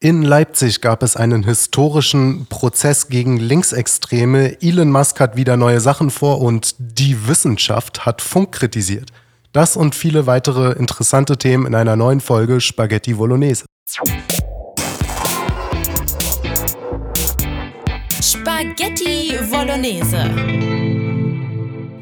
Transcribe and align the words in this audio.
In 0.00 0.22
Leipzig 0.22 0.80
gab 0.80 1.02
es 1.02 1.16
einen 1.16 1.42
historischen 1.42 2.46
Prozess 2.46 3.08
gegen 3.08 3.38
Linksextreme. 3.38 4.62
Elon 4.62 4.92
Musk 4.92 5.18
hat 5.18 5.34
wieder 5.34 5.56
neue 5.56 5.80
Sachen 5.80 6.10
vor 6.10 6.40
und 6.40 6.76
die 6.78 7.26
Wissenschaft 7.26 8.06
hat 8.06 8.22
Funk 8.22 8.52
kritisiert. 8.52 9.10
Das 9.52 9.74
und 9.74 9.96
viele 9.96 10.28
weitere 10.28 10.78
interessante 10.78 11.36
Themen 11.36 11.66
in 11.66 11.74
einer 11.74 11.96
neuen 11.96 12.20
Folge 12.20 12.60
Spaghetti 12.60 13.14
Bolognese. 13.14 13.64
Spaghetti 18.22 19.36
Bolognese. 19.50 20.87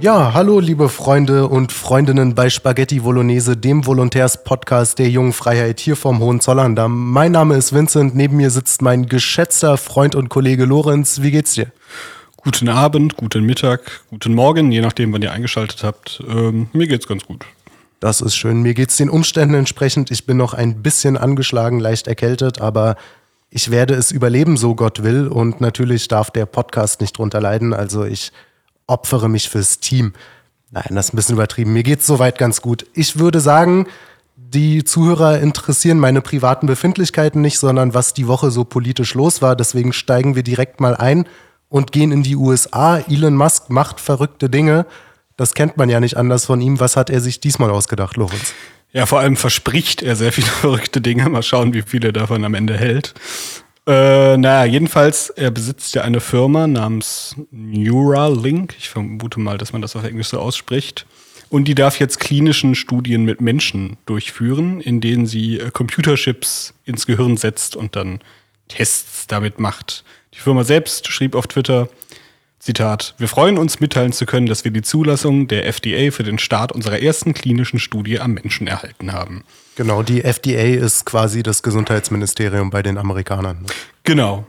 Ja, 0.06 0.34
hallo 0.34 0.60
liebe 0.60 0.88
Freunde 0.88 1.48
und 1.48 1.72
Freundinnen 1.72 2.36
bei 2.36 2.48
Spaghetti 2.48 3.00
Bolognese, 3.00 3.56
dem 3.56 3.86
Volontärs-Podcast 3.86 5.00
der 5.00 5.10
jungen 5.10 5.32
Freiheit 5.32 5.80
hier 5.80 5.96
vom 5.96 6.20
Hohenzollern. 6.20 6.76
Mein 6.88 7.32
Name 7.32 7.56
ist 7.56 7.72
Vincent, 7.72 8.14
neben 8.14 8.36
mir 8.36 8.50
sitzt 8.50 8.82
mein 8.82 9.06
geschätzter 9.06 9.76
Freund 9.76 10.14
und 10.14 10.28
Kollege 10.28 10.64
Lorenz. 10.64 11.22
Wie 11.22 11.32
geht's 11.32 11.54
dir? 11.54 11.72
Guten 12.36 12.68
Abend, 12.68 13.16
guten 13.16 13.42
Mittag, 13.42 13.80
guten 14.08 14.32
Morgen, 14.32 14.70
je 14.70 14.80
nachdem, 14.80 15.12
wann 15.12 15.22
ihr 15.22 15.32
eingeschaltet 15.32 15.82
habt. 15.82 16.22
Ähm, 16.28 16.68
mir 16.72 16.86
geht's 16.86 17.08
ganz 17.08 17.24
gut. 17.24 17.44
Das 17.98 18.20
ist 18.20 18.36
schön. 18.36 18.62
Mir 18.62 18.74
geht's 18.74 18.96
den 18.98 19.10
Umständen 19.10 19.56
entsprechend. 19.56 20.12
Ich 20.12 20.24
bin 20.24 20.36
noch 20.36 20.54
ein 20.54 20.82
bisschen 20.82 21.16
angeschlagen, 21.16 21.80
leicht 21.80 22.06
erkältet, 22.06 22.60
aber 22.60 22.94
ich 23.50 23.72
werde 23.72 23.94
es 23.94 24.12
überleben, 24.12 24.56
so 24.56 24.76
Gott 24.76 25.02
will. 25.02 25.26
Und 25.26 25.60
natürlich 25.60 26.06
darf 26.06 26.30
der 26.30 26.46
Podcast 26.46 27.00
nicht 27.00 27.18
drunter 27.18 27.40
leiden. 27.40 27.74
Also 27.74 28.04
ich 28.04 28.30
opfere 28.86 29.28
mich 29.28 29.48
fürs 29.48 29.80
Team. 29.80 30.12
Nein, 30.70 30.84
das 30.90 31.06
ist 31.06 31.14
ein 31.14 31.16
bisschen 31.16 31.36
übertrieben. 31.36 31.72
Mir 31.72 31.82
geht's 31.82 32.06
soweit 32.06 32.38
ganz 32.38 32.60
gut. 32.60 32.86
Ich 32.94 33.18
würde 33.18 33.40
sagen, 33.40 33.86
die 34.36 34.84
Zuhörer 34.84 35.40
interessieren 35.40 35.98
meine 35.98 36.20
privaten 36.20 36.66
Befindlichkeiten 36.66 37.40
nicht, 37.40 37.58
sondern 37.58 37.94
was 37.94 38.14
die 38.14 38.28
Woche 38.28 38.50
so 38.50 38.64
politisch 38.64 39.14
los 39.14 39.42
war. 39.42 39.56
Deswegen 39.56 39.92
steigen 39.92 40.34
wir 40.34 40.42
direkt 40.42 40.80
mal 40.80 40.94
ein 40.96 41.26
und 41.68 41.92
gehen 41.92 42.12
in 42.12 42.22
die 42.22 42.36
USA. 42.36 42.98
Elon 42.98 43.34
Musk 43.34 43.70
macht 43.70 44.00
verrückte 44.00 44.50
Dinge. 44.50 44.86
Das 45.36 45.54
kennt 45.54 45.76
man 45.76 45.88
ja 45.88 46.00
nicht 46.00 46.16
anders 46.16 46.46
von 46.46 46.60
ihm. 46.60 46.80
Was 46.80 46.96
hat 46.96 47.10
er 47.10 47.20
sich 47.20 47.40
diesmal 47.40 47.70
ausgedacht, 47.70 48.16
Lorenz? 48.16 48.54
Ja, 48.92 49.04
vor 49.06 49.20
allem 49.20 49.36
verspricht 49.36 50.02
er 50.02 50.16
sehr 50.16 50.32
viele 50.32 50.46
verrückte 50.60 51.00
Dinge. 51.00 51.28
Mal 51.28 51.42
schauen, 51.42 51.74
wie 51.74 51.82
viele 51.82 52.12
davon 52.12 52.44
am 52.44 52.54
Ende 52.54 52.76
hält. 52.76 53.14
Äh, 53.86 54.36
naja, 54.36 54.64
jedenfalls, 54.64 55.30
er 55.30 55.52
besitzt 55.52 55.94
ja 55.94 56.02
eine 56.02 56.20
Firma 56.20 56.66
namens 56.66 57.36
Neuralink. 57.50 58.74
Ich 58.78 58.88
vermute 58.88 59.38
mal, 59.38 59.58
dass 59.58 59.72
man 59.72 59.80
das 59.82 59.94
auf 59.94 60.04
Englisch 60.04 60.28
so 60.28 60.40
ausspricht. 60.40 61.06
Und 61.48 61.68
die 61.68 61.76
darf 61.76 62.00
jetzt 62.00 62.18
klinischen 62.18 62.74
Studien 62.74 63.24
mit 63.24 63.40
Menschen 63.40 63.96
durchführen, 64.04 64.80
in 64.80 65.00
denen 65.00 65.26
sie 65.26 65.60
äh, 65.60 65.70
Computerchips 65.70 66.74
ins 66.84 67.06
Gehirn 67.06 67.36
setzt 67.36 67.76
und 67.76 67.94
dann 67.94 68.18
Tests 68.66 69.28
damit 69.28 69.60
macht. 69.60 70.04
Die 70.34 70.40
Firma 70.40 70.64
selbst 70.64 71.06
schrieb 71.06 71.36
auf 71.36 71.46
Twitter, 71.46 71.88
Zitat, 72.58 73.14
wir 73.18 73.28
freuen 73.28 73.58
uns 73.58 73.78
mitteilen 73.78 74.12
zu 74.12 74.26
können, 74.26 74.46
dass 74.46 74.64
wir 74.64 74.72
die 74.72 74.82
Zulassung 74.82 75.46
der 75.46 75.66
FDA 75.66 76.10
für 76.10 76.24
den 76.24 76.40
Start 76.40 76.72
unserer 76.72 77.00
ersten 77.00 77.32
klinischen 77.32 77.78
Studie 77.78 78.18
am 78.18 78.34
Menschen 78.34 78.66
erhalten 78.66 79.12
haben. 79.12 79.44
Genau, 79.76 80.02
die 80.02 80.24
FDA 80.24 80.82
ist 80.84 81.04
quasi 81.04 81.42
das 81.42 81.62
Gesundheitsministerium 81.62 82.70
bei 82.70 82.82
den 82.82 82.96
Amerikanern. 82.96 83.58
Ne? 83.60 83.66
Genau. 84.04 84.46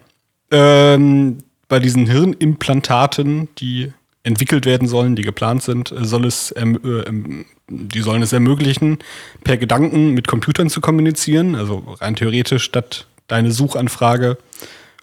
Ähm, 0.52 1.40
bei 1.68 1.80
diesen 1.80 2.08
Hirnimplantaten, 2.08 3.50
die 3.58 3.92
entwickelt 4.24 4.66
werden 4.66 4.88
sollen, 4.88 5.18
die 5.18 5.24
geplant 5.24 5.64
sind, 5.64 5.94
soll 5.96 6.26
es, 6.26 6.54
ähm, 6.58 6.80
äh, 6.84 7.46
die 7.70 8.02
sollen 8.02 8.22
es 8.22 8.32
ermöglichen, 8.32 9.00
per 9.44 9.58
Gedanken 9.58 10.14
mit 10.14 10.28
Computern 10.28 10.70
zu 10.70 10.80
kommunizieren. 10.80 11.56
Also 11.56 11.84
rein 12.00 12.16
theoretisch, 12.16 12.64
statt 12.64 13.06
deine 13.28 13.52
Suchanfrage 13.52 14.38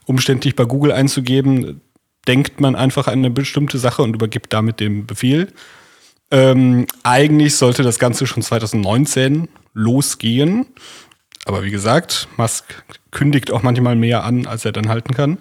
umständlich 0.06 0.56
bei 0.56 0.64
Google 0.64 0.92
einzugeben, 0.92 1.83
denkt 2.27 2.61
man 2.61 2.77
einfach 2.77 3.09
an 3.09 3.19
eine 3.19 3.31
bestimmte 3.31 3.78
Sache 3.78 4.03
und 4.03 4.14
übergibt 4.14 4.55
damit 4.55 4.81
den 4.81 5.05
Befehl. 5.05 5.48
Ähm, 6.31 6.87
eigentlich 7.03 7.56
sollte 7.56 7.82
das 7.82 7.99
Ganze 7.99 8.26
schon 8.26 8.43
2019 8.43 9.49
losgehen. 9.75 10.67
Aber 11.45 11.62
wie 11.62 11.71
gesagt, 11.71 12.29
Musk 12.37 12.83
kündigt 13.11 13.51
auch 13.53 13.62
manchmal 13.62 13.97
mehr 13.97 14.25
an, 14.25 14.47
als 14.47 14.65
er 14.65 14.73
dann 14.73 14.89
halten 14.89 15.15
kann. 15.15 15.39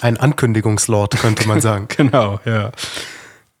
Ein 0.00 0.16
Ankündigungslord, 0.16 1.18
könnte 1.18 1.46
man 1.46 1.60
sagen. 1.60 1.88
genau, 1.94 2.40
ja. 2.44 2.72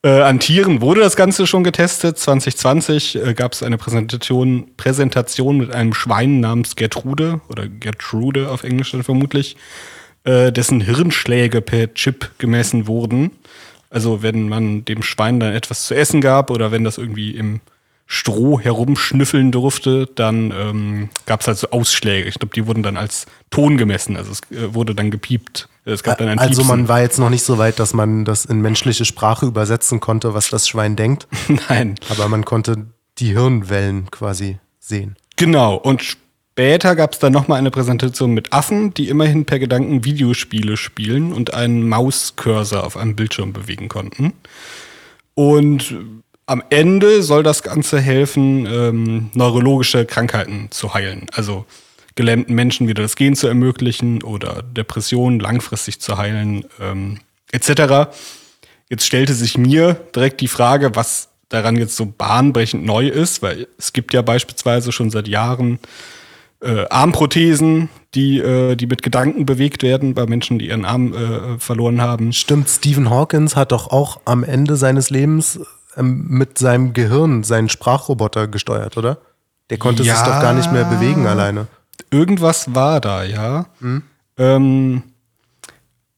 Äh, 0.02 0.20
an 0.20 0.38
Tieren 0.38 0.82
wurde 0.82 1.00
das 1.00 1.16
Ganze 1.16 1.46
schon 1.46 1.64
getestet. 1.64 2.18
2020 2.18 3.16
äh, 3.16 3.34
gab 3.34 3.52
es 3.52 3.62
eine 3.62 3.78
Präsentation, 3.78 4.68
Präsentation 4.76 5.56
mit 5.56 5.74
einem 5.74 5.94
Schwein 5.94 6.40
namens 6.40 6.76
Gertrude 6.76 7.40
oder 7.48 7.68
Gertrude 7.68 8.50
auf 8.50 8.64
Englisch 8.64 8.92
dann 8.92 9.02
vermutlich 9.02 9.56
äh, 10.24 10.52
dessen 10.52 10.82
Hirnschläge 10.82 11.62
per 11.62 11.94
Chip 11.94 12.32
gemessen 12.38 12.86
wurden. 12.86 13.30
Also 13.88 14.22
wenn 14.22 14.48
man 14.48 14.84
dem 14.84 15.02
Schwein 15.02 15.40
dann 15.40 15.54
etwas 15.54 15.86
zu 15.86 15.94
essen 15.94 16.20
gab 16.20 16.50
oder 16.50 16.70
wenn 16.70 16.84
das 16.84 16.98
irgendwie 16.98 17.30
im 17.30 17.60
Stroh 18.06 18.60
herumschnüffeln 18.60 19.50
durfte, 19.50 20.06
dann 20.14 20.52
ähm, 20.56 21.08
gab 21.26 21.40
es 21.40 21.46
halt 21.46 21.58
so 21.58 21.70
Ausschläge. 21.70 22.28
Ich 22.28 22.38
glaube, 22.38 22.54
die 22.54 22.66
wurden 22.66 22.82
dann 22.82 22.96
als 22.96 23.26
Ton 23.50 23.76
gemessen. 23.76 24.16
Also 24.16 24.32
es 24.32 24.40
äh, 24.50 24.74
wurde 24.74 24.94
dann 24.94 25.10
gepiept. 25.10 25.68
Es 25.84 26.02
gab 26.02 26.18
dann 26.18 26.28
ein 26.28 26.38
also 26.38 26.62
Piepsen. 26.62 26.68
man 26.68 26.88
war 26.88 27.00
jetzt 27.00 27.18
noch 27.18 27.30
nicht 27.30 27.44
so 27.44 27.58
weit, 27.58 27.78
dass 27.78 27.94
man 27.94 28.24
das 28.24 28.44
in 28.44 28.60
menschliche 28.60 29.04
Sprache 29.04 29.46
übersetzen 29.46 30.00
konnte, 30.00 30.34
was 30.34 30.48
das 30.48 30.68
Schwein 30.68 30.96
denkt. 30.96 31.26
Nein. 31.68 31.94
Aber 32.10 32.28
man 32.28 32.44
konnte 32.44 32.86
die 33.18 33.32
Hirnwellen 33.32 34.10
quasi 34.10 34.58
sehen. 34.80 35.16
Genau. 35.36 35.76
Und 35.76 36.18
Später 36.54 36.94
gab 36.94 37.14
es 37.14 37.18
dann 37.18 37.32
nochmal 37.32 37.58
eine 37.58 37.72
Präsentation 37.72 38.30
mit 38.30 38.52
Affen, 38.52 38.94
die 38.94 39.08
immerhin 39.08 39.44
per 39.44 39.58
Gedanken 39.58 40.04
Videospiele 40.04 40.76
spielen 40.76 41.32
und 41.32 41.52
einen 41.52 41.88
Mauscursor 41.88 42.84
auf 42.84 42.96
einem 42.96 43.16
Bildschirm 43.16 43.52
bewegen 43.52 43.88
konnten. 43.88 44.34
Und 45.34 45.96
am 46.46 46.62
Ende 46.70 47.22
soll 47.22 47.42
das 47.42 47.62
Ganze 47.62 48.00
helfen, 48.00 48.66
ähm, 48.66 49.30
neurologische 49.34 50.04
Krankheiten 50.04 50.68
zu 50.70 50.94
heilen. 50.94 51.26
Also 51.32 51.64
gelähmten 52.14 52.54
Menschen 52.54 52.86
wieder 52.86 53.02
das 53.02 53.16
Gehen 53.16 53.34
zu 53.34 53.46
ermöglichen 53.46 54.22
oder 54.22 54.62
Depressionen 54.62 55.40
langfristig 55.40 56.00
zu 56.00 56.18
heilen, 56.18 56.64
ähm, 56.80 57.18
etc. 57.50 58.14
Jetzt 58.88 59.06
stellte 59.06 59.34
sich 59.34 59.56
mir 59.56 59.94
direkt 60.14 60.40
die 60.40 60.48
Frage, 60.48 60.94
was 60.94 61.28
daran 61.48 61.76
jetzt 61.76 61.96
so 61.96 62.06
bahnbrechend 62.06 62.84
neu 62.84 63.08
ist, 63.08 63.42
weil 63.42 63.66
es 63.78 63.92
gibt 63.92 64.12
ja 64.12 64.22
beispielsweise 64.22 64.92
schon 64.92 65.10
seit 65.10 65.28
Jahren 65.28 65.78
äh, 66.60 66.86
Armprothesen, 66.88 67.88
die, 68.14 68.38
äh, 68.38 68.76
die 68.76 68.86
mit 68.86 69.02
Gedanken 69.02 69.46
bewegt 69.46 69.82
werden 69.82 70.14
bei 70.14 70.26
Menschen, 70.26 70.58
die 70.58 70.68
ihren 70.68 70.84
Arm 70.84 71.12
äh, 71.12 71.58
verloren 71.58 72.00
haben. 72.00 72.32
Stimmt, 72.32 72.68
Stephen 72.68 73.10
Hawkins 73.10 73.56
hat 73.56 73.72
doch 73.72 73.90
auch 73.90 74.20
am 74.24 74.44
Ende 74.44 74.76
seines 74.76 75.10
Lebens 75.10 75.60
mit 76.02 76.58
seinem 76.58 76.92
Gehirn 76.92 77.42
seinen 77.42 77.68
Sprachroboter 77.68 78.48
gesteuert, 78.48 78.96
oder? 78.96 79.18
Der 79.70 79.78
konnte 79.78 80.02
ja, 80.02 80.14
sich 80.14 80.24
doch 80.24 80.40
gar 80.40 80.52
nicht 80.52 80.72
mehr 80.72 80.84
bewegen 80.84 81.26
alleine. 81.26 81.66
Irgendwas 82.10 82.74
war 82.74 83.00
da, 83.00 83.24
ja. 83.24 83.66
Hm? 83.80 84.02
Ähm, 84.36 85.02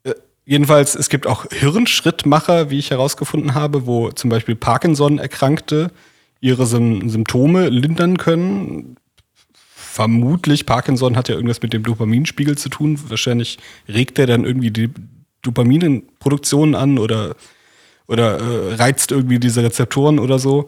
äh, 0.03 0.15
jedenfalls, 0.45 0.95
es 0.95 1.09
gibt 1.09 1.27
auch 1.27 1.47
Hirnschrittmacher, 1.51 2.71
wie 2.71 2.79
ich 2.79 2.91
herausgefunden 2.91 3.55
habe, 3.55 3.87
wo 3.87 4.11
zum 4.11 4.31
Beispiel 4.31 4.57
Parkinson-Erkrankte 4.57 5.91
ihre 6.41 6.67
Sym 6.67 7.09
Symptome 7.09 7.69
lindern 7.69 8.19
können 8.19 8.97
vermutlich, 9.97 10.67
Parkinson 10.67 11.17
hat 11.17 11.31
ja 11.31 11.37
irgendwas 11.37 11.63
mit 11.63 11.73
dem 11.73 11.83
Dopaminspiegel 11.83 12.59
zu 12.59 12.69
tun. 12.69 13.01
Wahrscheinlich 13.09 13.59
regt 13.89 14.19
er 14.19 14.27
dann 14.27 14.45
irgendwie 14.45 14.71
die 14.71 14.91
Dopaminproduktion 15.41 16.75
an 16.75 16.99
oder, 16.99 17.35
oder 18.09 18.39
äh, 18.39 18.75
reizt 18.75 19.11
irgendwie 19.11 19.39
diese 19.39 19.63
Rezeptoren 19.63 20.19
oder 20.19 20.39
so. 20.39 20.67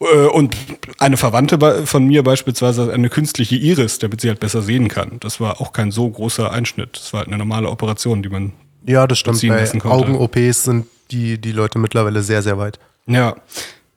Äh, 0.00 0.26
und 0.26 0.56
eine 0.98 1.16
Verwandte 1.16 1.86
von 1.86 2.06
mir 2.06 2.22
beispielsweise 2.22 2.92
eine 2.92 3.08
künstliche 3.08 3.56
Iris, 3.56 3.98
damit 3.98 4.20
sie 4.20 4.28
halt 4.28 4.40
besser 4.40 4.62
sehen 4.62 4.88
kann. 4.88 5.18
Das 5.20 5.40
war 5.40 5.60
auch 5.60 5.72
kein 5.72 5.90
so 5.90 6.08
großer 6.08 6.50
Einschnitt. 6.50 6.96
Das 6.96 7.12
war 7.12 7.20
halt 7.20 7.28
eine 7.28 7.38
normale 7.38 7.68
Operation, 7.70 8.22
die 8.22 8.28
man 8.28 8.52
ja, 8.86 9.06
das 9.06 9.18
stimmt. 9.18 9.42
Bei 9.42 9.90
Augen-OPs 9.90 10.64
sind 10.64 10.86
die, 11.10 11.38
die 11.38 11.52
Leute 11.52 11.78
mittlerweile 11.78 12.22
sehr, 12.22 12.42
sehr 12.42 12.56
weit. 12.56 12.78
Ja, 13.06 13.36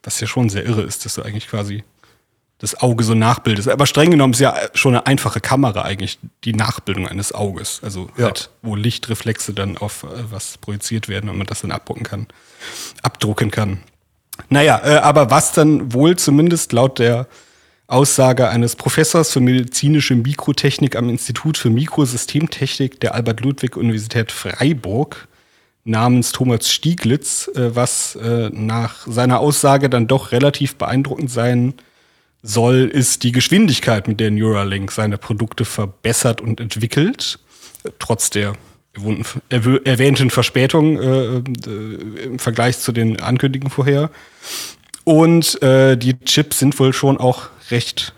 was 0.04 0.20
ja 0.20 0.28
schon 0.28 0.50
sehr 0.50 0.66
irre 0.66 0.82
ist, 0.82 1.06
dass 1.06 1.16
du 1.16 1.22
eigentlich 1.22 1.48
quasi 1.48 1.84
das 2.58 2.82
Auge 2.82 3.04
so 3.04 3.14
nachbildest. 3.14 3.70
Aber 3.70 3.86
streng 3.86 4.12
genommen 4.12 4.34
ist 4.34 4.40
ja 4.40 4.56
schon 4.74 4.96
eine 4.96 5.06
einfache 5.06 5.40
Kamera 5.40 5.84
eigentlich 5.84 6.20
die 6.44 6.54
Nachbildung 6.54 7.08
eines 7.08 7.34
Auges. 7.34 7.80
Also 7.84 8.10
ja. 8.18 8.26
halt, 8.26 8.50
wo 8.62 8.76
Lichtreflexe 8.76 9.54
dann 9.54 9.78
auf 9.78 10.04
äh, 10.04 10.32
was 10.32 10.58
projiziert 10.58 11.08
werden 11.08 11.30
und 11.30 11.38
man 11.38 11.48
das 11.48 11.62
dann 11.62 11.72
abdrucken 11.72 12.04
kann. 12.04 12.28
Abdrucken 13.02 13.52
kann. 13.52 13.80
Naja, 14.50 14.82
äh, 14.84 14.98
aber 14.98 15.30
was 15.30 15.52
dann 15.52 15.94
wohl 15.94 16.16
zumindest 16.16 16.74
laut 16.74 17.00
der 17.00 17.28
Aussage 17.88 18.50
eines 18.50 18.76
Professors 18.76 19.34
für 19.34 19.40
medizinische 19.40 20.16
Mikrotechnik 20.16 20.96
am 20.96 21.10
Institut 21.10 21.58
für 21.58 21.72
Mikrosystemtechnik 21.72 23.00
der 23.00 23.16
Albert-Ludwig-Universität 23.16 24.32
Freiburg 24.32 25.28
namens 25.86 26.32
Thomas 26.32 26.70
Stieglitz, 26.72 27.50
äh, 27.56 27.76
was 27.76 28.16
äh, 28.16 28.50
nach 28.54 29.08
seiner 29.08 29.40
Aussage 29.40 29.90
dann 29.90 30.08
doch 30.08 30.32
relativ 30.32 30.76
beeindruckend 30.76 31.32
sein 31.32 31.74
soll, 32.42 32.90
ist 32.94 33.24
die 33.24 33.32
Geschwindigkeit, 33.32 34.08
mit 34.08 34.20
der 34.20 34.32
Neuralink 34.32 34.92
seine 34.92 35.18
Produkte 35.18 35.66
verbessert 35.66 36.42
und 36.42 36.60
entwickelt, 36.62 37.40
trotz 37.98 38.30
der 38.30 38.54
erwähnten 39.50 40.30
Verspätung 40.30 41.00
äh, 41.00 41.38
äh, 41.38 42.24
im 42.24 42.40
Vergleich 42.40 42.80
zu 42.80 42.92
den 42.92 43.22
Ankündigungen 43.22 43.72
vorher. 43.72 44.10
Und 45.04 45.62
äh, 45.62 45.96
die 45.96 46.20
Chips 46.20 46.60
sind 46.60 46.78
wohl 46.80 46.94
schon 46.94 47.18
auch 47.18 47.50
recht 47.72 48.14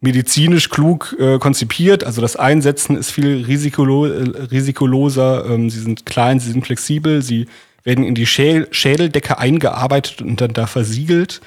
medizinisch 0.00 0.68
klug 0.68 1.16
äh, 1.18 1.38
konzipiert. 1.38 2.04
Also 2.04 2.20
das 2.20 2.36
Einsetzen 2.36 2.96
ist 2.96 3.10
viel 3.10 3.44
risikolo 3.44 4.06
äh, 4.06 4.44
risikoloser. 4.50 5.46
Ähm, 5.48 5.70
sie 5.70 5.80
sind 5.80 6.04
klein, 6.04 6.40
sie 6.40 6.50
sind 6.50 6.66
flexibel, 6.66 7.22
sie 7.22 7.46
werden 7.84 8.04
in 8.04 8.14
die 8.14 8.26
Schäl 8.26 8.68
Schädeldecke 8.72 9.38
eingearbeitet 9.38 10.20
und 10.20 10.40
dann 10.40 10.52
da 10.52 10.66
versiegelt. 10.66 11.40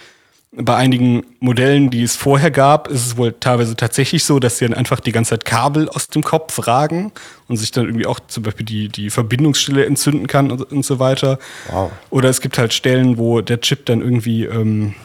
Bei 0.52 0.76
einigen 0.76 1.26
Modellen, 1.40 1.90
die 1.90 2.04
es 2.04 2.16
vorher 2.16 2.50
gab, 2.50 2.88
ist 2.88 3.06
es 3.06 3.18
wohl 3.18 3.36
teilweise 3.38 3.76
tatsächlich 3.76 4.24
so, 4.24 4.40
dass 4.40 4.58
sie 4.58 4.66
dann 4.66 4.74
einfach 4.74 5.02
die 5.02 5.12
ganze 5.12 5.32
Zeit 5.32 5.44
Kabel 5.44 5.90
aus 5.90 6.08
dem 6.08 6.24
Kopf 6.24 6.66
ragen 6.66 7.12
und 7.50 7.58
sich 7.58 7.72
dann 7.72 7.86
irgendwie 7.86 8.06
auch 8.06 8.22
zum 8.28 8.44
Beispiel 8.44 8.66
die, 8.66 8.88
die 8.88 9.10
Verbindungsstelle 9.10 9.86
entzünden 9.86 10.28
kann 10.28 10.52
und, 10.52 10.72
und 10.72 10.86
so 10.86 11.00
weiter. 11.00 11.40
Wow. 11.70 11.92
Oder 12.10 12.30
es 12.30 12.40
gibt 12.40 12.58
halt 12.58 12.74
Stellen, 12.74 13.18
wo 13.18 13.42
der 13.42 13.60
Chip 13.60 13.86
dann 13.86 14.00
irgendwie 14.00 14.46
ähm, 14.46 14.96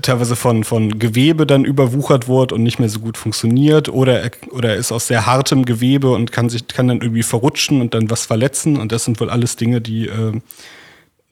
teilweise 0.00 0.36
von, 0.36 0.64
von 0.64 0.98
Gewebe 0.98 1.46
dann 1.46 1.66
überwuchert 1.66 2.26
wird 2.26 2.52
und 2.52 2.62
nicht 2.62 2.78
mehr 2.78 2.88
so 2.88 3.00
gut 3.00 3.18
funktioniert 3.18 3.90
oder 3.90 4.22
er, 4.22 4.30
oder 4.50 4.70
er 4.70 4.76
ist 4.76 4.90
aus 4.90 5.06
sehr 5.06 5.26
hartem 5.26 5.66
Gewebe 5.66 6.12
und 6.12 6.32
kann 6.32 6.48
sich 6.48 6.66
kann 6.66 6.88
dann 6.88 7.02
irgendwie 7.02 7.22
verrutschen 7.22 7.82
und 7.82 7.92
dann 7.92 8.08
was 8.08 8.24
verletzen 8.24 8.78
und 8.78 8.90
das 8.90 9.04
sind 9.04 9.20
wohl 9.20 9.28
alles 9.28 9.56
Dinge, 9.56 9.82
die 9.82 10.06
äh, 10.06 10.40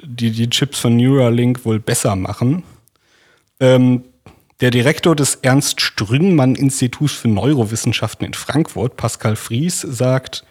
die, 0.03 0.31
die 0.31 0.51
Chips 0.51 0.81
von 0.81 0.97
Neuralink 0.97 1.65
wohl 1.65 1.81
besser 1.81 2.17
machen. 2.17 2.63
Ähm, 3.59 4.05
der 4.61 4.71
Direktor 4.71 5.17
des 5.17 5.37
Ernst 5.37 5.81
Strüngmann 5.81 6.55
Instituts 6.55 7.13
für 7.13 7.29
Neurowissenschaften 7.29 8.27
in 8.27 8.35
Frankfurt, 8.35 8.97
Pascal 8.97 9.37
Fries, 9.37 9.81
sagt, 9.81 10.45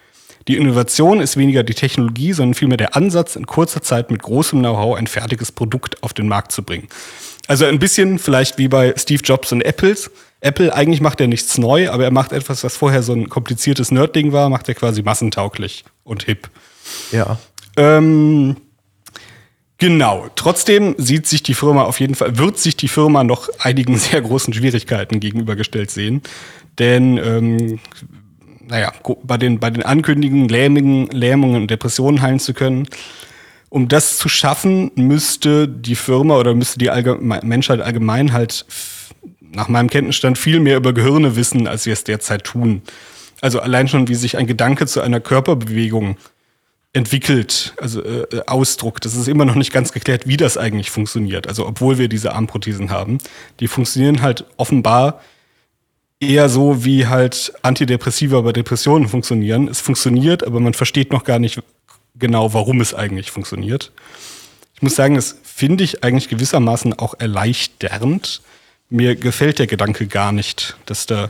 die 0.47 0.57
Innovation 0.57 1.19
ist 1.19 1.37
weniger 1.37 1.61
die 1.63 1.75
Technologie, 1.75 2.33
sondern 2.33 2.55
vielmehr 2.55 2.77
der 2.77 2.95
Ansatz, 2.95 3.35
in 3.35 3.45
kurzer 3.45 3.83
Zeit 3.83 4.09
mit 4.09 4.23
großem 4.23 4.59
Know-how 4.59 4.97
ein 4.97 5.05
fertiges 5.05 5.51
Produkt 5.51 6.01
auf 6.01 6.13
den 6.13 6.27
Markt 6.27 6.51
zu 6.51 6.63
bringen. 6.63 6.87
Also 7.47 7.65
ein 7.65 7.77
bisschen 7.77 8.17
vielleicht 8.17 8.57
wie 8.57 8.67
bei 8.67 8.93
Steve 8.97 9.21
Jobs 9.23 9.51
und 9.51 9.61
Apples. 9.61 10.09
Apple, 10.41 10.73
eigentlich 10.73 11.01
macht 11.01 11.21
er 11.21 11.27
nichts 11.27 11.57
neu, 11.57 11.89
aber 11.89 12.03
er 12.05 12.11
macht 12.11 12.31
etwas, 12.31 12.63
was 12.63 12.77
vorher 12.77 13.03
so 13.03 13.13
ein 13.13 13.29
kompliziertes 13.29 13.91
Nerdding 13.91 14.31
war, 14.31 14.49
macht 14.49 14.69
er 14.69 14.75
quasi 14.75 15.03
massentauglich 15.03 15.83
und 16.03 16.23
hip. 16.23 16.49
Ja. 17.11 17.37
Ähm, 17.75 18.55
genau. 19.79 20.27
Trotzdem 20.35 20.95
sieht 20.97 21.27
sich 21.27 21.43
die 21.43 21.53
Firma 21.53 21.83
auf 21.83 21.99
jeden 21.99 22.15
Fall, 22.15 22.37
wird 22.37 22.59
sich 22.59 22.77
die 22.77 22.87
Firma 22.87 23.23
noch 23.23 23.49
einigen 23.59 23.97
sehr 23.97 24.21
großen 24.21 24.53
Schwierigkeiten 24.53 25.19
gegenübergestellt 25.19 25.91
sehen. 25.91 26.21
Denn, 26.77 27.17
ähm, 27.17 27.79
naja, 28.67 28.93
bei 29.23 29.37
den, 29.37 29.59
bei 29.59 29.69
den 29.69 29.83
Ankündigungen, 29.83 30.47
Lähmungen, 30.47 31.07
Lähmungen 31.07 31.63
und 31.63 31.71
Depressionen 31.71 32.21
heilen 32.21 32.39
zu 32.39 32.53
können, 32.53 32.87
um 33.69 33.87
das 33.87 34.17
zu 34.17 34.29
schaffen, 34.29 34.91
müsste 34.95 35.67
die 35.67 35.95
Firma 35.95 36.37
oder 36.37 36.55
müsste 36.55 36.79
die 36.79 36.89
Allgeme 36.89 37.39
Menschheit 37.43 37.81
allgemein 37.81 38.33
halt 38.33 38.65
nach 39.41 39.67
meinem 39.67 39.89
Kenntnisstand 39.89 40.37
viel 40.37 40.59
mehr 40.59 40.77
über 40.77 40.93
Gehirne 40.93 41.35
wissen, 41.35 41.67
als 41.67 41.85
wir 41.85 41.93
es 41.93 42.03
derzeit 42.03 42.43
tun. 42.43 42.81
Also 43.41 43.59
allein 43.59 43.87
schon, 43.87 44.07
wie 44.07 44.15
sich 44.15 44.37
ein 44.37 44.47
Gedanke 44.47 44.85
zu 44.85 45.01
einer 45.01 45.19
Körperbewegung 45.19 46.17
entwickelt, 46.93 47.73
also 47.77 48.03
äh, 48.03 48.25
ausdruckt. 48.47 49.05
Das 49.05 49.15
ist 49.15 49.27
immer 49.27 49.45
noch 49.45 49.55
nicht 49.55 49.71
ganz 49.71 49.91
geklärt, 49.91 50.27
wie 50.27 50.37
das 50.37 50.57
eigentlich 50.57 50.89
funktioniert. 50.89 51.47
Also 51.47 51.67
obwohl 51.67 51.97
wir 51.97 52.07
diese 52.07 52.33
Armprothesen 52.33 52.89
haben, 52.89 53.19
die 53.59 53.67
funktionieren 53.67 54.21
halt 54.21 54.45
offenbar 54.57 55.21
eher 56.19 56.49
so, 56.49 56.83
wie 56.83 57.07
halt 57.07 57.53
Antidepressiva 57.61 58.41
bei 58.41 58.51
Depressionen 58.51 59.07
funktionieren. 59.07 59.67
Es 59.67 59.79
funktioniert, 59.79 60.43
aber 60.43 60.59
man 60.59 60.73
versteht 60.73 61.11
noch 61.11 61.23
gar 61.23 61.39
nicht, 61.39 61.61
genau, 62.15 62.53
warum 62.53 62.81
es 62.81 62.93
eigentlich 62.93 63.31
funktioniert. 63.31 63.91
Ich 64.75 64.81
muss 64.81 64.95
sagen, 64.95 65.15
das 65.15 65.37
finde 65.43 65.83
ich 65.83 66.03
eigentlich 66.03 66.29
gewissermaßen 66.29 66.97
auch 66.97 67.13
erleichternd. 67.19 68.41
Mir 68.89 69.15
gefällt 69.15 69.59
der 69.59 69.67
Gedanke 69.67 70.07
gar 70.07 70.31
nicht, 70.31 70.75
dass 70.85 71.05
da 71.05 71.29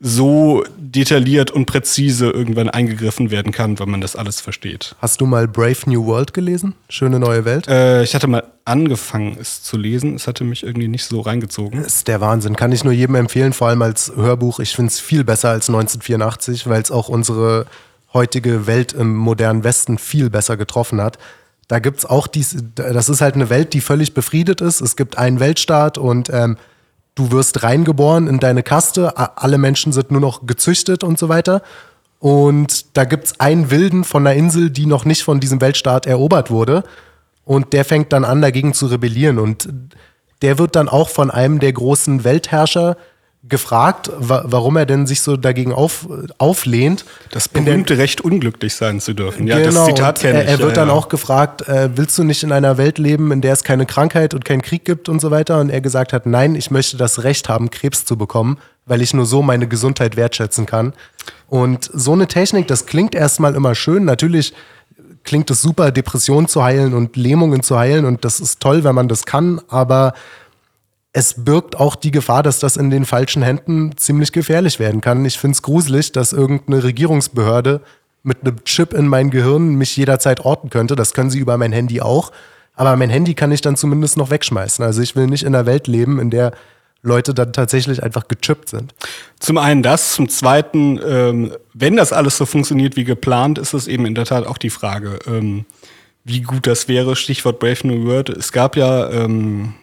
so 0.00 0.64
detailliert 0.76 1.50
und 1.50 1.66
präzise 1.66 2.30
irgendwann 2.30 2.68
eingegriffen 2.68 3.32
werden 3.32 3.50
kann, 3.50 3.78
wenn 3.80 3.90
man 3.90 4.00
das 4.00 4.14
alles 4.14 4.40
versteht. 4.40 4.94
Hast 5.00 5.20
du 5.20 5.26
mal 5.26 5.48
Brave 5.48 5.78
New 5.86 6.06
World 6.06 6.32
gelesen? 6.32 6.74
Schöne 6.88 7.18
neue 7.18 7.44
Welt? 7.44 7.66
Äh, 7.66 8.04
ich 8.04 8.14
hatte 8.14 8.28
mal 8.28 8.44
angefangen, 8.64 9.36
es 9.40 9.62
zu 9.62 9.76
lesen. 9.76 10.14
Es 10.14 10.28
hatte 10.28 10.44
mich 10.44 10.62
irgendwie 10.62 10.86
nicht 10.86 11.04
so 11.04 11.20
reingezogen. 11.20 11.82
Das 11.82 11.96
ist 11.96 12.08
der 12.08 12.20
Wahnsinn. 12.20 12.54
Kann 12.54 12.70
ich 12.70 12.84
nur 12.84 12.92
jedem 12.92 13.16
empfehlen, 13.16 13.52
vor 13.52 13.68
allem 13.68 13.82
als 13.82 14.12
Hörbuch. 14.14 14.60
Ich 14.60 14.76
finde 14.76 14.90
es 14.90 15.00
viel 15.00 15.24
besser 15.24 15.50
als 15.50 15.68
1984, 15.68 16.68
weil 16.68 16.80
es 16.80 16.92
auch 16.92 17.08
unsere 17.08 17.66
heutige 18.14 18.68
Welt 18.68 18.92
im 18.92 19.16
modernen 19.16 19.64
Westen 19.64 19.98
viel 19.98 20.30
besser 20.30 20.56
getroffen 20.56 21.00
hat. 21.00 21.18
Da 21.66 21.80
gibt 21.80 21.98
es 21.98 22.06
auch 22.06 22.26
dies, 22.26 22.56
das 22.76 23.08
ist 23.08 23.20
halt 23.20 23.34
eine 23.34 23.50
Welt, 23.50 23.74
die 23.74 23.80
völlig 23.80 24.14
befriedet 24.14 24.60
ist. 24.60 24.80
Es 24.80 24.96
gibt 24.96 25.18
einen 25.18 25.38
Weltstaat 25.38 25.98
und 25.98 26.30
ähm, 26.32 26.56
du 27.18 27.32
wirst 27.32 27.62
reingeboren 27.64 28.28
in 28.28 28.38
deine 28.38 28.62
Kaste. 28.62 29.16
Alle 29.36 29.58
Menschen 29.58 29.92
sind 29.92 30.10
nur 30.10 30.20
noch 30.20 30.46
gezüchtet 30.46 31.02
und 31.02 31.18
so 31.18 31.28
weiter. 31.28 31.62
Und 32.20 32.96
da 32.96 33.04
gibt 33.04 33.26
es 33.26 33.40
einen 33.40 33.70
Wilden 33.70 34.04
von 34.04 34.26
einer 34.26 34.36
Insel, 34.36 34.70
die 34.70 34.86
noch 34.86 35.04
nicht 35.04 35.22
von 35.24 35.40
diesem 35.40 35.60
Weltstaat 35.60 36.06
erobert 36.06 36.50
wurde. 36.50 36.84
Und 37.44 37.72
der 37.72 37.84
fängt 37.84 38.12
dann 38.12 38.24
an, 38.24 38.40
dagegen 38.40 38.72
zu 38.72 38.86
rebellieren. 38.86 39.38
Und 39.38 39.68
der 40.42 40.58
wird 40.58 40.76
dann 40.76 40.88
auch 40.88 41.08
von 41.08 41.30
einem 41.30 41.58
der 41.58 41.72
großen 41.72 42.22
Weltherrscher 42.22 42.96
gefragt, 43.48 44.10
wa 44.18 44.42
warum 44.44 44.76
er 44.76 44.86
denn 44.86 45.06
sich 45.06 45.22
so 45.22 45.36
dagegen 45.36 45.72
auf, 45.72 46.06
auflehnt. 46.38 47.04
Das 47.30 47.48
berühmte 47.48 47.94
der, 47.94 48.02
Recht, 48.02 48.20
unglücklich 48.20 48.74
sein 48.74 49.00
zu 49.00 49.14
dürfen. 49.14 49.46
Ja, 49.46 49.58
genau, 49.58 49.86
das 49.86 49.86
Zitat 49.86 50.20
kenne 50.20 50.42
ich. 50.42 50.48
Er, 50.48 50.58
wird 50.58 50.70
ja, 50.70 50.74
dann 50.74 50.88
ja. 50.88 50.94
auch 50.94 51.08
gefragt, 51.08 51.66
äh, 51.68 51.90
willst 51.94 52.18
du 52.18 52.24
nicht 52.24 52.42
in 52.42 52.52
einer 52.52 52.78
Welt 52.78 52.98
leben, 52.98 53.32
in 53.32 53.40
der 53.40 53.52
es 53.52 53.64
keine 53.64 53.86
Krankheit 53.86 54.34
und 54.34 54.44
keinen 54.44 54.62
Krieg 54.62 54.84
gibt 54.84 55.08
und 55.08 55.20
so 55.20 55.30
weiter? 55.30 55.60
Und 55.60 55.70
er 55.70 55.80
gesagt 55.80 56.12
hat, 56.12 56.26
nein, 56.26 56.54
ich 56.54 56.70
möchte 56.70 56.96
das 56.96 57.24
Recht 57.24 57.48
haben, 57.48 57.70
Krebs 57.70 58.04
zu 58.04 58.16
bekommen, 58.16 58.58
weil 58.86 59.02
ich 59.02 59.14
nur 59.14 59.26
so 59.26 59.42
meine 59.42 59.68
Gesundheit 59.68 60.16
wertschätzen 60.16 60.66
kann. 60.66 60.92
Und 61.48 61.90
so 61.92 62.12
eine 62.12 62.26
Technik, 62.26 62.66
das 62.68 62.86
klingt 62.86 63.14
erstmal 63.14 63.54
immer 63.54 63.74
schön. 63.74 64.04
Natürlich 64.04 64.52
klingt 65.24 65.50
es 65.50 65.60
super, 65.62 65.90
Depressionen 65.90 66.48
zu 66.48 66.62
heilen 66.62 66.94
und 66.94 67.16
Lähmungen 67.16 67.62
zu 67.62 67.78
heilen. 67.78 68.04
Und 68.04 68.24
das 68.24 68.40
ist 68.40 68.60
toll, 68.60 68.84
wenn 68.84 68.94
man 68.94 69.08
das 69.08 69.26
kann, 69.26 69.60
aber 69.68 70.14
es 71.12 71.44
birgt 71.44 71.76
auch 71.76 71.96
die 71.96 72.10
Gefahr, 72.10 72.42
dass 72.42 72.58
das 72.58 72.76
in 72.76 72.90
den 72.90 73.04
falschen 73.04 73.42
Händen 73.42 73.96
ziemlich 73.96 74.32
gefährlich 74.32 74.78
werden 74.78 75.00
kann. 75.00 75.24
Ich 75.24 75.38
finde 75.38 75.54
es 75.54 75.62
gruselig, 75.62 76.12
dass 76.12 76.32
irgendeine 76.32 76.84
Regierungsbehörde 76.84 77.80
mit 78.22 78.42
einem 78.42 78.62
Chip 78.64 78.92
in 78.92 79.08
mein 79.08 79.30
Gehirn 79.30 79.74
mich 79.74 79.96
jederzeit 79.96 80.40
orten 80.40 80.70
könnte. 80.70 80.96
Das 80.96 81.14
können 81.14 81.30
sie 81.30 81.38
über 81.38 81.56
mein 81.56 81.72
Handy 81.72 82.00
auch. 82.00 82.30
Aber 82.74 82.94
mein 82.96 83.10
Handy 83.10 83.34
kann 83.34 83.50
ich 83.50 83.60
dann 83.60 83.76
zumindest 83.76 84.16
noch 84.16 84.30
wegschmeißen. 84.30 84.84
Also 84.84 85.02
ich 85.02 85.16
will 85.16 85.26
nicht 85.26 85.42
in 85.42 85.54
einer 85.54 85.66
Welt 85.66 85.86
leben, 85.86 86.20
in 86.20 86.30
der 86.30 86.52
Leute 87.02 87.32
dann 87.32 87.52
tatsächlich 87.52 88.02
einfach 88.02 88.28
gechippt 88.28 88.68
sind. 88.68 88.94
Zum 89.40 89.56
einen 89.56 89.82
das, 89.82 90.14
zum 90.14 90.28
zweiten, 90.28 91.00
ähm, 91.04 91.52
wenn 91.72 91.96
das 91.96 92.12
alles 92.12 92.36
so 92.36 92.44
funktioniert 92.44 92.96
wie 92.96 93.04
geplant, 93.04 93.58
ist 93.58 93.72
es 93.72 93.88
eben 93.88 94.04
in 94.04 94.14
der 94.14 94.24
Tat 94.24 94.46
auch 94.46 94.58
die 94.58 94.70
Frage, 94.70 95.18
ähm, 95.26 95.64
wie 96.24 96.42
gut 96.42 96.66
das 96.66 96.86
wäre. 96.86 97.16
Stichwort 97.16 97.60
Brave 97.60 97.86
New 97.86 98.04
World. 98.04 98.28
Es 98.28 98.52
gab 98.52 98.76
ja 98.76 99.08
ähm, 99.10 99.74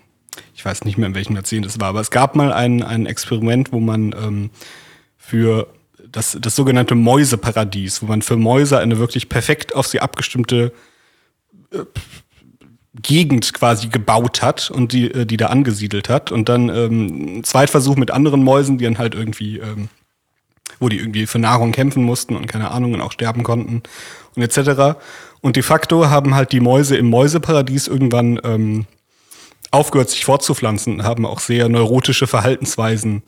weiß 0.65 0.83
nicht 0.83 0.97
mehr, 0.97 1.07
in 1.07 1.15
welchem 1.15 1.35
Jahrzehnt 1.35 1.65
es 1.65 1.79
war, 1.79 1.89
aber 1.89 2.01
es 2.01 2.11
gab 2.11 2.35
mal 2.35 2.51
ein, 2.51 2.81
ein 2.83 3.05
Experiment, 3.05 3.71
wo 3.71 3.79
man 3.79 4.13
ähm, 4.13 4.49
für 5.17 5.67
das, 6.11 6.37
das 6.39 6.55
sogenannte 6.55 6.95
Mäuseparadies, 6.95 8.01
wo 8.01 8.07
man 8.07 8.21
für 8.21 8.37
Mäuse 8.37 8.79
eine 8.79 8.97
wirklich 8.97 9.29
perfekt 9.29 9.75
auf 9.75 9.87
sie 9.87 9.99
abgestimmte 9.99 10.71
äh, 11.71 11.79
Gegend 13.01 13.53
quasi 13.53 13.89
gebaut 13.89 14.41
hat 14.41 14.71
und 14.71 14.93
die, 14.93 15.11
äh, 15.11 15.25
die 15.25 15.37
da 15.37 15.47
angesiedelt 15.47 16.07
hat. 16.07 16.31
Und 16.31 16.47
dann 16.47 16.69
ähm, 16.69 17.43
Zweitversuch 17.43 17.97
mit 17.97 18.11
anderen 18.11 18.43
Mäusen, 18.43 18.77
die 18.77 18.85
dann 18.85 18.97
halt 18.97 19.15
irgendwie, 19.15 19.57
ähm, 19.57 19.89
wo 20.79 20.87
die 20.87 20.97
irgendwie 20.99 21.27
für 21.27 21.39
Nahrung 21.39 21.73
kämpfen 21.73 22.03
mussten 22.03 22.35
und 22.35 22.47
keine 22.47 22.71
Ahnung 22.71 22.93
und 22.93 23.01
auch 23.01 23.11
sterben 23.11 23.43
konnten 23.43 23.83
und 24.35 24.41
etc. 24.41 24.97
Und 25.41 25.57
de 25.57 25.63
facto 25.63 26.09
haben 26.09 26.35
halt 26.35 26.53
die 26.53 26.61
Mäuse 26.61 26.95
im 26.95 27.09
Mäuseparadies 27.09 27.87
irgendwann 27.87 28.39
ähm, 28.43 28.85
aufgehört, 29.75 30.09
sich 30.09 30.25
fortzupflanzen, 30.25 31.03
haben 31.03 31.25
auch 31.25 31.39
sehr 31.39 31.69
neurotische 31.69 32.27
Verhaltensweisen 32.27 33.23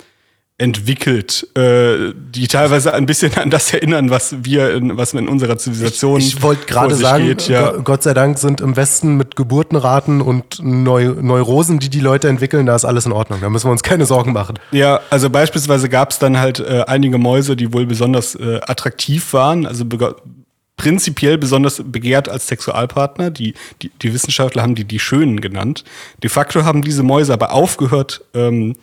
entwickelt, 0.60 1.48
äh, 1.56 2.14
die 2.16 2.48
teilweise 2.48 2.92
ein 2.94 3.06
bisschen 3.06 3.36
an 3.38 3.52
das 3.52 3.72
erinnern, 3.72 4.10
was 4.10 4.44
wir, 4.44 4.74
in, 4.74 4.98
was 4.98 5.14
in 5.14 5.28
unserer 5.28 5.60
Zivilisation. 5.60 6.20
Ich, 6.20 6.38
ich 6.38 6.42
wollte 6.42 6.66
gerade 6.66 6.96
sagen, 6.96 7.26
geht, 7.26 7.48
ja. 7.48 7.74
Gott 7.74 8.02
sei 8.02 8.16
Dank 8.16 8.40
sind 8.40 8.60
im 8.62 8.76
Westen 8.76 9.18
mit 9.18 9.36
Geburtenraten 9.36 10.20
und 10.20 10.58
Neu 10.64 11.14
Neurosen, 11.22 11.78
die 11.78 11.90
die 11.90 12.00
Leute 12.00 12.28
entwickeln, 12.28 12.66
da 12.66 12.76
ist 12.76 12.86
alles 12.86 13.06
in 13.06 13.12
Ordnung. 13.12 13.40
Da 13.40 13.52
müssen 13.52 13.68
wir 13.68 13.72
uns 13.72 13.84
keine 13.84 14.08
Sorgen 14.08 14.34
machen. 14.34 14.58
Ja, 14.72 15.02
also 15.12 15.30
beispielsweise 15.30 15.90
gab 15.90 16.10
es 16.10 16.18
dann 16.18 16.40
halt 16.40 16.60
äh, 16.60 16.86
einige 16.88 17.20
Mäuse, 17.20 17.56
die 17.56 17.72
wohl 17.72 17.86
besonders 17.86 18.34
äh, 18.34 18.60
attraktiv 18.66 19.34
waren. 19.34 19.68
Also 19.68 19.86
prinzipiell 20.78 21.38
besonders 21.38 21.82
begehrt 21.84 22.30
als 22.30 22.48
Sexualpartner. 22.48 23.32
Die, 23.32 23.56
die, 23.82 23.90
die 24.02 24.14
Wissenschaftler 24.14 24.62
haben 24.62 24.76
die 24.76 24.86
die 24.86 25.00
Schönen 25.00 25.42
genannt. 25.42 25.84
De 26.24 26.30
facto 26.30 26.64
haben 26.64 26.84
diese 26.84 27.04
Mäuse 27.04 27.34
aber 27.34 27.52
aufgehört, 27.52 28.24
ähm, 28.34 28.76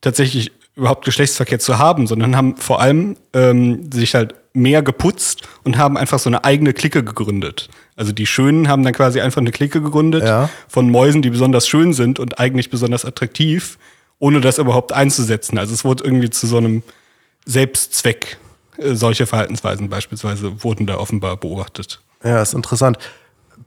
tatsächlich 0.00 0.52
überhaupt 0.74 1.04
Geschlechtsverkehr 1.04 1.58
zu 1.58 1.78
haben, 1.78 2.06
sondern 2.06 2.36
haben 2.36 2.56
vor 2.56 2.80
allem 2.80 3.16
ähm, 3.34 3.90
sich 3.92 4.14
halt 4.14 4.34
mehr 4.54 4.82
geputzt 4.82 5.42
und 5.64 5.78
haben 5.78 5.96
einfach 5.96 6.18
so 6.18 6.28
eine 6.28 6.44
eigene 6.44 6.72
Clique 6.72 7.02
gegründet. 7.04 7.68
Also 7.96 8.12
die 8.12 8.26
Schönen 8.26 8.68
haben 8.68 8.82
dann 8.82 8.92
quasi 8.92 9.20
einfach 9.20 9.40
eine 9.40 9.50
Clique 9.52 9.80
gegründet 9.80 10.24
Ja. 10.24 10.50
von 10.68 10.90
Mäusen, 10.90 11.22
die 11.22 11.30
besonders 11.30 11.68
schön 11.68 11.92
sind 11.92 12.18
und 12.18 12.38
eigentlich 12.38 12.68
besonders 12.68 13.04
attraktiv, 13.04 13.78
ohne 14.18 14.40
das 14.40 14.58
überhaupt 14.58 14.92
einzusetzen. 14.92 15.56
Also 15.58 15.72
es 15.72 15.84
wurde 15.84 16.04
irgendwie 16.04 16.30
zu 16.30 16.46
so 16.46 16.56
einem 16.58 16.82
Selbstzweck. 17.46 18.38
Äh, 18.78 18.94
Solche 18.94 19.26
Verhaltensweisen 19.26 19.88
beispielsweise 19.88 20.62
wurden 20.62 20.86
da 20.86 20.96
offenbar 20.96 21.36
beobachtet. 21.36 22.00
Ja, 22.24 22.42
ist 22.42 22.54
interessant. 22.54 22.98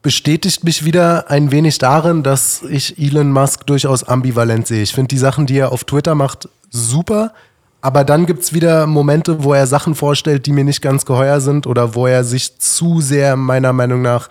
Bestätigt 0.02 0.64
mich 0.64 0.86
wieder 0.86 1.30
ein 1.32 1.52
wenig 1.52 1.78
darin, 1.78 2.24
dass 2.24 2.62
ich 2.64 3.00
Elon 3.00 3.32
Musk 3.32 3.66
durchaus 3.66 4.04
ambivalent 4.04 4.68
sehe. 4.68 4.84
Ich 4.84 4.94
finde 4.94 5.08
die 5.10 5.18
Sachen, 5.18 5.46
die 5.46 5.58
er 5.58 5.72
auf 5.72 5.84
Twitter 5.84 6.16
macht, 6.16 6.50
super. 6.70 7.34
Aber 7.82 8.04
dann 8.04 8.26
gibt's 8.26 8.54
wieder 8.54 8.88
Momente, 8.88 9.44
wo 9.44 9.54
er 9.54 9.68
Sachen 9.68 9.96
vorstellt, 9.96 10.46
die 10.46 10.54
mir 10.54 10.64
nicht 10.64 10.82
ganz 10.82 11.06
geheuer 11.06 11.40
sind 11.40 11.68
oder 11.68 11.96
wo 11.96 12.08
er 12.08 12.24
sich 12.24 12.58
zu 12.58 13.02
sehr, 13.02 13.36
meiner 13.36 13.74
Meinung 13.74 14.02
nach, 14.02 14.30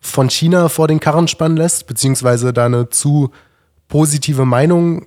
von 0.00 0.28
China 0.28 0.68
vor 0.68 0.88
den 0.88 1.00
Karren 1.00 1.28
spannen 1.28 1.56
lässt, 1.56 1.86
beziehungsweise 1.86 2.52
da 2.52 2.66
eine 2.66 2.90
zu 2.90 3.30
positive 3.88 4.44
Meinung 4.44 5.06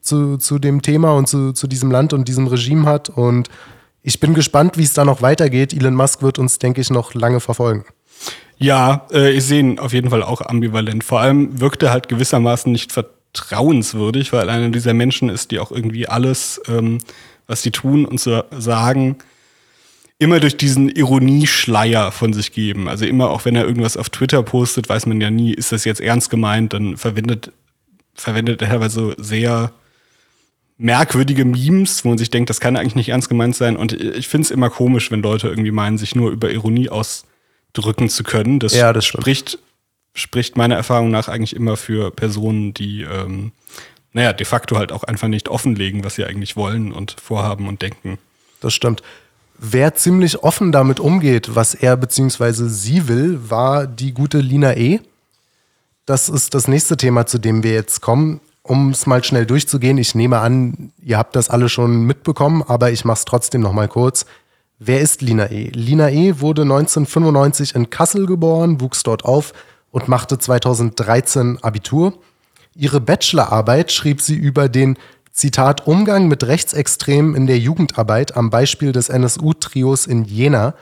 zu, 0.00 0.38
zu 0.38 0.58
dem 0.58 0.82
Thema 0.82 1.12
und 1.12 1.28
zu, 1.28 1.52
zu 1.52 1.66
diesem 1.66 1.90
Land 1.90 2.12
und 2.12 2.26
diesem 2.26 2.46
Regime 2.46 2.86
hat. 2.86 3.10
Und 3.10 3.48
ich 4.02 4.20
bin 4.20 4.34
gespannt, 4.34 4.78
wie 4.78 4.82
es 4.82 4.94
da 4.94 5.04
noch 5.04 5.22
weitergeht. 5.22 5.72
Elon 5.72 5.94
Musk 5.94 6.22
wird 6.22 6.38
uns, 6.38 6.58
denke 6.58 6.80
ich, 6.80 6.90
noch 6.90 7.14
lange 7.14 7.40
verfolgen. 7.40 7.84
Ja, 8.56 9.06
äh, 9.10 9.30
ich 9.32 9.44
sehe 9.44 9.60
ihn 9.60 9.78
auf 9.78 9.92
jeden 9.92 10.10
Fall 10.10 10.22
auch 10.22 10.40
ambivalent. 10.42 11.04
Vor 11.04 11.20
allem 11.20 11.60
wirkt 11.60 11.82
er 11.82 11.90
halt 11.90 12.08
gewissermaßen 12.08 12.70
nicht 12.70 12.92
vertrauenswürdig, 12.92 14.32
weil 14.32 14.50
einer 14.50 14.68
dieser 14.70 14.94
Menschen 14.94 15.28
ist, 15.28 15.50
die 15.50 15.58
auch 15.58 15.72
irgendwie 15.72 16.08
alles, 16.08 16.60
ähm, 16.68 16.98
was 17.46 17.62
die 17.62 17.70
tun 17.70 18.04
und 18.04 18.20
so 18.20 18.42
sagen, 18.50 19.16
immer 20.18 20.38
durch 20.38 20.58
diesen 20.58 20.90
Ironieschleier 20.90 22.12
von 22.12 22.34
sich 22.34 22.52
geben. 22.52 22.88
Also 22.88 23.06
immer 23.06 23.30
auch 23.30 23.46
wenn 23.46 23.56
er 23.56 23.64
irgendwas 23.64 23.96
auf 23.96 24.10
Twitter 24.10 24.42
postet, 24.42 24.88
weiß 24.88 25.06
man 25.06 25.20
ja 25.20 25.30
nie, 25.30 25.54
ist 25.54 25.72
das 25.72 25.86
jetzt 25.86 26.02
ernst 26.02 26.28
gemeint, 26.28 26.74
dann 26.74 26.98
verwendet, 26.98 27.52
verwendet 28.14 28.60
er 28.60 28.68
teilweise 28.68 29.14
sehr 29.16 29.72
merkwürdige 30.80 31.44
Memes, 31.44 32.04
wo 32.04 32.08
man 32.08 32.18
sich 32.18 32.30
denkt, 32.30 32.48
das 32.48 32.58
kann 32.58 32.76
eigentlich 32.76 32.94
nicht 32.94 33.10
ernst 33.10 33.28
gemeint 33.28 33.54
sein. 33.54 33.76
Und 33.76 33.92
ich 33.92 34.28
finde 34.28 34.46
es 34.46 34.50
immer 34.50 34.70
komisch, 34.70 35.10
wenn 35.10 35.20
Leute 35.20 35.48
irgendwie 35.48 35.70
meinen, 35.70 35.98
sich 35.98 36.14
nur 36.14 36.30
über 36.30 36.50
Ironie 36.50 36.88
ausdrücken 36.88 38.08
zu 38.08 38.24
können. 38.24 38.58
Das, 38.58 38.74
Ja, 38.74 38.94
das 38.94 39.04
spricht, 39.04 39.58
spricht 40.14 40.56
meiner 40.56 40.76
Erfahrung 40.76 41.10
nach 41.10 41.28
eigentlich 41.28 41.54
immer 41.54 41.76
für 41.76 42.10
Personen, 42.10 42.72
die, 42.72 43.02
ähm, 43.02 43.52
naja, 44.14 44.32
de 44.32 44.46
facto 44.46 44.78
halt 44.78 44.90
auch 44.90 45.04
einfach 45.04 45.28
nicht 45.28 45.50
offenlegen, 45.50 46.02
was 46.02 46.14
sie 46.14 46.24
eigentlich 46.24 46.56
wollen 46.56 46.92
und 46.92 47.14
vorhaben 47.22 47.68
und 47.68 47.82
denken. 47.82 48.18
Das 48.60 48.72
stimmt. 48.72 49.02
Wer 49.58 49.94
ziemlich 49.94 50.42
offen 50.42 50.72
damit 50.72 50.98
umgeht, 50.98 51.54
was 51.54 51.74
er 51.74 51.98
bzw. 51.98 52.68
sie 52.68 53.06
will, 53.06 53.38
war 53.50 53.86
die 53.86 54.12
gute 54.14 54.38
Lina 54.38 54.74
E. 54.74 55.00
Das 56.06 56.30
ist 56.30 56.54
das 56.54 56.68
nächste 56.68 56.96
Thema, 56.96 57.26
zu 57.26 57.38
dem 57.38 57.62
wir 57.62 57.72
jetzt 57.72 58.00
kommen. 58.00 58.40
Um 58.62 58.90
es 58.90 59.06
mal 59.06 59.24
schnell 59.24 59.46
durchzugehen, 59.46 59.98
ich 59.98 60.14
nehme 60.14 60.38
an, 60.38 60.92
ihr 61.02 61.18
habt 61.18 61.34
das 61.34 61.48
alle 61.48 61.68
schon 61.68 62.04
mitbekommen, 62.04 62.62
aber 62.66 62.90
ich 62.90 63.04
mache 63.04 63.18
es 63.18 63.24
trotzdem 63.24 63.62
noch 63.62 63.72
mal 63.72 63.88
kurz. 63.88 64.26
Wer 64.78 65.00
ist 65.00 65.22
Lina 65.22 65.50
E? 65.50 65.70
Lina 65.74 66.10
E 66.10 66.40
wurde 66.40 66.62
1995 66.62 67.74
in 67.74 67.90
Kassel 67.90 68.26
geboren, 68.26 68.80
wuchs 68.80 69.02
dort 69.02 69.24
auf 69.24 69.52
und 69.90 70.08
machte 70.08 70.38
2013 70.38 71.58
Abitur. 71.62 72.14
Ihre 72.74 73.00
Bachelorarbeit 73.00 73.92
schrieb 73.92 74.20
sie 74.20 74.36
über 74.36 74.68
den 74.68 74.96
Zitat 75.32 75.86
Umgang 75.86 76.28
mit 76.28 76.44
Rechtsextremen 76.44 77.34
in 77.34 77.46
der 77.46 77.58
Jugendarbeit 77.58 78.36
am 78.36 78.50
Beispiel 78.50 78.92
des 78.92 79.08
NSU-Trios 79.08 80.06
in 80.06 80.24
Jena. 80.24 80.74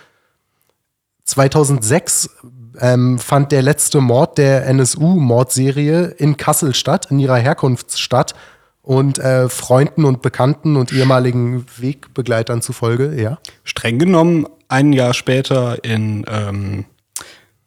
2006 1.25 2.31
ähm, 2.81 3.19
fand 3.19 3.53
der 3.53 3.63
letzte 3.63 4.01
Mord 4.01 4.39
der 4.39 4.67
NSU-Mordserie 4.67 6.15
in 6.19 6.37
Kassel 6.37 6.75
statt, 6.75 7.09
in 7.11 7.19
ihrer 7.19 7.37
Herkunftsstadt. 7.37 8.35
Und 8.83 9.19
äh, 9.19 9.51
Freunden 9.51 10.07
und 10.07 10.23
Bekannten 10.23 10.77
und 10.77 10.93
ehemaligen 10.95 11.67
Wegbegleitern 11.77 12.63
zufolge, 12.63 13.21
ja. 13.21 13.37
Streng 13.63 13.99
genommen, 13.99 14.47
ein 14.69 14.95
Jahr 14.95 15.13
später 15.13 15.85
in, 15.85 16.25
ähm, 16.27 16.87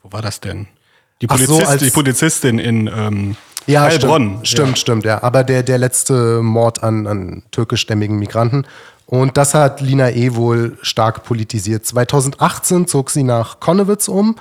wo 0.02 0.12
war 0.12 0.24
das 0.24 0.40
denn? 0.40 0.68
Die, 1.22 1.30
Ach 1.30 1.38
so, 1.38 1.46
Polizist, 1.46 1.70
als- 1.70 1.84
die 1.84 1.90
Polizistin 1.92 2.58
in 2.58 2.88
ähm, 2.88 3.36
Ja, 3.68 3.82
Heilbronn. 3.84 4.30
stimmt, 4.42 4.48
stimmt, 4.48 4.80
stimmt, 4.80 5.06
ja. 5.06 5.22
Aber 5.22 5.44
der, 5.44 5.62
der 5.62 5.78
letzte 5.78 6.42
Mord 6.42 6.82
an, 6.82 7.06
an 7.06 7.44
türkischstämmigen 7.52 8.18
Migranten. 8.18 8.66
Und 9.06 9.38
das 9.38 9.54
hat 9.54 9.80
Lina 9.80 10.10
E. 10.10 10.34
wohl 10.34 10.80
stark 10.82 11.24
politisiert. 11.24 11.86
2018 11.86 12.88
zog 12.88 13.12
sie 13.12 13.24
nach 13.24 13.60
Konnewitz 13.60 14.08
um 14.08 14.38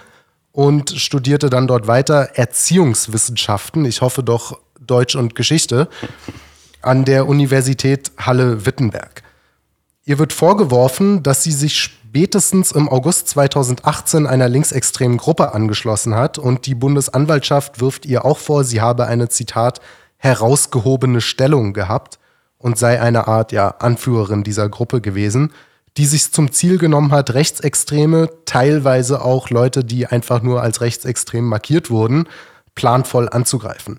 und 0.60 0.90
studierte 0.90 1.48
dann 1.48 1.66
dort 1.66 1.86
weiter 1.86 2.32
Erziehungswissenschaften. 2.34 3.86
Ich 3.86 4.02
hoffe 4.02 4.22
doch 4.22 4.58
Deutsch 4.78 5.16
und 5.16 5.34
Geschichte 5.34 5.88
an 6.82 7.06
der 7.06 7.26
Universität 7.26 8.12
Halle-Wittenberg. 8.18 9.22
Ihr 10.04 10.18
wird 10.18 10.34
vorgeworfen, 10.34 11.22
dass 11.22 11.42
sie 11.42 11.52
sich 11.52 11.78
spätestens 11.78 12.72
im 12.72 12.90
August 12.90 13.28
2018 13.28 14.26
einer 14.26 14.50
linksextremen 14.50 15.16
Gruppe 15.16 15.54
angeschlossen 15.54 16.14
hat 16.14 16.36
und 16.36 16.66
die 16.66 16.74
Bundesanwaltschaft 16.74 17.80
wirft 17.80 18.04
ihr 18.04 18.26
auch 18.26 18.36
vor, 18.36 18.62
sie 18.62 18.82
habe 18.82 19.06
eine 19.06 19.30
Zitat 19.30 19.80
herausgehobene 20.18 21.22
Stellung 21.22 21.72
gehabt 21.72 22.18
und 22.58 22.76
sei 22.76 23.00
eine 23.00 23.28
Art 23.28 23.52
ja 23.52 23.68
Anführerin 23.78 24.44
dieser 24.44 24.68
Gruppe 24.68 25.00
gewesen, 25.00 25.54
die 25.96 26.06
sich 26.06 26.32
zum 26.32 26.52
Ziel 26.52 26.78
genommen 26.78 27.12
hat, 27.12 27.34
Rechtsextreme, 27.34 28.30
teilweise 28.44 29.22
auch 29.22 29.50
Leute, 29.50 29.84
die 29.84 30.06
einfach 30.06 30.42
nur 30.42 30.62
als 30.62 30.80
rechtsextrem 30.80 31.44
markiert 31.44 31.90
wurden, 31.90 32.28
planvoll 32.74 33.28
anzugreifen. 33.28 33.98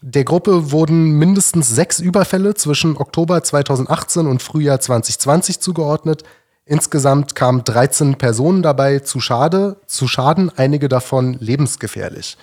Der 0.00 0.24
Gruppe 0.24 0.72
wurden 0.72 1.12
mindestens 1.12 1.68
sechs 1.68 2.00
Überfälle 2.00 2.54
zwischen 2.54 2.96
Oktober 2.96 3.42
2018 3.44 4.26
und 4.26 4.42
Frühjahr 4.42 4.80
2020 4.80 5.60
zugeordnet. 5.60 6.24
Insgesamt 6.64 7.36
kamen 7.36 7.62
13 7.62 8.18
Personen 8.18 8.62
dabei 8.62 8.98
zu, 8.98 9.20
Schade, 9.20 9.76
zu 9.86 10.08
Schaden, 10.08 10.50
einige 10.56 10.88
davon 10.88 11.34
lebensgefährlich. 11.34 12.36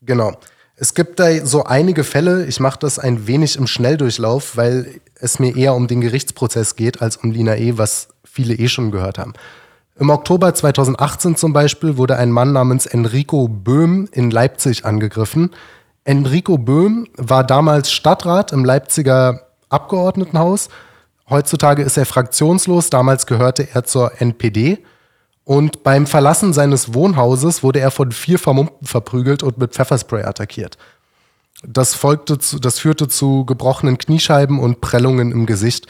Genau. 0.00 0.32
Es 0.80 0.94
gibt 0.94 1.18
da 1.18 1.44
so 1.44 1.64
einige 1.64 2.04
Fälle, 2.04 2.46
ich 2.46 2.60
mache 2.60 2.78
das 2.78 3.00
ein 3.00 3.26
wenig 3.26 3.56
im 3.56 3.66
Schnelldurchlauf, 3.66 4.56
weil 4.56 5.00
es 5.16 5.40
mir 5.40 5.56
eher 5.56 5.74
um 5.74 5.88
den 5.88 6.00
Gerichtsprozess 6.00 6.76
geht 6.76 7.02
als 7.02 7.16
um 7.16 7.32
Lina 7.32 7.56
E., 7.56 7.78
was 7.78 8.08
viele 8.22 8.54
eh 8.54 8.68
schon 8.68 8.92
gehört 8.92 9.18
haben. 9.18 9.32
Im 9.98 10.10
Oktober 10.10 10.54
2018 10.54 11.34
zum 11.34 11.52
Beispiel 11.52 11.96
wurde 11.96 12.16
ein 12.16 12.30
Mann 12.30 12.52
namens 12.52 12.86
Enrico 12.86 13.48
Böhm 13.48 14.08
in 14.12 14.30
Leipzig 14.30 14.84
angegriffen. 14.84 15.50
Enrico 16.04 16.56
Böhm 16.56 17.08
war 17.16 17.42
damals 17.42 17.90
Stadtrat 17.90 18.52
im 18.52 18.64
Leipziger 18.64 19.48
Abgeordnetenhaus. 19.70 20.68
Heutzutage 21.28 21.82
ist 21.82 21.96
er 21.96 22.06
fraktionslos. 22.06 22.88
Damals 22.88 23.26
gehörte 23.26 23.66
er 23.74 23.82
zur 23.82 24.20
NPD. 24.20 24.78
Und 25.48 25.82
beim 25.82 26.06
Verlassen 26.06 26.52
seines 26.52 26.92
Wohnhauses 26.92 27.62
wurde 27.62 27.80
er 27.80 27.90
von 27.90 28.12
vier 28.12 28.38
Vermummten 28.38 28.86
verprügelt 28.86 29.42
und 29.42 29.56
mit 29.56 29.72
Pfefferspray 29.72 30.24
attackiert. 30.24 30.76
Das, 31.62 31.94
folgte 31.94 32.38
zu, 32.38 32.58
das 32.58 32.78
führte 32.78 33.08
zu 33.08 33.46
gebrochenen 33.46 33.96
Kniescheiben 33.96 34.60
und 34.60 34.82
Prellungen 34.82 35.32
im 35.32 35.46
Gesicht. 35.46 35.86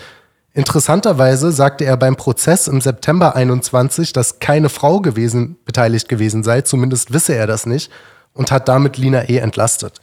Interessanterweise 0.54 1.50
sagte 1.50 1.84
er 1.84 1.96
beim 1.96 2.14
Prozess 2.14 2.68
im 2.68 2.80
September 2.80 3.34
21, 3.34 4.12
dass 4.12 4.38
keine 4.38 4.68
Frau 4.68 5.00
gewesen, 5.00 5.56
beteiligt 5.64 6.08
gewesen 6.08 6.44
sei, 6.44 6.60
zumindest 6.60 7.12
wisse 7.12 7.34
er 7.34 7.48
das 7.48 7.66
nicht, 7.66 7.90
und 8.34 8.52
hat 8.52 8.68
damit 8.68 8.96
Lina 8.96 9.28
E. 9.28 9.38
entlastet. 9.38 10.00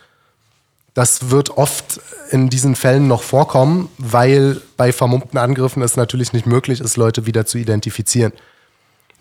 Das 0.94 1.30
wird 1.30 1.52
oft 1.52 2.02
in 2.30 2.50
diesen 2.50 2.76
Fällen 2.76 3.08
noch 3.08 3.24
vorkommen, 3.24 3.88
weil 4.00 4.62
bei 4.76 4.92
vermummten 4.92 5.40
Angriffen 5.40 5.82
es 5.82 5.96
natürlich 5.96 6.34
nicht 6.34 6.46
möglich 6.46 6.82
ist, 6.82 6.98
Leute 6.98 7.26
wieder 7.26 7.46
zu 7.46 7.58
identifizieren. 7.58 8.34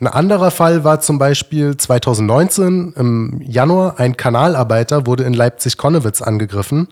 Ein 0.00 0.08
anderer 0.08 0.50
Fall 0.50 0.84
war 0.84 1.00
zum 1.00 1.18
Beispiel 1.18 1.76
2019 1.76 2.94
im 2.96 3.40
Januar. 3.42 3.98
Ein 3.98 4.16
Kanalarbeiter 4.16 5.06
wurde 5.06 5.24
in 5.24 5.34
Leipzig-Konnewitz 5.34 6.20
angegriffen. 6.20 6.88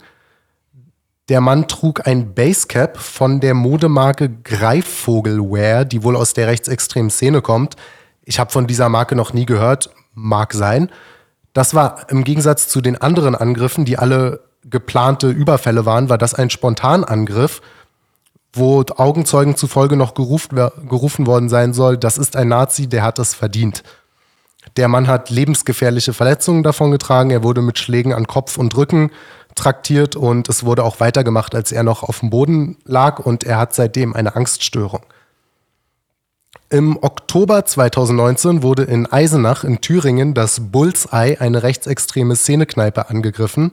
Der 1.28 1.40
Mann 1.40 1.68
trug 1.68 2.06
ein 2.06 2.34
Basecap 2.34 2.98
von 2.98 3.40
der 3.40 3.54
Modemarke 3.54 4.28
Greifvogelwear, 4.28 5.84
die 5.84 6.02
wohl 6.02 6.16
aus 6.16 6.34
der 6.34 6.46
rechtsextremen 6.46 7.10
Szene 7.10 7.42
kommt. 7.42 7.76
Ich 8.24 8.38
habe 8.38 8.50
von 8.50 8.66
dieser 8.66 8.88
Marke 8.88 9.16
noch 9.16 9.32
nie 9.32 9.46
gehört, 9.46 9.90
mag 10.14 10.52
sein. 10.52 10.90
Das 11.52 11.74
war 11.74 12.06
im 12.10 12.24
Gegensatz 12.24 12.68
zu 12.68 12.80
den 12.80 13.00
anderen 13.00 13.34
Angriffen, 13.34 13.84
die 13.84 13.98
alle 13.98 14.40
geplante 14.64 15.28
Überfälle 15.28 15.84
waren, 15.86 16.08
war 16.08 16.18
das 16.18 16.34
ein 16.34 16.50
Spontanangriff, 16.50 17.62
wo 18.52 18.84
Augenzeugen 18.96 19.56
zufolge 19.56 19.96
noch 19.96 20.14
gerufen, 20.14 20.56
gerufen 20.88 21.26
worden 21.26 21.48
sein 21.48 21.72
soll, 21.72 21.96
das 21.96 22.18
ist 22.18 22.36
ein 22.36 22.48
Nazi, 22.48 22.88
der 22.88 23.02
hat 23.02 23.18
es 23.18 23.34
verdient. 23.34 23.82
Der 24.76 24.88
Mann 24.88 25.08
hat 25.08 25.30
lebensgefährliche 25.30 26.12
Verletzungen 26.12 26.62
davongetragen, 26.62 27.30
er 27.30 27.42
wurde 27.42 27.62
mit 27.62 27.78
Schlägen 27.78 28.12
an 28.12 28.26
Kopf 28.26 28.58
und 28.58 28.76
Rücken 28.76 29.10
traktiert 29.54 30.16
und 30.16 30.48
es 30.48 30.64
wurde 30.64 30.84
auch 30.84 31.00
weitergemacht, 31.00 31.54
als 31.54 31.72
er 31.72 31.82
noch 31.82 32.02
auf 32.02 32.20
dem 32.20 32.30
Boden 32.30 32.78
lag 32.84 33.18
und 33.18 33.44
er 33.44 33.58
hat 33.58 33.74
seitdem 33.74 34.14
eine 34.14 34.36
Angststörung. 34.36 35.02
Im 36.70 36.96
Oktober 37.02 37.66
2019 37.66 38.62
wurde 38.62 38.84
in 38.84 39.04
Eisenach 39.04 39.62
in 39.62 39.82
Thüringen 39.82 40.32
das 40.32 40.72
Bullseye, 40.72 41.36
eine 41.38 41.62
rechtsextreme 41.62 42.34
Szenekneipe, 42.34 43.10
angegriffen. 43.10 43.72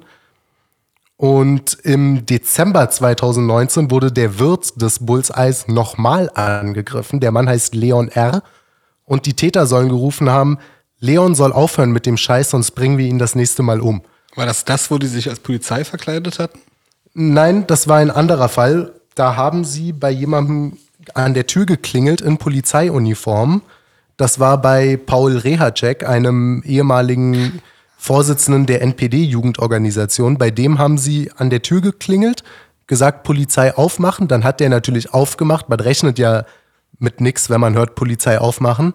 Und 1.20 1.78
im 1.84 2.26
Dezember 2.26 2.90
2019 2.90 3.92
wurde 3.92 4.10
der 4.10 4.40
Wirt 4.40 4.82
des 4.82 5.06
Bullseyes 5.06 5.68
nochmal 5.68 6.32
angegriffen. 6.34 7.20
Der 7.20 7.34
Mann 7.34 7.50
heißt 7.50 7.76
Leon 7.76 8.08
R. 8.08 8.42
Und 9.04 9.26
die 9.26 9.34
Täter 9.34 9.68
sollen 9.68 9.90
gerufen 9.90 10.30
haben, 10.30 10.60
Leon 11.00 11.36
soll 11.36 11.52
aufhören 11.52 11.92
mit 11.92 12.06
dem 12.06 12.16
Scheiß, 12.16 12.52
sonst 12.52 12.72
bringen 12.72 12.98
wir 12.98 13.06
ihn 13.06 13.20
das 13.20 13.36
nächste 13.36 13.64
Mal 13.64 13.82
um. 13.82 14.02
War 14.36 14.46
das 14.46 14.64
das, 14.64 14.90
wo 14.92 14.98
die 14.98 15.08
sich 15.08 15.28
als 15.28 15.42
Polizei 15.42 15.84
verkleidet 15.84 16.40
hatten? 16.40 16.60
Nein, 17.14 17.68
das 17.68 17.90
war 17.90 17.98
ein 17.98 18.12
anderer 18.12 18.48
Fall. 18.48 18.94
Da 19.14 19.36
haben 19.36 19.66
sie 19.66 19.92
bei 19.92 20.12
jemandem 20.12 20.78
an 21.16 21.34
der 21.34 21.48
Tür 21.48 21.66
geklingelt 21.66 22.22
in 22.22 22.38
Polizeiuniform. 22.38 23.62
Das 24.16 24.40
war 24.40 24.62
bei 24.62 24.96
Paul 24.96 25.36
Rehacek, 25.36 26.08
einem 26.08 26.64
ehemaligen 26.66 27.62
Vorsitzenden 28.02 28.66
der 28.66 28.82
NPD-Jugendorganisation. 28.82 30.38
Bei 30.38 30.52
dem 30.52 30.80
haben 30.80 30.98
sie 30.98 31.32
an 31.36 31.50
der 31.50 31.62
Tür 31.62 31.82
geklingelt, 31.82 32.44
gesagt, 32.88 33.24
Polizei 33.24 33.76
aufmachen. 33.76 34.28
Dann 34.28 34.44
hat 34.44 34.62
der 34.62 34.70
natürlich 34.70 35.14
aufgemacht. 35.14 35.68
Man 35.68 35.80
rechnet 35.80 36.18
ja 36.18 36.46
mit 36.98 37.22
nichts, 37.22 37.50
wenn 37.50 37.60
man 37.62 37.76
hört, 37.76 37.96
Polizei 37.96 38.40
aufmachen. 38.40 38.94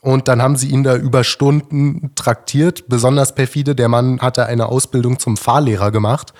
Und 0.00 0.28
dann 0.28 0.40
haben 0.40 0.56
sie 0.56 0.68
ihn 0.68 0.84
da 0.84 0.96
über 0.96 1.24
Stunden 1.24 2.12
traktiert. 2.14 2.88
Besonders 2.88 3.34
perfide, 3.34 3.74
der 3.74 3.88
Mann 3.88 4.20
hatte 4.20 4.46
eine 4.46 4.66
Ausbildung 4.66 5.18
zum 5.18 5.36
Fahrlehrer 5.36 5.90
gemacht. 5.90 6.32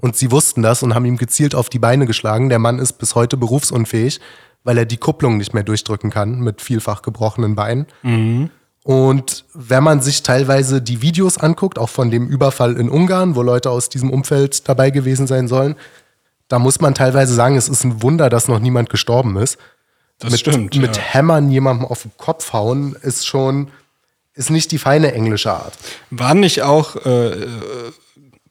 Und 0.00 0.16
sie 0.16 0.32
wussten 0.32 0.60
das 0.60 0.82
und 0.82 0.94
haben 0.94 1.04
ihm 1.04 1.16
gezielt 1.16 1.54
auf 1.54 1.68
die 1.68 1.78
Beine 1.78 2.04
geschlagen. 2.04 2.48
Der 2.48 2.58
Mann 2.58 2.80
ist 2.80 2.94
bis 2.94 3.14
heute 3.14 3.36
berufsunfähig 3.36 4.20
weil 4.64 4.78
er 4.78 4.86
die 4.86 4.96
Kupplung 4.96 5.36
nicht 5.36 5.54
mehr 5.54 5.62
durchdrücken 5.62 6.10
kann 6.10 6.40
mit 6.40 6.60
vielfach 6.60 7.02
gebrochenen 7.02 7.54
Beinen. 7.54 7.86
Mhm. 8.02 8.50
Und 8.84 9.46
wenn 9.54 9.82
man 9.82 10.02
sich 10.02 10.22
teilweise 10.22 10.82
die 10.82 11.00
Videos 11.00 11.38
anguckt, 11.38 11.78
auch 11.78 11.88
von 11.88 12.10
dem 12.10 12.28
Überfall 12.28 12.76
in 12.76 12.90
Ungarn, 12.90 13.34
wo 13.34 13.40
Leute 13.40 13.70
aus 13.70 13.88
diesem 13.88 14.10
Umfeld 14.10 14.68
dabei 14.68 14.90
gewesen 14.90 15.26
sein 15.26 15.48
sollen, 15.48 15.74
da 16.48 16.58
muss 16.58 16.80
man 16.80 16.94
teilweise 16.94 17.34
sagen, 17.34 17.56
es 17.56 17.70
ist 17.70 17.82
ein 17.84 18.02
Wunder, 18.02 18.28
dass 18.28 18.46
noch 18.46 18.58
niemand 18.58 18.90
gestorben 18.90 19.36
ist. 19.38 19.56
Das 20.18 20.30
mit, 20.30 20.40
stimmt. 20.40 20.76
Mit 20.76 20.96
ja. 20.96 21.02
Hämmern 21.02 21.50
jemandem 21.50 21.86
auf 21.86 22.02
den 22.02 22.12
Kopf 22.18 22.52
hauen 22.52 22.94
ist 23.00 23.26
schon, 23.26 23.70
ist 24.34 24.50
nicht 24.50 24.70
die 24.70 24.78
feine 24.78 25.12
englische 25.12 25.52
Art. 25.52 25.72
Waren 26.10 26.40
nicht 26.40 26.60
auch 26.62 26.94
äh, 27.06 27.46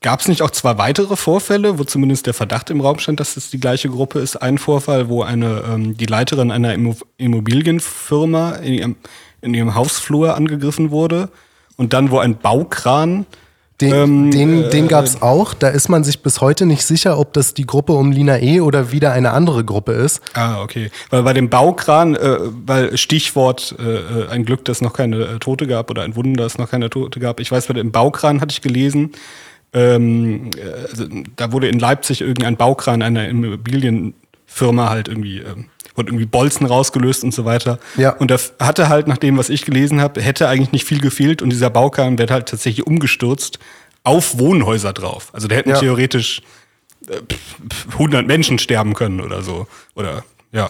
Gab 0.04 0.20
es 0.20 0.28
nicht 0.28 0.42
auch 0.42 0.52
zwei 0.52 0.78
weitere 0.78 1.16
Vorfälle, 1.16 1.80
wo 1.80 1.86
zumindest 1.86 2.28
der 2.28 2.34
Verdacht 2.34 2.70
im 2.70 2.82
Raum 2.82 3.00
stand, 3.00 3.22
dass 3.22 3.38
es 3.38 3.50
die 3.50 3.60
gleiche 3.60 3.88
Gruppe 3.88 4.20
ist? 4.20 4.36
Ein 4.36 4.58
Vorfall, 4.58 5.08
wo 5.08 5.24
eine 5.24 5.64
ähm, 5.66 5.96
die 5.96 6.06
Leiterin 6.06 6.52
einer 6.52 6.76
Immobilienfirma 7.16 8.52
in 8.56 8.74
ihrem, 8.74 8.96
in 9.44 9.54
ihrem 9.54 9.76
Hausflur 9.76 10.36
angegriffen 10.36 10.92
wurde 10.92 11.30
und 11.78 11.94
dann, 11.94 12.12
wo 12.12 12.20
ein 12.20 12.38
Baukran 12.38 13.26
den, 13.82 13.94
ähm, 13.94 14.32
den, 14.32 14.70
den 14.70 14.88
gab 14.88 15.04
es 15.04 15.22
auch. 15.22 15.54
Da 15.54 15.70
ist 15.70 15.90
man 15.90 16.04
sich 16.04 16.22
bis 16.22 16.42
heute 16.42 16.66
nicht 16.66 16.86
sicher, 16.86 17.18
ob 17.18 17.34
das 17.34 17.54
die 17.54 17.66
Gruppe 17.66 17.94
um 17.94 18.12
Lina 18.12 18.40
E. 18.40 18.62
oder 18.62 18.92
wieder 18.92 19.12
eine 19.12 19.32
andere 19.32 19.66
Gruppe 19.66 19.94
ist. 19.94 20.22
Ah, 20.34 20.62
okay. 20.62 20.92
Weil 21.10 21.24
bei 21.24 21.34
dem 21.34 21.50
Baukran, 21.50 22.16
äh, 22.16 22.38
weil 22.66 22.98
Stichwort 22.98 23.76
äh, 23.80 23.84
äh 23.84 24.30
ein 24.30 24.46
Glück, 24.46 24.64
dass 24.66 24.78
es 24.78 24.82
noch 24.82 24.94
keine 24.94 25.18
äh, 25.18 25.40
Tote 25.40 25.68
gab 25.68 25.90
oder 25.90 26.04
ein 26.04 26.16
Wunder, 26.16 26.44
dass 26.44 26.54
es 26.54 26.60
noch 26.60 26.70
keine 26.70 26.90
Tote 26.90 27.20
gab. 27.20 27.40
Ich 27.40 27.52
weiß, 27.52 27.68
bei 27.68 27.74
dem 27.74 27.92
Baukran 27.92 28.42
hatte 28.42 28.54
ich 28.54 28.62
gelesen, 28.62 29.12
ähm, 29.74 30.52
also, 30.90 31.06
da 31.36 31.52
wurde 31.52 31.68
in 31.68 31.80
Leipzig 31.80 32.22
irgendein 32.22 32.58
Baukran 32.58 33.02
einer 33.02 33.28
Immobilienfirma 33.28 34.90
halt 34.90 35.08
irgendwie, 35.08 35.40
ähm, 35.40 35.66
wurde 35.96 36.10
irgendwie 36.10 36.26
Bolzen 36.26 36.66
rausgelöst 36.66 37.24
und 37.24 37.34
so 37.34 37.46
weiter. 37.46 37.80
Ja. 37.98 38.12
Und 38.14 38.32
da 38.32 38.38
hatte 38.60 38.90
halt, 38.90 39.08
nach 39.08 39.18
dem, 39.18 39.38
was 39.38 39.50
ich 39.50 39.66
gelesen 39.66 40.02
habe, 40.02 40.22
hätte 40.22 40.48
eigentlich 40.48 40.72
nicht 40.72 40.86
viel 40.86 41.00
gefehlt 41.00 41.42
und 41.42 41.50
dieser 41.50 41.70
Baukran 41.70 42.18
wird 42.18 42.32
halt 42.32 42.50
tatsächlich 42.50 42.88
umgestürzt 42.88 43.60
auf 44.04 44.38
Wohnhäuser 44.40 44.94
drauf. 44.94 45.30
Also 45.34 45.48
da 45.48 45.56
hätten 45.56 45.70
Ja. 45.70 45.80
theoretisch 45.80 46.42
äh, 47.08 47.20
100 47.94 48.26
Menschen 48.28 48.60
sterben 48.60 48.94
können 48.94 49.22
oder 49.22 49.42
so. 49.42 49.68
Oder, 49.96 50.24
ja. 50.52 50.70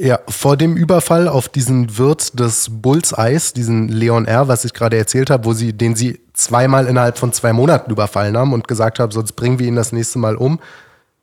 Ja, 0.00 0.20
vor 0.28 0.56
dem 0.56 0.76
Überfall 0.76 1.26
auf 1.26 1.48
diesen 1.48 1.98
Wirt 1.98 2.38
des 2.38 2.68
Bullseyes, 2.70 3.52
diesen 3.52 3.88
Leon 3.88 4.26
R., 4.26 4.46
was 4.46 4.64
ich 4.64 4.72
gerade 4.72 4.96
erzählt 4.96 5.28
habe, 5.28 5.44
wo 5.44 5.52
sie, 5.54 5.72
den 5.72 5.96
sie 5.96 6.20
zweimal 6.34 6.86
innerhalb 6.86 7.18
von 7.18 7.32
zwei 7.32 7.52
Monaten 7.52 7.90
überfallen 7.90 8.36
haben 8.36 8.52
und 8.52 8.68
gesagt 8.68 9.00
haben, 9.00 9.10
sonst 9.10 9.32
bringen 9.32 9.58
wir 9.58 9.66
ihn 9.66 9.74
das 9.74 9.90
nächste 9.90 10.20
Mal 10.20 10.36
um. 10.36 10.60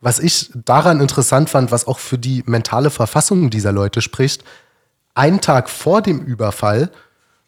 Was 0.00 0.18
ich 0.18 0.50
daran 0.54 1.00
interessant 1.00 1.50
fand, 1.50 1.70
was 1.72 1.86
auch 1.86 1.98
für 1.98 2.18
die 2.18 2.42
mentale 2.46 2.90
Verfassung 2.90 3.50
dieser 3.50 3.72
Leute 3.72 4.02
spricht, 4.02 4.44
einen 5.14 5.40
Tag 5.40 5.70
vor 5.70 6.02
dem 6.02 6.20
Überfall 6.20 6.90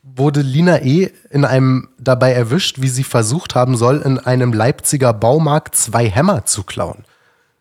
wurde 0.03 0.41
Lina 0.41 0.81
E. 0.83 1.11
in 1.31 1.45
einem 1.45 1.89
dabei 1.99 2.33
erwischt, 2.33 2.81
wie 2.81 2.89
sie 2.89 3.05
versucht 3.05 3.55
haben 3.55 3.77
soll, 3.77 4.01
in 4.01 4.19
einem 4.19 4.53
Leipziger 4.53 5.13
Baumarkt 5.13 5.75
zwei 5.75 6.09
Hämmer 6.09 6.47
zu 6.47 6.63
klauen. 6.63 7.05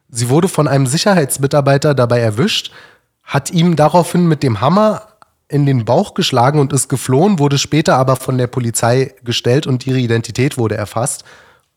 Sie 0.09 0.29
wurde 0.29 0.47
von 0.47 0.67
einem 0.67 0.87
Sicherheitsmitarbeiter 0.87 1.93
dabei 1.93 2.19
erwischt, 2.19 2.71
hat 3.23 3.51
ihm 3.51 3.75
daraufhin 3.75 4.27
mit 4.27 4.43
dem 4.43 4.61
Hammer 4.61 5.07
in 5.49 5.65
den 5.65 5.85
Bauch 5.85 6.13
geschlagen 6.13 6.59
und 6.59 6.73
ist 6.73 6.87
geflohen, 6.87 7.39
wurde 7.39 7.57
später 7.57 7.95
aber 7.97 8.15
von 8.15 8.37
der 8.37 8.47
Polizei 8.47 9.13
gestellt 9.23 9.67
und 9.67 9.85
ihre 9.85 9.99
Identität 9.99 10.57
wurde 10.57 10.75
erfasst. 10.75 11.23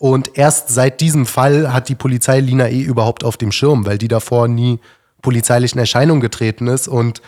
Und 0.01 0.39
erst 0.39 0.71
seit 0.71 1.03
diesem 1.03 1.27
Fall 1.27 1.75
hat 1.75 1.91
die 1.91 1.95
Polizei 1.95 2.41
Lina 2.41 2.69
E. 2.69 2.81
überhaupt 2.81 3.23
auf 3.23 3.37
dem 3.37 3.53
Schirm, 3.53 3.85
weil 3.85 3.99
die 3.99 4.09
davor 4.09 4.49
nie 4.49 4.81
polizeilich 5.21 5.75
in 5.75 5.79
Erscheinung 5.79 6.21
getreten 6.21 6.69
ist. 6.69 6.89
Und 6.89 7.21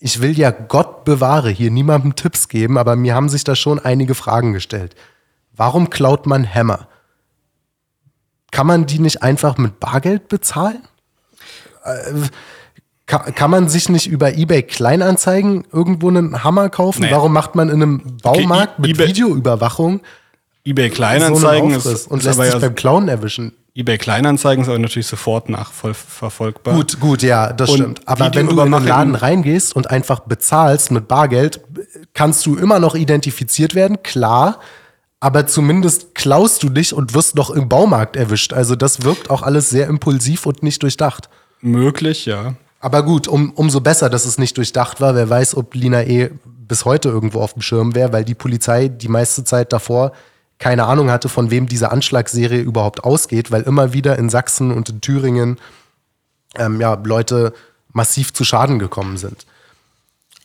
ich 0.00 0.20
will 0.20 0.38
ja 0.38 0.50
Gott 0.50 1.06
bewahre 1.06 1.48
hier 1.48 1.70
niemandem 1.70 2.14
Tipps 2.14 2.48
geben, 2.48 2.76
aber 2.76 2.94
mir 2.94 3.14
haben 3.14 3.30
sich 3.30 3.42
da 3.42 3.56
schon 3.56 3.78
einige 3.78 4.14
Fragen 4.14 4.52
gestellt. 4.52 4.94
Warum 5.56 5.88
klaut 5.88 6.26
man 6.26 6.44
Hämmer? 6.44 6.88
Kann 8.50 8.66
man 8.66 8.84
die 8.84 8.98
nicht 8.98 9.22
einfach 9.22 9.56
mit 9.56 9.80
Bargeld 9.80 10.28
bezahlen? 10.28 10.82
Äh, 11.84 12.12
kann, 13.06 13.34
kann 13.34 13.50
man 13.50 13.70
sich 13.70 13.88
nicht 13.88 14.08
über 14.08 14.34
eBay 14.36 14.62
Kleinanzeigen 14.62 15.66
irgendwo 15.72 16.08
einen 16.08 16.44
Hammer 16.44 16.68
kaufen? 16.68 17.00
Nee. 17.00 17.10
Warum 17.10 17.32
macht 17.32 17.54
man 17.54 17.70
in 17.70 17.82
einem 17.82 18.18
Baumarkt 18.22 18.78
Okay, 18.78 18.88
mit 18.88 18.96
eBay- 18.98 19.08
Videoüberwachung 19.08 20.02
eBay 20.66 20.88
so 20.88 20.94
Kleinanzeigen 20.94 21.72
einen 21.72 21.76
ist, 21.76 22.06
und 22.10 22.18
ist 22.18 22.24
lässt 22.24 22.40
sich 22.40 22.52
ja, 22.52 22.58
beim 22.58 22.74
Klauen 22.74 23.08
erwischen? 23.08 23.52
eBay 23.74 23.98
Kleinanzeigen 23.98 24.62
ist 24.62 24.68
aber 24.68 24.78
natürlich 24.78 25.08
sofort 25.08 25.48
nachverfolgbar. 25.48 26.74
Gut, 26.74 27.00
gut, 27.00 27.22
ja, 27.22 27.52
das 27.52 27.70
Und 27.70 27.76
stimmt. 27.76 28.00
Aber 28.06 28.32
wenn 28.34 28.46
du 28.46 28.60
in 28.60 28.70
den 28.70 28.84
Laden 28.84 29.14
reingehst 29.16 29.74
und 29.74 29.90
einfach 29.90 30.20
bezahlst 30.20 30.92
mit 30.92 31.08
Bargeld, 31.08 31.60
kannst 32.14 32.46
du 32.46 32.56
immer 32.56 32.78
noch 32.78 32.94
identifiziert 32.94 33.74
werden, 33.74 34.02
klar. 34.02 34.60
Aber 35.18 35.46
zumindest 35.46 36.14
klaust 36.14 36.62
du 36.62 36.68
dich 36.68 36.94
und 36.94 37.14
wirst 37.14 37.34
noch 37.34 37.50
im 37.50 37.68
Baumarkt 37.68 38.14
erwischt. 38.14 38.52
Also 38.52 38.76
das 38.76 39.02
wirkt 39.02 39.28
auch 39.28 39.42
alles 39.42 39.70
sehr 39.70 39.88
impulsiv 39.88 40.46
und 40.46 40.62
nicht 40.62 40.82
durchdacht. 40.82 41.28
Möglich, 41.60 42.26
ja. 42.26 42.54
Aber 42.78 43.02
gut, 43.02 43.26
um, 43.26 43.50
umso 43.52 43.80
besser, 43.80 44.08
dass 44.08 44.24
es 44.24 44.38
nicht 44.38 44.56
durchdacht 44.56 45.00
war. 45.00 45.16
Wer 45.16 45.28
weiß, 45.28 45.56
ob 45.56 45.74
Lina 45.74 46.04
E. 46.04 46.30
bis 46.44 46.84
heute 46.84 47.08
irgendwo 47.08 47.40
auf 47.40 47.54
dem 47.54 47.62
Schirm 47.62 47.94
wäre, 47.94 48.12
weil 48.12 48.24
die 48.24 48.34
Polizei 48.34 48.88
die 48.88 49.08
meiste 49.08 49.42
Zeit 49.42 49.72
davor 49.72 50.12
keine 50.64 50.86
Ahnung 50.86 51.10
hatte, 51.10 51.28
von 51.28 51.50
wem 51.50 51.66
diese 51.66 51.92
Anschlagsserie 51.92 52.62
überhaupt 52.62 53.04
ausgeht, 53.04 53.50
weil 53.50 53.60
immer 53.64 53.92
wieder 53.92 54.18
in 54.18 54.30
Sachsen 54.30 54.70
und 54.70 54.88
in 54.88 55.02
Thüringen 55.02 55.58
ähm, 56.56 56.80
ja, 56.80 56.94
Leute 57.04 57.52
massiv 57.92 58.32
zu 58.32 58.44
Schaden 58.44 58.78
gekommen 58.78 59.18
sind. 59.18 59.44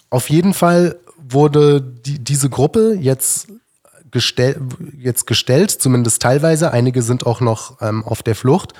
Auf 0.09 0.29
jeden 0.29 0.53
Fall 0.53 0.97
wurde 1.17 1.79
die, 1.79 2.19
diese 2.19 2.49
Gruppe 2.49 2.97
jetzt, 2.99 3.47
gestell, 4.11 4.59
jetzt 4.97 5.25
gestellt, 5.25 5.71
zumindest 5.71 6.21
teilweise. 6.21 6.71
Einige 6.71 7.01
sind 7.01 7.25
auch 7.25 7.39
noch 7.39 7.81
ähm, 7.81 8.03
auf 8.03 8.21
der 8.21 8.35
Flucht. 8.35 8.73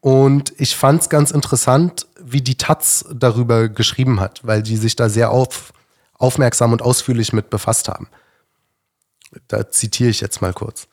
Und 0.00 0.54
ich 0.56 0.76
fand 0.76 1.02
es 1.02 1.10
ganz 1.10 1.30
interessant, 1.30 2.06
wie 2.18 2.40
die 2.40 2.56
Taz 2.56 3.04
darüber 3.12 3.68
geschrieben 3.68 4.18
hat, 4.18 4.40
weil 4.44 4.62
die 4.62 4.78
sich 4.78 4.96
da 4.96 5.10
sehr 5.10 5.30
auf, 5.30 5.74
aufmerksam 6.14 6.72
und 6.72 6.80
ausführlich 6.80 7.34
mit 7.34 7.50
befasst 7.50 7.86
haben. 7.86 8.08
Da 9.48 9.70
zitiere 9.70 10.10
ich 10.10 10.20
jetzt 10.20 10.42
mal 10.42 10.52
kurz. 10.52 10.88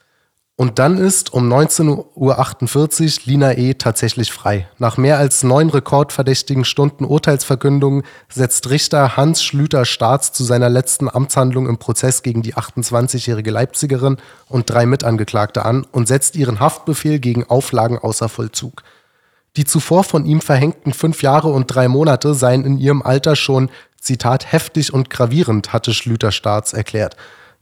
Und 0.60 0.80
dann 0.80 0.97
ist 0.97 1.34
um 1.34 1.54
19.48 1.54 3.19
Uhr 3.19 3.26
Lina 3.26 3.54
E. 3.54 3.76
tatsächlich 3.76 4.32
frei. 4.32 4.67
Nach 4.80 4.97
mehr 4.97 5.19
als 5.19 5.43
neun 5.43 5.69
rekordverdächtigen 5.69 6.65
Stunden 6.65 7.06
Urteilsverkündung 7.06 8.02
setzt 8.28 8.71
Richter 8.71 9.15
Hans 9.15 9.43
Schlüter-Staats 9.43 10.32
zu 10.32 10.43
seiner 10.43 10.67
letzten 10.67 11.10
Amtshandlung 11.10 11.69
im 11.69 11.78
Prozess 11.78 12.23
gegen 12.23 12.41
die 12.41 12.56
28-jährige 12.56 13.52
Leipzigerin 13.52 14.17
und 14.47 14.67
drei 14.67 14.88
Mitangeklagte 14.88 15.63
an 15.63 15.86
und 15.91 16.08
setzt 16.08 16.36
ihren 16.36 16.60
Haftbefehl 16.60 17.19
gegen 17.19 17.43
Auflagen 17.43 18.00
außer 18.00 18.28
Vollzug. 18.28 18.82
Die 19.58 19.65
zuvor 19.65 20.04
von 20.04 20.26
ihm 20.26 20.41
verhängten 20.41 20.91
fünf 20.91 21.21
Jahre 21.21 21.50
und 21.50 21.67
drei 21.67 21.88
Monate 21.88 22.34
seien 22.34 22.65
in 22.65 22.80
ihrem 22.80 23.04
Alter 23.04 23.36
schon, 23.36 23.69
Zitat, 24.02 24.52
heftig 24.52 24.91
und 24.91 25.12
gravierend, 25.12 25.71
hatte 25.71 25.93
Schlüter 25.93 26.32
Staats 26.32 26.73
erklärt. 26.73 27.15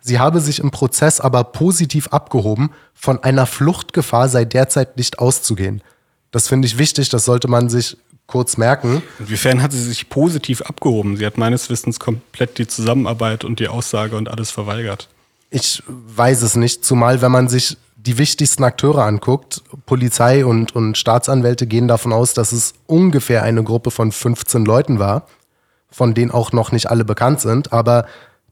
Sie 0.08 0.20
habe 0.20 0.40
sich 0.40 0.60
im 0.60 0.70
Prozess 0.70 1.20
aber 1.20 1.44
positiv 1.44 2.10
abgehoben, 2.10 2.70
von 2.94 3.24
einer 3.24 3.48
Fluchtgefahr 3.48 4.30
sei 4.30 4.46
derzeit 4.46 4.98
nicht 4.98 5.18
auszugehen. 5.18 5.82
Das 6.30 6.48
finde 6.48 6.68
ich 6.68 6.78
wichtig, 6.78 7.10
das 7.10 7.26
sollte 7.26 7.48
man 7.48 7.70
sich 7.70 7.98
kurz 8.28 8.58
merken. 8.58 9.02
Inwiefern 9.18 9.64
hat 9.64 9.72
sie 9.72 9.82
sich 9.82 10.08
positiv 10.08 10.62
abgehoben? 10.62 11.18
Sie 11.18 11.26
hat 11.26 11.40
meines 11.40 11.72
Wissens 11.72 12.00
komplett 12.00 12.60
die 12.60 12.68
Zusammenarbeit 12.68 13.44
und 13.44 13.60
die 13.60 13.68
Aussage 13.68 14.16
und 14.16 14.30
alles 14.30 14.52
verweigert. 14.52 15.10
Ich 15.50 15.82
weiß 15.88 16.44
es 16.44 16.56
nicht, 16.56 16.86
zumal 16.86 17.24
wenn 17.24 17.32
man 17.32 17.48
sich 17.48 17.76
die 17.96 18.20
wichtigsten 18.20 18.64
Akteure 18.64 19.06
anguckt, 19.06 19.64
Polizei 19.88 20.46
und, 20.46 20.76
und 20.76 21.00
Staatsanwälte 21.00 21.66
gehen 21.66 21.88
davon 21.88 22.14
aus, 22.14 22.36
dass 22.36 22.52
es 22.52 22.76
ungefähr 22.86 23.42
eine 23.42 23.64
Gruppe 23.64 23.90
von 23.90 24.12
15 24.12 24.66
Leuten 24.66 25.00
war, 25.00 25.26
von 25.90 26.14
denen 26.14 26.30
auch 26.30 26.52
noch 26.52 26.72
nicht 26.72 26.92
alle 26.92 27.06
bekannt 27.06 27.42
sind. 27.42 27.74
Aber 27.74 28.06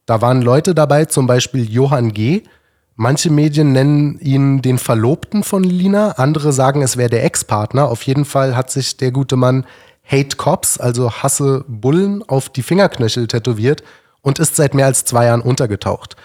da 0.06 0.22
waren 0.22 0.42
Leute 0.42 0.76
dabei, 0.76 1.06
zum 1.06 1.28
Beispiel 1.28 1.70
Johann 1.70 2.14
G., 2.14 2.44
Manche 2.96 3.32
Medien 3.32 3.72
nennen 3.72 4.20
ihn 4.20 4.62
den 4.62 4.78
Verlobten 4.78 5.44
von 5.44 5.64
Lina, 5.64 6.12
andere 6.12 6.54
sagen, 6.54 6.84
es 6.84 6.96
wäre 6.96 7.10
der 7.10 7.24
Ex-Partner. 7.24 7.90
Auf 7.90 8.04
jeden 8.04 8.24
Fall 8.24 8.56
hat 8.56 8.70
sich 8.70 8.98
der 8.98 9.12
gute 9.12 9.36
Mann 9.36 9.66
Hate 10.06 10.38
Cops, 10.38 10.78
also 10.78 11.12
Hasse 11.12 11.66
Bullen, 11.68 12.22
auf 12.28 12.50
die 12.50 12.62
Fingerknöchel 12.62 13.28
tätowiert 13.28 13.84
und 14.22 14.38
ist 14.38 14.56
seit 14.56 14.76
mehr 14.76 14.86
als 14.86 15.06
zwei 15.06 15.26
Jahren 15.26 15.42
untergetaucht. 15.42 16.16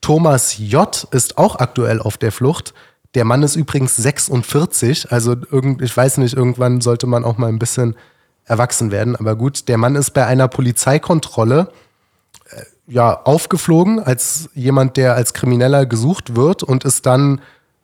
Thomas 0.00 0.58
J. 0.58 1.06
ist 1.12 1.38
auch 1.38 1.56
aktuell 1.56 2.00
auf 2.00 2.16
der 2.16 2.32
Flucht. 2.32 2.74
Der 3.14 3.24
Mann 3.24 3.44
ist 3.44 3.54
übrigens 3.54 3.96
46, 3.96 5.12
also 5.12 5.36
irgend, 5.50 5.82
ich 5.82 5.96
weiß 5.96 6.18
nicht, 6.18 6.34
irgendwann 6.34 6.80
sollte 6.80 7.06
man 7.06 7.24
auch 7.24 7.38
mal 7.38 7.48
ein 7.48 7.58
bisschen 7.60 7.96
erwachsen 8.44 8.90
werden. 8.90 9.14
Aber 9.14 9.36
gut, 9.36 9.68
der 9.68 9.78
Mann 9.78 9.94
ist 9.94 10.14
bei 10.14 10.26
einer 10.26 10.48
Polizeikontrolle 10.48 11.70
ja, 12.88 13.20
aufgeflogen 13.24 14.00
als 14.00 14.48
jemand, 14.54 14.96
der 14.96 15.14
als 15.14 15.34
Krimineller 15.34 15.86
gesucht 15.86 16.34
wird 16.34 16.62
und 16.62 16.84
ist 16.84 17.06
dann 17.06 17.40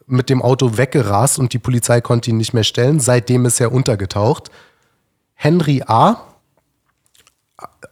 mit 0.07 0.31
dem 0.31 0.43
Auto 0.43 0.77
weggerast 0.77 1.39
und 1.39 1.53
die 1.53 1.59
Polizei 1.59 2.01
konnte 2.01 2.31
ihn 2.31 2.39
nicht 2.39 2.55
mehr 2.55 2.65
stellen. 2.65 3.01
Seitdem 3.01 3.45
ist 3.47 3.61
er 3.61 3.73
untergetaucht. 3.73 4.51
Henry 5.35 5.83
A. 5.87 6.17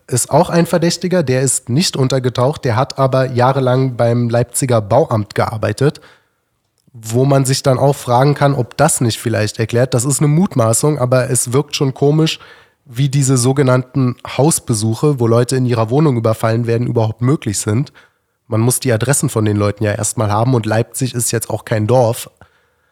ist 0.07 0.31
auch 0.31 0.51
ein 0.51 0.67
Verdächtiger, 0.67 1.23
der 1.23 1.43
ist 1.43 1.69
nicht 1.69 1.97
untergetaucht, 1.97 2.65
der 2.65 2.77
hat 2.77 2.99
aber 2.99 3.31
jahrelang 3.31 3.97
beim 3.97 4.29
Leipziger 4.29 4.81
Bauamt 4.81 5.35
gearbeitet, 5.35 6.01
wo 6.93 7.25
man 7.25 7.45
sich 7.45 7.63
dann 7.63 7.79
auch 7.79 7.97
fragen 7.97 8.35
kann, 8.35 8.55
ob 8.55 8.77
das 8.77 9.01
nicht 9.01 9.19
vielleicht 9.19 9.59
erklärt. 9.59 9.95
Das 9.95 10.05
ist 10.05 10.21
eine 10.21 10.29
Mutmaßung, 10.29 10.99
aber 10.99 11.31
es 11.31 11.53
wirkt 11.53 11.77
schon 11.77 11.95
komisch, 11.95 12.39
wie 12.95 13.09
diese 13.09 13.37
sogenannten 13.37 14.17
Hausbesuche, 14.27 15.19
wo 15.19 15.27
Leute 15.27 15.57
in 15.57 15.67
ihrer 15.67 15.89
Wohnung 15.91 16.17
überfallen 16.17 16.67
werden, 16.67 16.87
überhaupt 16.87 17.23
möglich 17.23 17.59
sind. 17.59 17.93
Man 18.47 18.61
muss 18.61 18.81
die 18.81 18.93
Adressen 18.93 19.31
von 19.31 19.45
den 19.45 19.57
Leuten 19.57 19.85
ja 19.85 19.93
erstmal 19.93 20.31
haben 20.31 20.55
und 20.55 20.67
Leipzig 20.67 21.15
ist 21.15 21.31
jetzt 21.31 21.49
auch 21.49 21.65
kein 21.65 21.87
Dorf. 21.87 22.31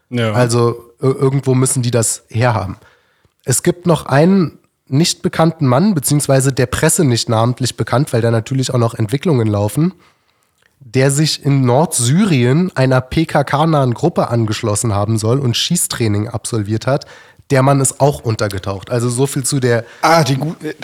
Ja. 0.09 0.33
Also 0.33 0.91
irgendwo 1.01 1.55
müssen 1.55 1.83
die 1.83 1.91
das 1.91 2.25
herhaben. 2.29 2.79
Es 3.45 3.63
gibt 3.63 3.87
noch 3.87 4.07
einen 4.07 4.59
nicht 4.87 5.23
bekannten 5.23 5.67
Mann, 5.67 5.95
beziehungsweise 5.95 6.53
der 6.53 6.67
Presse 6.67 7.05
nicht 7.05 7.29
namentlich 7.29 7.77
bekannt, 7.77 8.13
weil 8.13 8.23
da 8.23 8.31
natürlich 8.31 8.73
auch 8.75 8.79
noch 8.79 8.95
Entwicklungen 8.95 9.47
laufen, 9.47 9.93
der 10.81 11.11
sich 11.11 11.45
in 11.45 11.65
Nordsyrien 11.65 12.75
einer 12.75 13.01
PKK-nahen 13.01 13.95
Gruppe 13.95 14.29
angeschlossen 14.29 14.95
haben 14.95 15.19
soll 15.19 15.39
und 15.39 15.57
Schießtraining 15.57 16.29
absolviert 16.29 16.87
hat 16.87 17.07
der 17.51 17.63
Mann 17.63 17.81
ist 17.81 18.01
auch 18.01 18.21
untergetaucht. 18.21 18.91
Also 18.91 19.09
so 19.09 19.27
viel 19.27 19.45
zu 19.45 19.61
der. 19.61 19.85
Ah, 20.03 20.25
die 20.25 20.39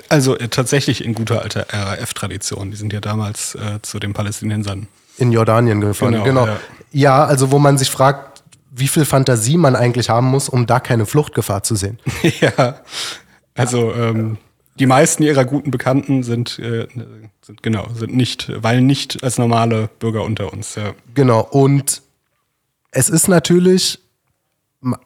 also 0.09 0.37
äh, 0.37 0.49
tatsächlich 0.49 1.05
in 1.05 1.15
guter 1.15 1.43
alter 1.43 1.67
RAF-Tradition. 1.71 2.71
Die 2.71 2.77
sind 2.77 2.93
ja 2.93 3.01
damals 3.01 3.55
äh, 3.55 3.81
zu 3.83 3.99
den 3.99 4.13
Palästinensern 4.13 4.89
in 5.19 5.33
Jordanien 5.33 5.81
gefahren. 5.81 6.13
Genau. 6.13 6.25
genau. 6.25 6.47
Ja. 6.47 6.59
ja, 6.93 7.25
also 7.25 7.51
wo 7.51 7.59
man 7.59 7.79
sich 7.79 7.91
fragt, 7.91 8.43
wie 8.71 8.89
viel 8.89 9.05
Fantasie 9.05 9.57
man 9.57 9.75
eigentlich 9.75 10.11
haben 10.11 10.27
muss, 10.27 10.49
um 10.49 10.67
da 10.67 10.81
keine 10.81 11.07
Fluchtgefahr 11.07 11.63
zu 11.63 11.77
sehen. 11.77 11.99
ja, 12.41 12.81
also 13.55 13.95
ähm, 13.95 14.37
die 14.79 14.87
meisten 14.87 15.23
ihrer 15.23 15.47
guten 15.47 15.71
Bekannten 15.71 16.23
sind, 16.23 16.59
äh, 16.59 16.87
sind 17.41 17.63
genau 17.63 17.89
sind 17.95 18.15
nicht, 18.15 18.53
weil 18.55 18.83
nicht 18.83 19.23
als 19.23 19.39
normale 19.39 19.89
Bürger 19.99 20.25
unter 20.25 20.53
uns. 20.53 20.75
Ja. 20.75 20.93
Genau. 21.15 21.41
Und 21.41 22.03
es 22.91 23.09
ist 23.09 23.29
natürlich 23.29 24.01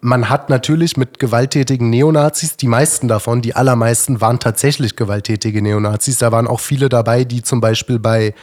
man 0.00 0.28
hat 0.28 0.50
natürlich 0.50 0.96
mit 0.96 1.18
gewalttätigen 1.18 1.88
Neonazis, 1.88 2.56
die 2.56 2.68
meisten 2.68 3.08
davon, 3.08 3.40
die 3.40 3.54
allermeisten 3.54 4.20
waren 4.20 4.38
tatsächlich 4.38 4.94
gewalttätige 4.94 5.62
Neonazis. 5.62 6.18
Da 6.18 6.32
waren 6.32 6.46
auch 6.46 6.60
viele 6.60 6.88
dabei, 6.88 7.24
die 7.24 7.42
zum 7.42 7.60
Beispiel 7.60 7.98
bei, 7.98 8.34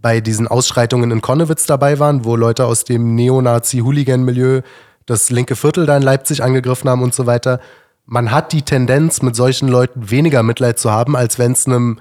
bei 0.00 0.20
diesen 0.20 0.48
Ausschreitungen 0.48 1.12
in 1.12 1.20
Konnewitz 1.20 1.66
dabei 1.66 2.00
waren, 2.00 2.24
wo 2.24 2.34
Leute 2.34 2.66
aus 2.66 2.84
dem 2.84 3.14
Neonazi-Hooligan-Milieu 3.14 4.62
das 5.06 5.30
linke 5.30 5.54
Viertel 5.54 5.86
da 5.86 5.96
in 5.96 6.02
Leipzig 6.02 6.42
angegriffen 6.42 6.90
haben 6.90 7.02
und 7.02 7.14
so 7.14 7.26
weiter. 7.26 7.60
Man 8.06 8.32
hat 8.32 8.52
die 8.52 8.62
Tendenz, 8.62 9.22
mit 9.22 9.36
solchen 9.36 9.68
Leuten 9.68 10.10
weniger 10.10 10.42
Mitleid 10.42 10.80
zu 10.80 10.90
haben, 10.90 11.16
als 11.16 11.38
wenn 11.38 11.52
es 11.52 11.66
einem 11.66 12.00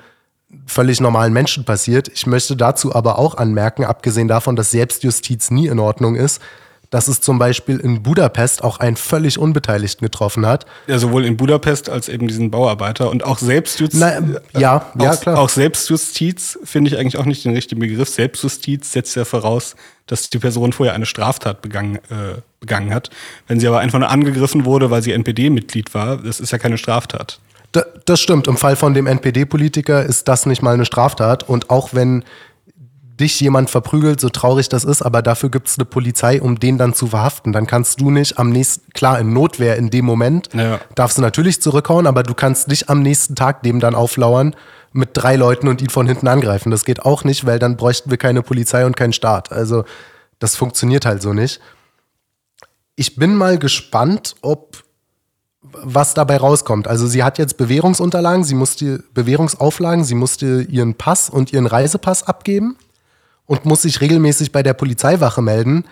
völlig 0.65 0.99
normalen 0.99 1.31
Menschen 1.31 1.63
passiert. 1.63 2.07
Ich 2.07 2.25
möchte 2.25 2.55
dazu 2.55 2.95
aber 2.95 3.19
auch 3.19 3.35
anmerken, 3.35 3.83
abgesehen 3.83 4.27
davon, 4.27 4.55
dass 4.55 4.71
Selbstjustiz 4.71 5.51
nie 5.51 5.67
in 5.67 5.77
Ordnung 5.77 6.15
ist, 6.15 6.41
dass 6.89 7.07
es 7.07 7.21
zum 7.21 7.37
Beispiel 7.37 7.79
in 7.79 8.01
Budapest 8.01 8.63
auch 8.63 8.79
einen 8.79 8.95
völlig 8.95 9.37
Unbeteiligten 9.37 10.05
getroffen 10.05 10.45
hat. 10.45 10.65
Ja, 10.87 10.97
sowohl 10.97 11.25
in 11.25 11.37
Budapest 11.37 11.89
als 11.89 12.09
eben 12.09 12.27
diesen 12.27 12.49
Bauarbeiter 12.49 13.09
und 13.09 13.23
auch 13.23 13.37
Selbstjustiz. 13.37 13.99
Na, 13.99 14.19
ja, 14.59 14.77
auch, 14.77 15.01
ja, 15.01 15.15
klar. 15.15 15.37
Auch 15.37 15.49
Selbstjustiz 15.49 16.57
finde 16.63 16.91
ich 16.91 16.97
eigentlich 16.97 17.17
auch 17.17 17.25
nicht 17.25 17.45
den 17.45 17.53
richtigen 17.53 17.79
Begriff. 17.79 18.09
Selbstjustiz 18.09 18.91
setzt 18.91 19.15
ja 19.15 19.25
voraus, 19.25 19.75
dass 20.07 20.29
die 20.29 20.39
Person 20.39 20.73
vorher 20.73 20.95
eine 20.95 21.05
Straftat 21.05 21.61
begangen, 21.61 21.97
äh, 22.09 22.41
begangen 22.59 22.93
hat. 22.93 23.11
Wenn 23.47 23.59
sie 23.59 23.67
aber 23.67 23.79
einfach 23.79 23.99
nur 23.99 24.09
angegriffen 24.09 24.65
wurde, 24.65 24.89
weil 24.89 25.03
sie 25.03 25.11
NPD-Mitglied 25.11 25.93
war, 25.93 26.17
das 26.17 26.39
ist 26.39 26.51
ja 26.51 26.57
keine 26.57 26.77
Straftat. 26.77 27.39
das 28.05 28.19
stimmt. 28.19 28.47
Im 28.47 28.57
Fall 28.57 28.75
von 28.75 28.95
dem 28.95 29.05
NPD-Politiker 29.05 30.03
ist 30.03 30.27
das 30.27 30.47
nicht 30.47 30.63
mal 30.63 30.73
eine 30.73 30.85
Straftat. 30.85 31.47
Und 31.47 31.69
auch 31.69 31.93
wenn 31.93 32.23
dich 33.19 33.39
jemand 33.39 33.69
verprügelt, 33.69 34.19
so 34.19 34.29
traurig 34.29 34.69
das 34.69 34.83
ist, 34.83 35.01
aber 35.01 35.21
dafür 35.21 35.49
gibt 35.49 35.67
es 35.67 35.77
eine 35.77 35.85
Polizei, 35.85 36.41
um 36.41 36.59
den 36.59 36.77
dann 36.77 36.93
zu 36.93 37.07
verhaften. 37.07 37.51
Dann 37.51 37.67
kannst 37.67 37.99
du 37.99 38.11
nicht 38.11 38.39
am 38.39 38.49
nächsten, 38.49 38.91
klar, 38.93 39.19
in 39.19 39.33
Notwehr 39.33 39.75
in 39.77 39.89
dem 39.89 40.05
Moment, 40.05 40.49
ja. 40.53 40.79
darfst 40.95 41.17
du 41.17 41.21
natürlich 41.21 41.61
zurückhauen, 41.61 42.07
aber 42.07 42.23
du 42.23 42.33
kannst 42.33 42.67
nicht 42.67 42.89
am 42.89 43.01
nächsten 43.01 43.35
Tag 43.35 43.63
dem 43.63 43.79
dann 43.79 43.95
auflauern 43.95 44.55
mit 44.91 45.09
drei 45.13 45.35
Leuten 45.35 45.67
und 45.67 45.81
ihn 45.81 45.89
von 45.89 46.07
hinten 46.07 46.27
angreifen. 46.27 46.71
Das 46.71 46.85
geht 46.85 47.03
auch 47.05 47.23
nicht, 47.23 47.45
weil 47.45 47.59
dann 47.59 47.77
bräuchten 47.77 48.09
wir 48.09 48.17
keine 48.17 48.41
Polizei 48.41 48.85
und 48.85 48.95
keinen 48.95 49.13
Staat. 49.13 49.51
Also 49.51 49.83
das 50.39 50.55
funktioniert 50.55 51.05
halt 51.05 51.21
so 51.21 51.33
nicht. 51.33 51.59
Ich 52.95 53.15
bin 53.15 53.35
mal 53.35 53.59
gespannt, 53.59 54.35
ob 54.41 54.83
was 55.61 56.13
dabei 56.13 56.37
rauskommt. 56.37 56.87
Also 56.87 57.05
sie 57.05 57.23
hat 57.23 57.37
jetzt 57.37 57.57
Bewährungsunterlagen, 57.57 58.43
sie 58.43 58.55
musste 58.55 59.03
Bewährungsauflagen, 59.13 60.03
sie 60.03 60.15
musste 60.15 60.61
ihren 60.63 60.95
Pass 60.95 61.29
und 61.29 61.53
ihren 61.53 61.67
Reisepass 61.67 62.23
abgeben 62.23 62.77
und 63.49 63.65
muss 63.65 63.81
sich 63.81 63.99
regelmäßig 63.99 64.51
bei 64.51 64.61
der 64.61 64.75
Polizeiwache 64.75 65.41
melden. 65.41 65.83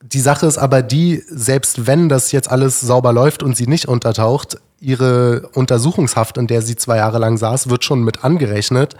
Die 0.00 0.20
Sache 0.20 0.46
ist 0.46 0.58
aber 0.58 0.80
die, 0.80 1.24
selbst 1.28 1.88
wenn 1.88 2.08
das 2.08 2.30
jetzt 2.30 2.48
alles 2.48 2.80
sauber 2.80 3.12
läuft 3.12 3.42
und 3.42 3.56
sie 3.56 3.66
nicht 3.66 3.88
untertaucht, 3.88 4.58
ihre 4.78 5.48
Untersuchungshaft, 5.54 6.38
in 6.38 6.46
der 6.46 6.62
sie 6.62 6.76
zwei 6.76 6.98
Jahre 6.98 7.18
lang 7.18 7.36
saß, 7.36 7.68
wird 7.68 7.84
schon 7.84 8.04
mit 8.04 8.22
angerechnet. 8.24 8.94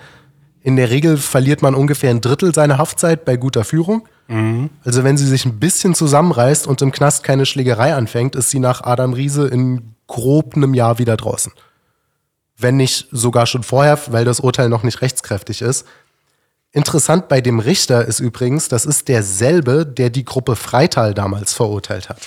In 0.64 0.75
der 0.75 0.90
Regel 0.90 1.19
verliert 1.19 1.62
man 1.62 1.77
ungefähr 1.77 2.11
ein 2.11 2.21
Drittel 2.21 2.53
seiner 2.53 2.79
Haftzeit 2.79 3.25
bei 3.25 3.37
guter 3.37 3.62
Führung. 3.62 4.09
Mhm. 4.27 4.71
Also 4.85 5.05
wenn 5.05 5.16
sie 5.16 5.27
sich 5.27 5.47
ein 5.47 5.61
bisschen 5.61 5.95
zusammenreißt 5.95 6.66
und 6.66 6.83
im 6.83 6.90
Knast 6.90 7.23
keine 7.23 7.47
Schlägerei 7.47 7.95
anfängt, 7.95 8.35
ist 8.35 8.51
sie 8.51 8.59
nach 8.59 8.83
Adam 8.83 9.12
Riese 9.12 9.47
in 9.47 9.95
grob 10.09 10.57
einem 10.57 10.75
Jahr 10.75 10.99
wieder 10.99 11.16
draußen. 11.16 11.53
Wenn 12.59 12.77
nicht 12.77 13.07
sogar 13.12 13.47
schon 13.47 13.62
vorher, 13.62 14.01
weil 14.09 14.25
das 14.25 14.40
Urteil 14.40 14.69
noch 14.69 14.83
nicht 14.83 15.01
rechtskräftig 15.01 15.62
ist. 15.62 15.87
Interessant 16.72 17.28
bei 17.28 17.40
dem 17.40 17.59
Richter 17.59 18.04
ist 18.04 18.20
übrigens, 18.20 18.68
das 18.68 18.87
ist 18.87 19.09
derselbe, 19.09 19.85
der 19.85 20.11
die 20.11 20.24
Gruppe 20.24 20.54
Freital 20.54 21.14
damals 21.14 21.52
verurteilt 21.52 22.09
hat. 22.09 22.20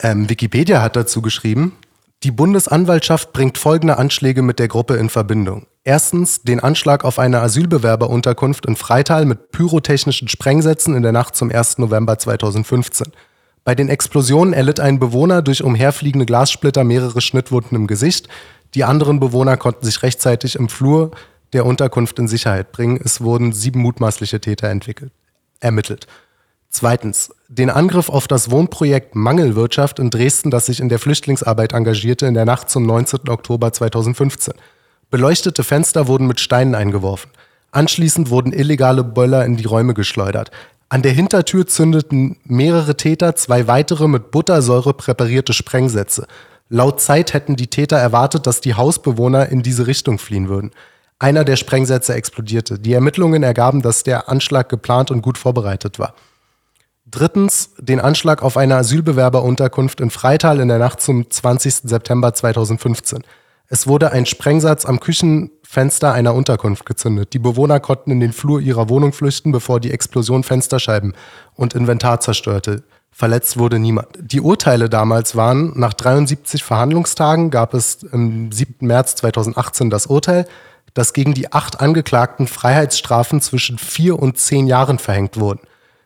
Ähm, 0.00 0.30
Wikipedia 0.30 0.80
hat 0.80 0.96
dazu 0.96 1.20
geschrieben, 1.20 1.76
die 2.22 2.30
Bundesanwaltschaft 2.30 3.34
bringt 3.34 3.58
folgende 3.58 3.98
Anschläge 3.98 4.40
mit 4.40 4.58
der 4.58 4.68
Gruppe 4.68 4.96
in 4.96 5.10
Verbindung. 5.10 5.66
Erstens 5.84 6.42
den 6.42 6.60
Anschlag 6.60 7.04
auf 7.04 7.18
eine 7.18 7.40
Asylbewerberunterkunft 7.40 8.64
in 8.64 8.76
Freital 8.76 9.26
mit 9.26 9.52
pyrotechnischen 9.52 10.26
Sprengsätzen 10.26 10.96
in 10.96 11.02
der 11.02 11.12
Nacht 11.12 11.36
zum 11.36 11.50
1. 11.50 11.78
November 11.78 12.18
2015. 12.18 13.12
Bei 13.62 13.74
den 13.74 13.88
Explosionen 13.88 14.54
erlitt 14.54 14.80
ein 14.80 14.98
Bewohner 14.98 15.42
durch 15.42 15.62
umherfliegende 15.62 16.24
Glassplitter 16.24 16.82
mehrere 16.82 17.20
Schnittwunden 17.20 17.76
im 17.76 17.86
Gesicht. 17.86 18.28
Die 18.74 18.84
anderen 18.84 19.20
Bewohner 19.20 19.56
konnten 19.56 19.84
sich 19.84 20.02
rechtzeitig 20.02 20.56
im 20.56 20.68
Flur 20.68 21.10
der 21.56 21.66
Unterkunft 21.66 22.18
in 22.20 22.28
Sicherheit 22.28 22.70
bringen. 22.70 23.00
Es 23.02 23.20
wurden 23.20 23.52
sieben 23.52 23.80
mutmaßliche 23.80 24.40
Täter 24.40 24.68
entwickelt, 24.68 25.10
ermittelt. 25.58 26.06
Zweitens, 26.68 27.34
den 27.48 27.70
Angriff 27.70 28.10
auf 28.10 28.28
das 28.28 28.50
Wohnprojekt 28.50 29.14
Mangelwirtschaft 29.14 29.98
in 29.98 30.10
Dresden, 30.10 30.50
das 30.50 30.66
sich 30.66 30.78
in 30.78 30.90
der 30.90 30.98
Flüchtlingsarbeit 30.98 31.72
engagierte, 31.72 32.26
in 32.26 32.34
der 32.34 32.44
Nacht 32.44 32.68
zum 32.68 32.84
19. 32.84 33.28
Oktober 33.28 33.72
2015. 33.72 34.54
Beleuchtete 35.10 35.64
Fenster 35.64 36.06
wurden 36.06 36.26
mit 36.26 36.38
Steinen 36.38 36.74
eingeworfen. 36.74 37.30
Anschließend 37.70 38.28
wurden 38.28 38.52
illegale 38.52 39.04
Böller 39.04 39.46
in 39.46 39.56
die 39.56 39.64
Räume 39.64 39.94
geschleudert. 39.94 40.50
An 40.90 41.02
der 41.02 41.12
Hintertür 41.12 41.66
zündeten 41.66 42.36
mehrere 42.44 42.96
Täter 42.96 43.34
zwei 43.34 43.66
weitere 43.66 44.06
mit 44.06 44.30
Buttersäure 44.30 44.92
präparierte 44.92 45.52
Sprengsätze. 45.52 46.26
Laut 46.68 47.00
Zeit 47.00 47.32
hätten 47.32 47.56
die 47.56 47.68
Täter 47.68 47.96
erwartet, 47.96 48.46
dass 48.46 48.60
die 48.60 48.74
Hausbewohner 48.74 49.48
in 49.48 49.62
diese 49.62 49.86
Richtung 49.86 50.18
fliehen 50.18 50.48
würden. 50.48 50.72
Einer 51.18 51.44
der 51.44 51.56
Sprengsätze 51.56 52.14
explodierte. 52.14 52.78
Die 52.78 52.92
Ermittlungen 52.92 53.42
ergaben, 53.42 53.80
dass 53.80 54.02
der 54.02 54.28
Anschlag 54.28 54.68
geplant 54.68 55.10
und 55.10 55.22
gut 55.22 55.38
vorbereitet 55.38 55.98
war. 55.98 56.14
Drittens 57.06 57.70
den 57.78 58.00
Anschlag 58.00 58.42
auf 58.42 58.56
eine 58.56 58.76
Asylbewerberunterkunft 58.76 60.00
in 60.00 60.10
Freital 60.10 60.60
in 60.60 60.68
der 60.68 60.78
Nacht 60.78 61.00
zum 61.00 61.30
20. 61.30 61.88
September 61.88 62.34
2015. 62.34 63.22
Es 63.68 63.86
wurde 63.86 64.12
ein 64.12 64.26
Sprengsatz 64.26 64.84
am 64.84 65.00
Küchenfenster 65.00 66.12
einer 66.12 66.34
Unterkunft 66.34 66.84
gezündet. 66.84 67.32
Die 67.32 67.38
Bewohner 67.38 67.80
konnten 67.80 68.10
in 68.10 68.20
den 68.20 68.32
Flur 68.32 68.60
ihrer 68.60 68.88
Wohnung 68.88 69.12
flüchten, 69.12 69.52
bevor 69.52 69.80
die 69.80 69.92
Explosion 69.92 70.42
Fensterscheiben 70.42 71.14
und 71.54 71.74
Inventar 71.74 72.20
zerstörte. 72.20 72.82
Verletzt 73.10 73.56
wurde 73.56 73.78
niemand. 73.78 74.08
Die 74.20 74.40
Urteile 74.40 74.90
damals 74.90 75.36
waren, 75.36 75.72
nach 75.78 75.94
73 75.94 76.62
Verhandlungstagen 76.62 77.50
gab 77.50 77.72
es 77.72 78.02
im 78.02 78.52
7. 78.52 78.86
März 78.86 79.16
2018 79.16 79.90
das 79.90 80.06
Urteil, 80.06 80.46
dass 80.96 81.12
gegen 81.12 81.34
die 81.34 81.52
acht 81.52 81.80
Angeklagten 81.80 82.46
Freiheitsstrafen 82.46 83.42
zwischen 83.42 83.76
vier 83.76 84.18
und 84.18 84.38
zehn 84.38 84.66
Jahren 84.66 84.98
verhängt 84.98 85.38
wurden. 85.38 85.60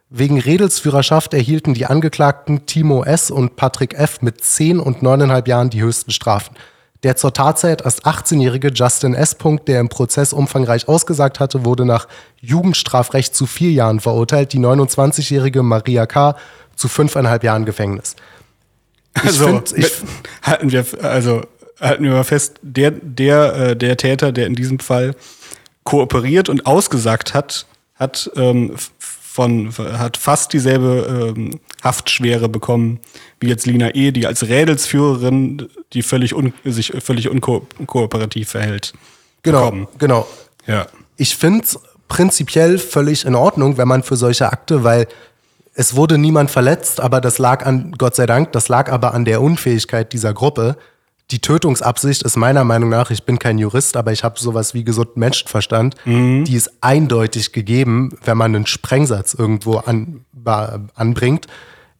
Wegen 0.09 0.41
Redelsführerschaft 0.41 1.33
erhielten 1.33 1.75
die 1.75 1.87
Angeklagten 1.87 2.67
Timo 2.67 3.05
S. 3.05 3.31
und 3.31 3.55
Patrick 3.55 3.95
F. 3.95 4.21
mit 4.21 4.43
zehn 4.43 4.81
und 4.81 5.01
neuneinhalb 5.01 5.47
Jahren 5.47 5.71
die 5.71 5.81
höchsten 5.81 6.11
Strafen. 6.11 6.57
Der 7.05 7.15
zur 7.15 7.33
Tatzeit 7.33 7.83
erst 7.83 8.05
18-jährige 8.05 8.73
Justin 8.75 9.15
S. 9.15 9.37
der 9.65 9.79
im 9.79 9.89
Prozess 9.89 10.33
umfangreich 10.33 10.89
ausgesagt 10.89 11.39
hatte, 11.39 11.65
wurde 11.65 11.85
nach 11.85 12.09
Jugendstrafrecht 12.41 13.33
zu 13.33 13.47
vier 13.47 13.71
Jahren 13.71 14.01
verurteilt, 14.01 14.53
die 14.53 14.59
29-jährige 14.59 15.63
Maria 15.63 16.07
K. 16.07 16.35
zu 16.75 16.89
fünfeinhalb 16.89 17.45
Jahren 17.45 17.65
Gefängnis. 17.65 18.17
Ich 19.15 19.23
also, 19.23 19.47
find, 19.47 19.79
ich, 19.79 19.93
halten 20.43 20.73
wir, 20.73 20.85
also 21.01 21.43
halten 21.81 22.05
wir 22.05 22.13
mal 22.13 22.25
fest, 22.25 22.59
der, 22.63 22.91
der, 22.91 23.55
äh, 23.55 23.77
der 23.77 23.97
Täter, 23.97 24.33
der 24.33 24.47
in 24.47 24.55
diesem 24.55 24.79
Fall 24.79 25.15
kooperiert 25.85 26.49
und 26.49 26.67
ausgesagt 26.67 27.35
hat, 27.35 27.67
hat, 27.95 28.31
ähm, 28.37 28.75
von, 28.99 29.73
hat 29.79 30.17
fast 30.17 30.53
dieselbe 30.53 31.35
ähm, 31.37 31.61
Haftschwere 31.83 32.49
bekommen 32.49 33.01
wie 33.41 33.49
jetzt 33.49 33.67
Lina 33.67 33.95
E., 33.95 34.13
die 34.13 34.27
als 34.27 34.49
Rädelsführerin, 34.49 35.69
die 35.93 36.03
völlig 36.03 36.35
un, 36.35 36.53
sich 36.65 36.93
völlig 37.03 37.29
unkooperativ 37.29 38.51
verhält. 38.51 38.93
Genau, 39.43 39.65
bekommen. 39.65 39.89
genau. 39.99 40.27
Ja. 40.67 40.87
Ich 41.17 41.37
finde 41.37 41.65
es 41.65 41.79
prinzipiell 42.09 42.79
völlig 42.79 43.25
in 43.25 43.35
Ordnung, 43.35 43.79
wenn 43.79 43.89
man 43.89 44.03
für 44.03 44.17
solche 44.17 44.53
Akte, 44.53 44.85
weil 44.85 45.07
es 45.75 45.97
wurde 45.97 46.19
niemand 46.19 46.51
verletzt, 46.51 47.01
aber 47.01 47.21
das 47.21 47.39
lag 47.39 47.65
an, 47.65 47.95
Gott 47.97 48.15
sei 48.17 48.27
Dank, 48.27 48.53
das 48.53 48.69
lag 48.69 48.91
aber 48.91 49.15
an 49.15 49.25
der 49.25 49.41
Unfähigkeit 49.41 50.13
dieser 50.13 50.35
Gruppe, 50.35 50.77
die 51.31 51.41
Tötungsabsicht 51.41 52.23
ist 52.23 52.37
meiner 52.37 52.65
Meinung 52.65 52.89
nach, 52.89 53.11
ich 53.11 53.25
bin 53.25 53.39
kein 53.39 53.59
Jurist, 53.59 53.97
aber 53.97 54.13
ich 54.13 54.25
habe 54.25 54.39
sowas 54.39 54.75
wie 54.75 54.85
gesunden 54.85 55.21
Menschenverstand, 55.21 55.95
mhm. 56.05 56.45
die 56.45 56.57
ist 56.57 56.71
eindeutig 56.81 57.53
gegeben, 57.53 58.11
wenn 58.25 58.37
man 58.37 58.55
einen 58.55 58.67
Sprengsatz 58.67 59.35
irgendwo 59.35 59.77
an, 59.79 60.25
anbringt. 60.95 61.47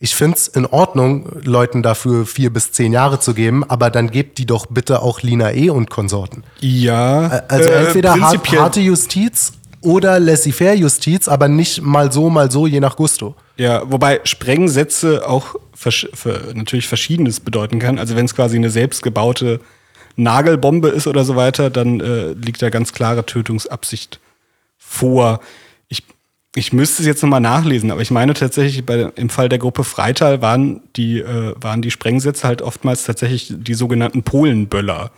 Ich 0.03 0.15
finde 0.15 0.39
es 0.39 0.49
in 0.49 0.65
Ordnung, 0.65 1.29
Leuten 1.43 1.83
dafür 1.83 2.25
vier 2.25 2.51
bis 2.51 2.73
zehn 2.73 2.93
Jahre 2.93 3.21
zu 3.21 3.35
geben, 3.35 3.69
aber 3.69 3.91
dann 3.91 4.11
gebt 4.11 4.39
die 4.39 4.47
doch 4.47 4.67
bitte 4.67 5.03
auch 5.03 5.21
Lina 5.21 5.53
E. 5.53 5.69
und 5.69 5.91
Konsorten. 5.91 6.43
Ja. 6.61 7.43
Also 7.49 7.69
äh, 7.69 7.87
entweder 7.87 8.19
harte 8.19 8.81
Justiz 8.81 9.53
oder 9.83 10.21
Laissez-faire-Justiz, 10.21 11.29
aber 11.29 11.49
nicht 11.49 11.83
mal 11.83 12.13
so, 12.13 12.31
mal 12.31 12.51
so, 12.51 12.67
je 12.67 12.81
nach 12.81 12.97
Gusto. 12.97 13.35
Ja, 13.57 13.83
wobei 13.91 14.21
Sprengsätze 14.25 15.29
auch 15.29 15.57
vers 15.75 16.07
natürlich 16.55 16.89
Verschiedenes 16.89 17.41
bedeuten 17.41 17.79
kann. 17.79 17.99
Also 17.99 18.17
wenn 18.17 18.27
es 18.27 18.35
quasi 18.35 18.57
eine 18.57 18.71
selbstgebaute 18.71 19.61
Nagelbombe 20.17 20.89
ist 20.89 21.07
oder 21.07 21.25
so 21.25 21.37
weiter, 21.37 21.71
dann 21.71 22.01
äh, 22.01 22.33
liegt 22.33 22.61
da 22.63 22.71
ganz 22.71 22.93
klare 22.93 23.25
Tötungsabsicht 23.25 24.21
vor. 24.79 25.41
Ich, 25.89 26.05
ich 26.55 26.73
müsste 26.73 27.03
es 27.03 27.07
jetzt 27.07 27.23
nochmal 27.23 27.41
nachlesen, 27.41 27.91
aber 27.91 28.03
ich 28.03 28.11
meine 28.11 28.35
tatsächlich, 28.35 28.85
bei, 28.85 29.11
im 29.15 29.31
Fall 29.31 29.49
der 29.49 29.59
Gruppe 29.59 29.85
Freital 29.85 30.43
waren 30.43 30.83
die, 30.97 31.21
äh, 31.21 31.55
waren 31.57 31.81
die 31.81 31.91
Sprengsätze 31.91 32.47
halt 32.47 32.61
oftmals 32.61 33.05
tatsächlich 33.05 33.53
die 33.57 33.75
sogenannten 33.75 34.23
Polenböller 34.23 35.11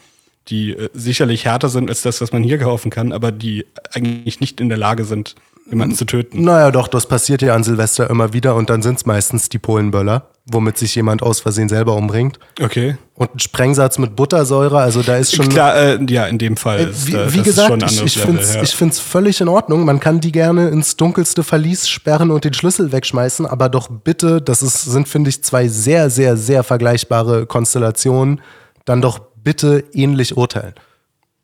die 0.48 0.72
äh, 0.72 0.88
sicherlich 0.92 1.44
härter 1.44 1.68
sind 1.68 1.88
als 1.88 2.02
das, 2.02 2.20
was 2.20 2.32
man 2.32 2.42
hier 2.42 2.58
kaufen 2.58 2.90
kann, 2.90 3.12
aber 3.12 3.32
die 3.32 3.66
eigentlich 3.92 4.40
nicht 4.40 4.60
in 4.60 4.68
der 4.68 4.78
Lage 4.78 5.04
sind, 5.04 5.34
jemanden 5.70 5.94
zu 5.94 6.04
töten. 6.04 6.42
Naja, 6.42 6.70
doch, 6.70 6.88
das 6.88 7.06
passiert 7.06 7.42
ja 7.42 7.54
an 7.54 7.64
Silvester 7.64 8.10
immer 8.10 8.32
wieder 8.32 8.54
und 8.54 8.70
dann 8.70 8.82
sind 8.82 8.98
es 8.98 9.06
meistens 9.06 9.48
die 9.48 9.58
Polenböller, 9.58 10.28
womit 10.46 10.76
sich 10.76 10.94
jemand 10.94 11.22
aus 11.22 11.40
Versehen 11.40 11.68
selber 11.68 11.94
umbringt. 11.94 12.38
Okay. 12.60 12.96
Und 13.14 13.36
ein 13.36 13.38
Sprengsatz 13.38 13.98
mit 13.98 14.16
Buttersäure, 14.16 14.78
also 14.78 15.02
da 15.02 15.16
ist 15.16 15.34
schon. 15.34 15.48
Klar, 15.48 15.76
äh, 15.76 15.98
ja, 16.08 16.26
in 16.26 16.38
dem 16.38 16.56
Fall. 16.56 16.80
Äh, 16.80 16.90
ist, 16.90 17.06
wie, 17.06 17.14
äh, 17.14 17.32
wie 17.32 17.42
gesagt, 17.42 17.82
ich, 17.90 18.02
ich 18.02 18.18
finde 18.18 18.42
es 18.42 18.54
ja. 18.54 18.90
völlig 18.90 19.40
in 19.40 19.48
Ordnung. 19.48 19.84
Man 19.84 20.00
kann 20.00 20.20
die 20.20 20.32
gerne 20.32 20.68
ins 20.68 20.96
dunkelste 20.96 21.42
Verlies 21.44 21.88
sperren 21.88 22.30
und 22.30 22.44
den 22.44 22.54
Schlüssel 22.54 22.90
wegschmeißen, 22.90 23.46
aber 23.46 23.68
doch 23.68 23.88
bitte, 23.88 24.42
das 24.42 24.62
ist, 24.62 24.82
sind, 24.82 25.08
finde 25.08 25.30
ich, 25.30 25.42
zwei 25.44 25.68
sehr, 25.68 26.10
sehr, 26.10 26.36
sehr 26.36 26.64
vergleichbare 26.64 27.46
Konstellationen, 27.46 28.40
dann 28.84 29.00
doch 29.00 29.20
bitte 29.42 29.84
ähnlich 29.92 30.36
urteilen. 30.36 30.74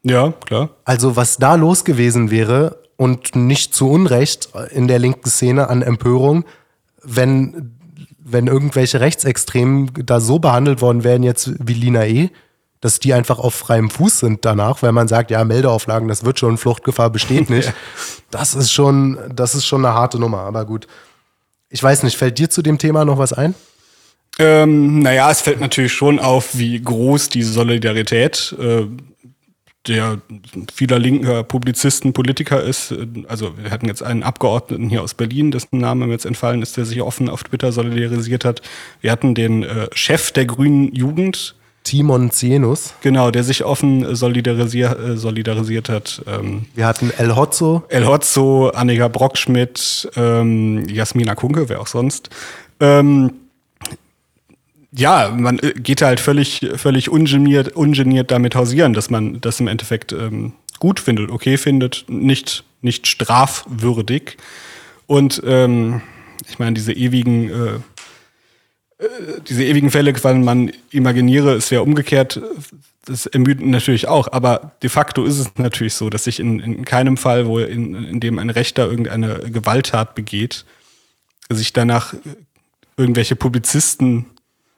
Ja, 0.02 0.32
klar. 0.32 0.70
Also 0.84 1.16
was 1.16 1.36
da 1.36 1.54
los 1.54 1.84
gewesen 1.84 2.30
wäre 2.30 2.78
und 2.96 3.36
nicht 3.36 3.74
zu 3.74 3.88
Unrecht 3.90 4.48
in 4.70 4.88
der 4.88 4.98
linken 4.98 5.28
Szene 5.28 5.68
an 5.68 5.82
Empörung, 5.82 6.44
wenn, 7.02 7.76
wenn 8.18 8.46
irgendwelche 8.46 9.00
Rechtsextremen 9.00 9.90
da 10.04 10.20
so 10.20 10.38
behandelt 10.38 10.80
worden 10.80 11.04
wären 11.04 11.22
jetzt 11.22 11.52
wie 11.58 11.74
Lina 11.74 12.06
E., 12.06 12.30
dass 12.80 13.00
die 13.00 13.12
einfach 13.12 13.38
auf 13.40 13.54
freiem 13.54 13.90
Fuß 13.90 14.20
sind 14.20 14.44
danach, 14.44 14.82
weil 14.82 14.92
man 14.92 15.08
sagt, 15.08 15.32
ja, 15.32 15.44
Meldeauflagen, 15.44 16.06
das 16.06 16.24
wird 16.24 16.38
schon, 16.38 16.58
Fluchtgefahr 16.58 17.10
besteht 17.10 17.50
nicht. 17.50 17.72
das 18.30 18.54
ist 18.54 18.72
schon, 18.72 19.18
das 19.34 19.54
ist 19.54 19.66
schon 19.66 19.84
eine 19.84 19.94
harte 19.94 20.18
Nummer, 20.18 20.40
aber 20.40 20.64
gut. 20.64 20.86
Ich 21.70 21.82
weiß 21.82 22.02
nicht, 22.02 22.16
fällt 22.16 22.38
dir 22.38 22.48
zu 22.48 22.62
dem 22.62 22.78
Thema 22.78 23.04
noch 23.04 23.18
was 23.18 23.32
ein? 23.32 23.54
Ähm, 24.38 25.00
naja, 25.00 25.30
es 25.30 25.40
fällt 25.40 25.60
natürlich 25.60 25.92
schon 25.92 26.18
auf, 26.18 26.56
wie 26.56 26.80
groß 26.80 27.28
die 27.28 27.42
Solidarität 27.42 28.54
äh, 28.60 28.86
der 29.88 30.20
vieler 30.72 30.98
linker 30.98 31.42
Publizisten, 31.44 32.12
Politiker 32.12 32.62
ist. 32.62 32.94
Also 33.26 33.56
wir 33.56 33.70
hatten 33.70 33.86
jetzt 33.86 34.02
einen 34.02 34.22
Abgeordneten 34.22 34.88
hier 34.88 35.02
aus 35.02 35.14
Berlin, 35.14 35.50
dessen 35.50 35.78
Name 35.78 36.06
mir 36.06 36.12
jetzt 36.12 36.26
entfallen 36.26 36.62
ist, 36.62 36.76
der 36.76 36.84
sich 36.84 37.00
offen 37.00 37.28
auf 37.28 37.44
Twitter 37.44 37.72
solidarisiert 37.72 38.44
hat. 38.44 38.62
Wir 39.00 39.10
hatten 39.10 39.34
den 39.34 39.62
äh, 39.62 39.88
Chef 39.92 40.32
der 40.32 40.46
Grünen 40.46 40.94
Jugend. 40.94 41.54
Timon 41.84 42.30
Zienus. 42.30 42.92
Genau, 43.00 43.30
der 43.30 43.44
sich 43.44 43.64
offen 43.64 44.14
solidarisier, 44.14 44.98
äh, 44.98 45.16
solidarisiert 45.16 45.88
hat. 45.88 46.22
Ähm, 46.26 46.66
wir 46.74 46.84
hatten 46.84 47.10
El 47.16 47.34
Hotzo. 47.34 47.82
El 47.88 48.06
Hotzo, 48.06 48.68
Annika 48.74 49.08
Brockschmidt, 49.08 50.10
ähm, 50.14 50.86
Jasmina 50.86 51.34
Kunke, 51.34 51.70
wer 51.70 51.80
auch 51.80 51.86
sonst. 51.86 52.28
Ähm, 52.80 53.32
ja, 54.98 55.30
man 55.30 55.58
äh, 55.60 55.74
geht 55.74 56.02
halt 56.02 56.18
völlig, 56.18 56.66
völlig 56.74 57.08
ungeniert, 57.08 57.76
ungeniert 57.76 58.30
damit 58.30 58.54
hausieren, 58.56 58.94
dass 58.94 59.10
man 59.10 59.40
das 59.40 59.60
im 59.60 59.68
Endeffekt 59.68 60.12
ähm, 60.12 60.52
gut 60.80 60.98
findet, 60.98 61.30
okay 61.30 61.56
findet, 61.56 62.04
nicht, 62.08 62.64
nicht 62.82 63.06
strafwürdig. 63.06 64.36
Und 65.06 65.40
ähm, 65.46 66.02
ich 66.48 66.58
meine, 66.58 66.74
diese 66.74 66.92
ewigen, 66.92 67.48
äh, 67.48 69.04
äh, 69.04 69.40
diese 69.48 69.64
ewigen 69.64 69.90
Fälle, 69.90 70.12
weil 70.24 70.34
man 70.34 70.72
imaginiere, 70.90 71.54
es 71.54 71.70
wäre 71.70 71.84
umgekehrt, 71.84 72.40
das 73.04 73.26
ermüdet 73.26 73.64
natürlich 73.64 74.08
auch, 74.08 74.30
aber 74.32 74.72
de 74.82 74.90
facto 74.90 75.24
ist 75.24 75.38
es 75.38 75.56
natürlich 75.56 75.94
so, 75.94 76.10
dass 76.10 76.24
sich 76.24 76.40
in, 76.40 76.58
in 76.58 76.84
keinem 76.84 77.16
Fall, 77.16 77.46
wo 77.46 77.60
in, 77.60 77.94
in 77.94 78.20
dem 78.20 78.38
ein 78.38 78.50
Rechter 78.50 78.90
irgendeine 78.90 79.38
Gewalttat 79.50 80.16
begeht, 80.16 80.64
sich 81.48 81.72
danach 81.72 82.14
irgendwelche 82.96 83.36
Publizisten 83.36 84.26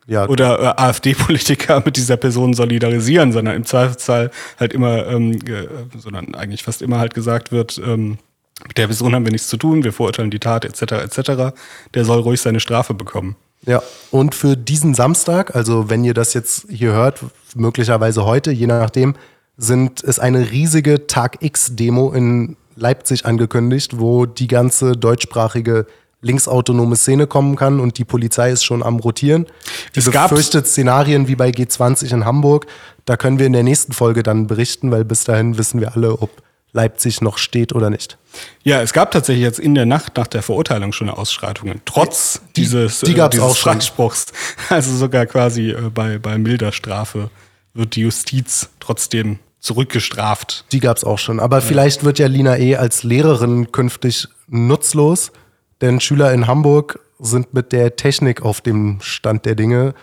ja. 0.07 0.29
oder 0.29 0.61
äh, 0.61 0.83
AfD-Politiker 0.83 1.83
mit 1.85 1.97
dieser 1.97 2.17
Person 2.17 2.55
solidarisieren, 2.55 3.33
sondern 3.33 3.57
im 3.57 3.65
Zweifelsfall 3.65 4.31
halt 4.59 4.73
immer, 4.73 5.07
ähm, 5.07 5.33
äh, 5.47 5.67
sondern 5.99 6.35
eigentlich 6.35 6.63
fast 6.63 6.83
immer 6.83 6.99
halt 6.99 7.15
gesagt 7.15 7.53
wird, 7.53 7.81
ähm, 7.85 8.19
mit 8.67 8.77
der 8.77 8.87
Person 8.87 9.15
haben 9.15 9.25
wir 9.25 9.33
nichts 9.33 9.49
zu 9.49 9.57
tun, 9.57 9.85
wir 9.85 9.93
verurteilen 9.93 10.31
die 10.31 10.39
Tat 10.39 10.65
etc. 10.65 10.93
etc. 10.93 11.55
Der 11.95 12.05
soll 12.05 12.21
ruhig 12.21 12.41
seine 12.41 12.61
Strafe 12.61 12.93
bekommen. 12.93 13.37
Ja, 13.67 13.83
und 14.11 14.35
für 14.35 14.57
diesen 14.57 14.95
Samstag, 14.95 15.55
also 15.55 15.91
wenn 15.91 16.05
ihr 16.05 16.15
das 16.15 16.35
jetzt 16.35 16.67
hier 16.71 16.93
hört, 16.93 17.21
möglicherweise 17.55 18.25
heute, 18.25 18.51
je 18.51 18.67
nachdem, 18.67 19.15
sind 19.57 20.03
es 20.03 20.19
eine 20.19 20.51
riesige 20.51 21.07
Tag 21.07 21.39
X-Demo 21.41 22.13
in 22.13 22.57
Leipzig 22.77 23.27
angekündigt, 23.27 23.99
wo 23.99 24.25
die 24.25 24.47
ganze 24.47 24.93
deutschsprachige 24.93 25.87
linksautonome 26.23 26.97
Szene 26.97 27.27
kommen 27.27 27.57
kann 27.57 27.81
und 27.81 27.99
die 27.99 28.05
Polizei 28.05 28.51
ist 28.51 28.65
schon 28.65 28.83
am 28.83 28.97
Rotieren. 28.99 29.47
Die 29.95 30.01
Es 30.01 30.11
gab- 30.11 30.31
befürchtet 30.31 30.67
Szenarien 30.67 31.29
wie 31.29 31.37
bei 31.37 31.51
G20 31.51 32.13
in 32.13 32.25
Hamburg. 32.25 32.67
Da 33.07 33.17
können 33.17 33.39
wir 33.39 33.47
in 33.47 33.53
der 33.55 33.63
nächsten 33.63 33.93
Folge 33.93 34.23
dann 34.23 34.47
berichten, 34.47 34.91
weil 34.91 35.05
bis 35.05 35.25
dahin 35.25 35.57
wissen 35.59 35.81
wir 35.81 35.95
alle, 35.97 36.21
ob 36.21 36.31
Leipzig 36.73 37.21
noch 37.21 37.37
steht 37.39 37.73
oder 37.75 37.91
nicht. 37.91 38.17
Ja, 38.63 38.81
es 38.81 38.93
gab 38.93 39.11
tatsächlich 39.11 39.43
jetzt 39.43 39.59
in 39.59 39.75
der 39.75 39.87
Nacht 39.87 40.17
nach 40.17 40.29
der 40.29 40.43
Verurteilung 40.43 40.93
schon 40.93 41.09
Ausschreitungen, 41.11 41.81
trotz 41.85 42.43
Die- 42.55 42.63
dieses, 42.63 43.01
die 43.01 43.17
äh, 43.19 43.29
dieses 43.29 43.45
auch. 43.45 43.57
Freispruchs. 43.57 44.27
Also 44.69 44.95
sogar 44.95 45.27
quasi 45.27 45.71
äh, 45.71 45.91
bei, 45.93 46.19
bei 46.19 46.39
milder 46.39 46.71
Strafe 46.71 47.31
wird 47.75 47.97
die 47.97 48.03
Justiz 48.03 48.69
trotzdem 48.79 49.39
zurückgestraft. 49.59 50.65
Die 50.73 50.81
gab 50.81 50.97
es 50.97 51.05
auch 51.05 51.19
schon. 51.19 51.41
Aber 51.41 51.61
vielleicht 51.61 52.05
wird 52.05 52.19
ja 52.19 52.27
Lina 52.29 52.57
E. 52.59 52.77
als 52.77 53.03
Lehrerin 53.03 53.73
künftig 53.73 54.29
nutzlos, 54.49 55.33
denn 55.81 56.01
Schüler 56.01 56.33
in 56.33 56.47
Hamburg 56.47 57.01
sind 57.19 57.55
mit 57.55 57.73
der 57.73 57.97
Technik 57.97 58.43
auf 58.43 58.61
dem 58.61 58.99
Stand 59.01 59.47
der 59.47 59.55
Dinge. 59.55 59.95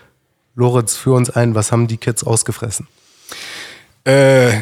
Lorenz, 0.56 0.96
führ 0.96 1.16
uns 1.16 1.30
ein, 1.30 1.56
was 1.56 1.72
haben 1.72 1.88
die 1.88 1.98
Kids 1.98 2.24
ausgefressen? 2.24 2.88
Äh, 4.06 4.62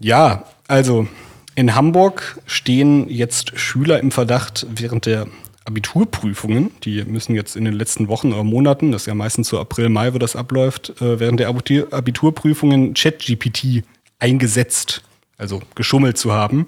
ja, 0.00 0.44
also 0.68 1.06
in 1.54 1.74
Hamburg 1.74 2.40
stehen 2.46 3.08
jetzt 3.08 3.58
Schüler 3.58 4.00
im 4.00 4.10
Verdacht 4.10 4.66
während 4.70 5.06
der 5.06 5.26
Abiturprüfungen, 5.64 6.72
die 6.82 7.04
müssen 7.04 7.34
jetzt 7.34 7.56
in 7.56 7.64
den 7.64 7.74
letzten 7.74 8.08
Wochen 8.08 8.32
oder 8.32 8.42
Monaten, 8.42 8.90
das 8.90 9.02
ist 9.02 9.06
ja 9.06 9.14
meistens 9.14 9.48
so 9.48 9.60
April, 9.60 9.88
Mai, 9.88 10.12
wo 10.12 10.18
das 10.18 10.34
abläuft, 10.34 11.00
äh, 11.00 11.20
während 11.20 11.38
der 11.40 11.48
Abitur 11.48 11.92
Abiturprüfungen 11.92 12.94
ChatGPT 12.94 13.84
eingesetzt, 14.18 15.02
also 15.38 15.62
geschummelt 15.74 16.18
zu 16.18 16.32
haben. 16.32 16.66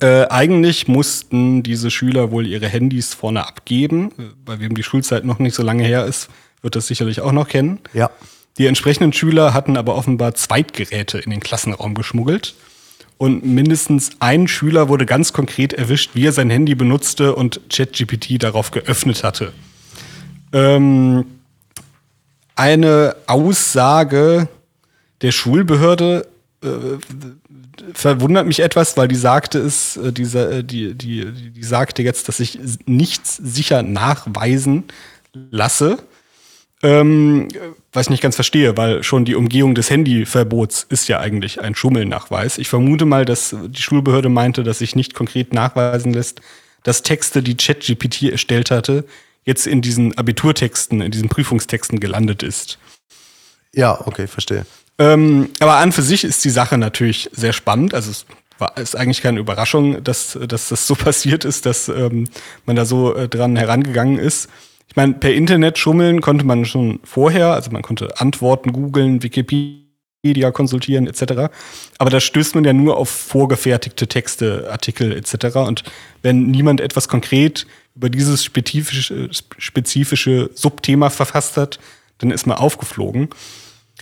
Äh, 0.00 0.26
eigentlich 0.28 0.88
mussten 0.88 1.62
diese 1.62 1.90
Schüler 1.90 2.30
wohl 2.30 2.46
ihre 2.46 2.68
Handys 2.68 3.14
vorne 3.14 3.46
abgeben. 3.46 4.10
Äh, 4.18 4.22
Bei 4.44 4.58
wem 4.60 4.74
die 4.74 4.82
Schulzeit 4.82 5.24
noch 5.24 5.38
nicht 5.38 5.54
so 5.54 5.62
lange 5.62 5.84
her 5.84 6.04
ist, 6.04 6.28
wird 6.62 6.76
das 6.76 6.86
sicherlich 6.86 7.20
auch 7.20 7.32
noch 7.32 7.48
kennen. 7.48 7.78
Ja. 7.92 8.10
Die 8.58 8.66
entsprechenden 8.66 9.12
Schüler 9.12 9.54
hatten 9.54 9.76
aber 9.76 9.94
offenbar 9.94 10.34
Zweitgeräte 10.34 11.18
in 11.18 11.30
den 11.30 11.40
Klassenraum 11.40 11.94
geschmuggelt. 11.94 12.54
Und 13.18 13.44
mindestens 13.46 14.10
ein 14.18 14.48
Schüler 14.48 14.88
wurde 14.88 15.06
ganz 15.06 15.32
konkret 15.32 15.72
erwischt, 15.72 16.10
wie 16.14 16.26
er 16.26 16.32
sein 16.32 16.50
Handy 16.50 16.74
benutzte 16.74 17.34
und 17.34 17.60
ChatGPT 17.70 18.42
darauf 18.42 18.72
geöffnet 18.72 19.24
hatte. 19.24 19.52
Ähm, 20.52 21.26
eine 22.56 23.16
Aussage 23.26 24.48
der 25.22 25.32
Schulbehörde 25.32 26.28
äh, 26.62 26.68
verwundert 27.94 28.46
mich 28.46 28.60
etwas, 28.60 28.96
weil 28.96 29.08
die 29.08 29.16
sagte 29.16 29.58
es, 29.58 29.96
äh, 29.96 30.12
dieser, 30.12 30.50
äh, 30.50 30.64
die, 30.64 30.94
die, 30.94 31.32
die, 31.32 31.50
die 31.50 31.64
sagte 31.64 32.02
jetzt, 32.02 32.28
dass 32.28 32.38
sich 32.38 32.58
nichts 32.86 33.36
sicher 33.36 33.82
nachweisen 33.82 34.84
lasse. 35.50 35.98
Ähm, 36.82 37.48
was 37.92 38.06
ich 38.06 38.10
nicht 38.10 38.22
ganz 38.22 38.34
verstehe, 38.34 38.76
weil 38.76 39.02
schon 39.02 39.24
die 39.24 39.34
Umgehung 39.34 39.74
des 39.74 39.88
Handyverbots 39.88 40.86
ist 40.88 41.08
ja 41.08 41.20
eigentlich 41.20 41.60
ein 41.60 41.74
Schummelnachweis. 41.74 42.58
Ich 42.58 42.68
vermute 42.68 43.06
mal, 43.06 43.24
dass 43.24 43.56
die 43.68 43.80
Schulbehörde 43.80 44.28
meinte, 44.28 44.62
dass 44.62 44.78
sich 44.80 44.94
nicht 44.94 45.14
konkret 45.14 45.54
nachweisen 45.54 46.12
lässt, 46.12 46.42
dass 46.82 47.02
Texte, 47.02 47.42
die 47.42 47.56
ChatGPT 47.56 48.24
erstellt 48.24 48.70
hatte, 48.70 49.04
jetzt 49.44 49.66
in 49.66 49.80
diesen 49.80 50.16
Abiturtexten, 50.18 51.00
in 51.00 51.10
diesen 51.10 51.28
Prüfungstexten 51.28 51.98
gelandet 51.98 52.42
ist. 52.42 52.78
Ja, 53.72 54.06
okay, 54.06 54.26
verstehe. 54.26 54.66
Ähm, 54.98 55.50
aber 55.60 55.76
an 55.76 55.92
für 55.92 56.02
sich 56.02 56.24
ist 56.24 56.44
die 56.44 56.50
Sache 56.50 56.78
natürlich 56.78 57.30
sehr 57.32 57.52
spannend. 57.52 57.94
Also 57.94 58.10
es 58.10 58.26
war, 58.58 58.76
ist 58.76 58.96
eigentlich 58.96 59.22
keine 59.22 59.40
Überraschung, 59.40 60.02
dass, 60.02 60.38
dass 60.48 60.68
das 60.68 60.86
so 60.86 60.94
passiert 60.96 61.44
ist, 61.44 61.66
dass 61.66 61.88
ähm, 61.88 62.28
man 62.64 62.76
da 62.76 62.84
so 62.84 63.14
äh, 63.14 63.28
dran 63.28 63.56
herangegangen 63.56 64.18
ist. 64.18 64.48
Ich 64.88 64.96
meine, 64.96 65.14
per 65.14 65.34
Internet 65.34 65.78
schummeln 65.78 66.20
konnte 66.20 66.46
man 66.46 66.64
schon 66.64 67.00
vorher, 67.04 67.52
also 67.52 67.70
man 67.70 67.82
konnte 67.82 68.18
Antworten 68.20 68.72
googeln, 68.72 69.22
Wikipedia 69.22 70.50
konsultieren 70.52 71.06
etc. 71.06 71.52
Aber 71.98 72.10
da 72.10 72.20
stößt 72.20 72.54
man 72.54 72.64
ja 72.64 72.72
nur 72.72 72.96
auf 72.96 73.10
vorgefertigte 73.10 74.06
Texte, 74.06 74.68
Artikel 74.70 75.12
etc. 75.12 75.56
Und 75.56 75.82
wenn 76.22 76.50
niemand 76.50 76.80
etwas 76.80 77.08
konkret 77.08 77.66
über 77.94 78.08
dieses 78.08 78.44
spezifische, 78.44 79.28
spezifische 79.58 80.50
Subthema 80.54 81.10
verfasst 81.10 81.56
hat, 81.58 81.78
dann 82.18 82.30
ist 82.30 82.46
man 82.46 82.56
aufgeflogen. 82.56 83.28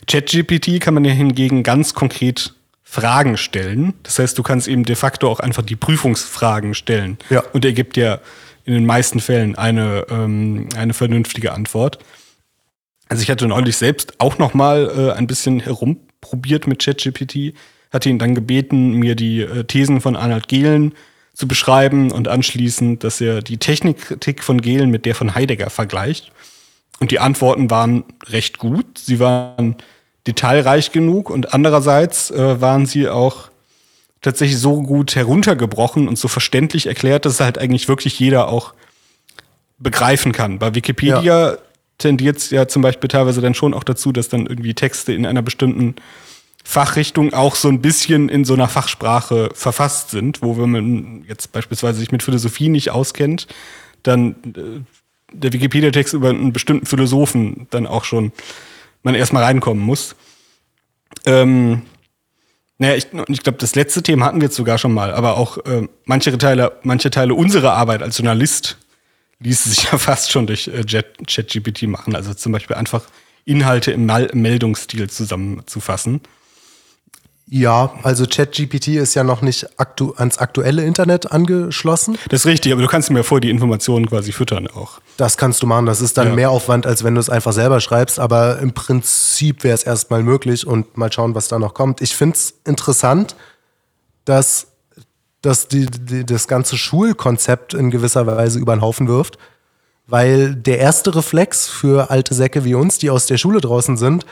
ChatGPT 0.07 0.81
kann 0.81 0.95
man 0.95 1.05
ja 1.05 1.13
hingegen 1.13 1.63
ganz 1.63 1.95
konkret 1.95 2.55
Fragen 2.83 3.37
stellen. 3.37 3.95
Das 4.03 4.19
heißt, 4.19 4.39
du 4.39 4.43
kannst 4.43 4.69
eben 4.69 4.85
de 4.85 4.95
facto 4.95 5.29
auch 5.29 5.41
einfach 5.41 5.63
die 5.63 5.77
Prüfungsfragen 5.77 6.75
stellen. 6.75 7.19
Ja. 7.31 7.43
Und 7.53 7.65
er 7.65 7.73
gibt 7.73 7.97
dir 7.97 8.21
in 8.65 8.73
den 8.73 8.87
meisten 8.87 9.21
Fällen 9.21 9.57
eine, 9.57 10.07
ähm, 10.11 10.69
eine 10.77 10.95
vernünftige 10.95 11.53
Antwort. 11.53 11.99
Also 13.09 13.23
ich 13.23 13.31
hatte 13.31 13.47
neulich 13.47 13.77
selbst 13.77 14.21
auch 14.21 14.39
noch 14.39 14.55
mal 14.55 14.91
äh, 14.97 15.13
ein 15.13 15.27
bisschen 15.27 15.61
herumprobiert 15.61 16.67
mit 16.67 16.83
ChatGPT, 16.83 17.55
hatte 17.93 18.09
ihn 18.09 18.19
dann 18.19 18.35
gebeten, 18.35 18.93
mir 18.93 19.15
die 19.15 19.41
äh, 19.41 19.65
Thesen 19.65 20.01
von 20.01 20.17
Arnold 20.17 20.49
Gehlen 20.49 20.95
zu 21.35 21.49
beschreiben 21.49 22.13
und 22.13 22.29
anschließend, 22.29 23.05
dass 23.05 23.21
er 23.21 23.43
die 23.43 23.59
Technikkritik 23.59 24.43
von 24.43 24.61
Gehlen 24.61 24.91
mit 24.91 25.05
der 25.05 25.15
von 25.15 25.35
Heidegger 25.35 25.69
vergleicht. 25.69 26.33
Und 27.01 27.11
die 27.11 27.19
Antworten 27.19 27.71
waren 27.71 28.05
recht 28.29 28.59
gut. 28.59 28.99
Sie 28.99 29.19
waren 29.19 29.77
detailreich 30.27 30.93
genug 30.93 31.31
und 31.31 31.53
andererseits 31.55 32.31
äh, 32.31 32.61
waren 32.61 32.87
sie 32.87 33.09
auch 33.09 33.51
tatsächlich 34.23 34.59
so 34.59 34.83
gut 34.83 35.15
heruntergebrochen 35.17 36.09
und 36.09 36.19
so 36.19 36.29
verständlich 36.29 36.87
erklärt, 36.87 37.27
dass 37.27 37.35
es 37.35 37.41
halt 37.41 37.59
eigentlich 37.59 37.89
wirklich 37.89 38.19
jeder 38.19 38.49
auch 38.49 38.73
begreifen 39.79 40.33
kann. 40.33 40.59
Bei 40.59 40.75
Wikipedia 40.75 41.51
Ja. 41.51 41.59
tendiert 41.99 42.39
es 42.39 42.51
ja 42.51 42.67
zum 42.67 42.81
Beispiel 42.81 43.09
teilweise 43.09 43.43
dann 43.43 43.55
schon 43.55 43.75
auch 43.75 43.85
dazu, 43.85 44.13
dass 44.13 44.31
dann 44.31 44.47
irgendwie 44.47 44.73
Texte 44.73 45.13
in 45.13 45.27
einer 45.27 45.43
bestimmten 45.43 45.97
Fachrichtung 46.65 47.35
auch 47.35 47.55
so 47.57 47.69
ein 47.69 47.83
bisschen 47.83 48.31
in 48.31 48.47
so 48.47 48.55
einer 48.55 48.69
Fachsprache 48.69 49.51
verfasst 49.53 50.11
sind, 50.11 50.41
wo 50.41 50.57
wenn 50.57 50.71
man 50.71 51.25
jetzt 51.29 51.53
beispielsweise 51.53 51.99
sich 51.99 52.11
mit 52.11 52.23
Philosophie 52.23 52.71
nicht 52.71 52.91
auskennt, 52.91 53.47
dann 54.03 54.37
äh, 54.57 54.81
der 55.35 55.53
Wikipedia-Text 55.53 56.15
über 56.15 56.31
einen 56.31 56.55
bestimmten 56.55 56.87
Philosophen 56.87 57.67
dann 57.71 57.87
auch 57.87 58.05
schon 58.05 58.33
man 59.05 59.15
erstmal 59.15 59.45
reinkommen 59.45 59.85
muss. 59.85 60.17
Ähm, 61.27 61.83
naja, 62.79 62.97
ich, 62.97 63.07
ich 63.29 63.43
glaube, 63.43 63.59
das 63.59 63.77
letzte 63.77 64.03
Thema 64.03 64.27
hatten 64.27 64.41
wir 64.41 64.47
jetzt 64.47 64.57
sogar 64.57 64.79
schon 64.79 64.93
mal, 64.93 65.13
aber 65.15 65.37
auch 65.37 65.59
äh, 65.59 65.87
manche, 66.05 66.37
Teile, 66.37 66.73
manche 66.83 67.11
Teile 67.11 67.35
unserer 67.35 67.75
Arbeit 67.75 68.03
als 68.03 68.19
Journalist 68.19 68.79
ließen 69.39 69.71
sich 69.71 69.85
ja 69.93 69.99
fast 69.99 70.33
schon 70.33 70.47
durch 70.47 70.69
äh, 70.69 70.85
ChatGPT 70.85 71.85
machen. 71.85 72.17
Also 72.17 72.35
zum 72.35 72.51
Beispiel 72.53 72.77
einfach 72.77 73.05
Inhalte 73.45 73.93
im 73.93 74.07
Meldungsstil 74.07 75.09
zusammenzufassen. 75.09 76.23
Ja, 77.47 77.93
also 78.03 78.25
ChatGPT 78.27 78.89
ist 78.89 79.15
ja 79.15 79.23
noch 79.23 79.43
nicht 79.43 79.79
aktu 79.79 80.15
ans 80.17 80.39
aktuelle 80.39 80.83
Internet 80.85 81.31
angeschlossen. 81.31 82.17
Das 82.31 82.41
ist 82.41 82.47
richtig, 82.47 82.73
aber 82.73 82.81
du 82.81 82.89
kannst 82.89 83.11
mir 83.11 83.23
vor 83.23 83.41
die 83.41 83.51
Informationen 83.51 84.09
quasi 84.09 84.33
füttern 84.33 84.67
auch. 84.67 84.99
Das 85.19 85.37
kannst 85.37 85.63
du 85.63 85.67
machen. 85.67 85.85
Das 85.85 86.01
ist 86.01 86.17
dann 86.17 86.29
Ja. 86.29 86.35
mehr 86.35 86.51
Aufwand, 86.51 86.87
als 86.87 87.05
wenn 87.05 87.15
du 87.15 87.21
es 87.21 87.29
einfach 87.29 87.53
selber 87.53 87.81
schreibst. 87.81 88.19
Aber 88.19 88.59
im 88.61 88.73
Prinzip 88.73 89.63
wäre 89.63 89.75
es 89.75 89.83
erstmal 89.83 90.23
möglich 90.23 90.67
und 90.67 90.97
mal 90.97 91.13
schauen, 91.13 91.35
was 91.35 91.49
da 91.49 91.59
noch 91.59 91.75
kommt. 91.75 92.01
Ich 92.01 92.17
finde 92.17 92.35
es 92.37 92.55
interessant, 92.65 93.37
dass, 94.25 94.69
dass 95.43 95.69
die, 95.69 95.85
die, 95.87 96.25
das 96.25 96.49
ganze 96.49 96.79
Schulkonzept 96.79 97.75
in 97.75 97.91
gewisser 97.91 98.27
Weise 98.27 98.59
über 98.59 98.75
den 98.75 98.81
Haufen 98.81 99.07
wirft. 99.07 99.37
Weil 100.07 100.55
der 100.55 100.79
erste 100.79 101.15
Reflex 101.15 101.67
für 101.69 102.11
alte 102.11 102.35
Säcke 102.35 102.65
wie 102.65 102.75
uns, 102.75 102.99
die 102.99 103.11
aus 103.11 103.27
der 103.27 103.37
Schule 103.39 103.61
draußen 103.61 103.97
sind, 103.99 104.25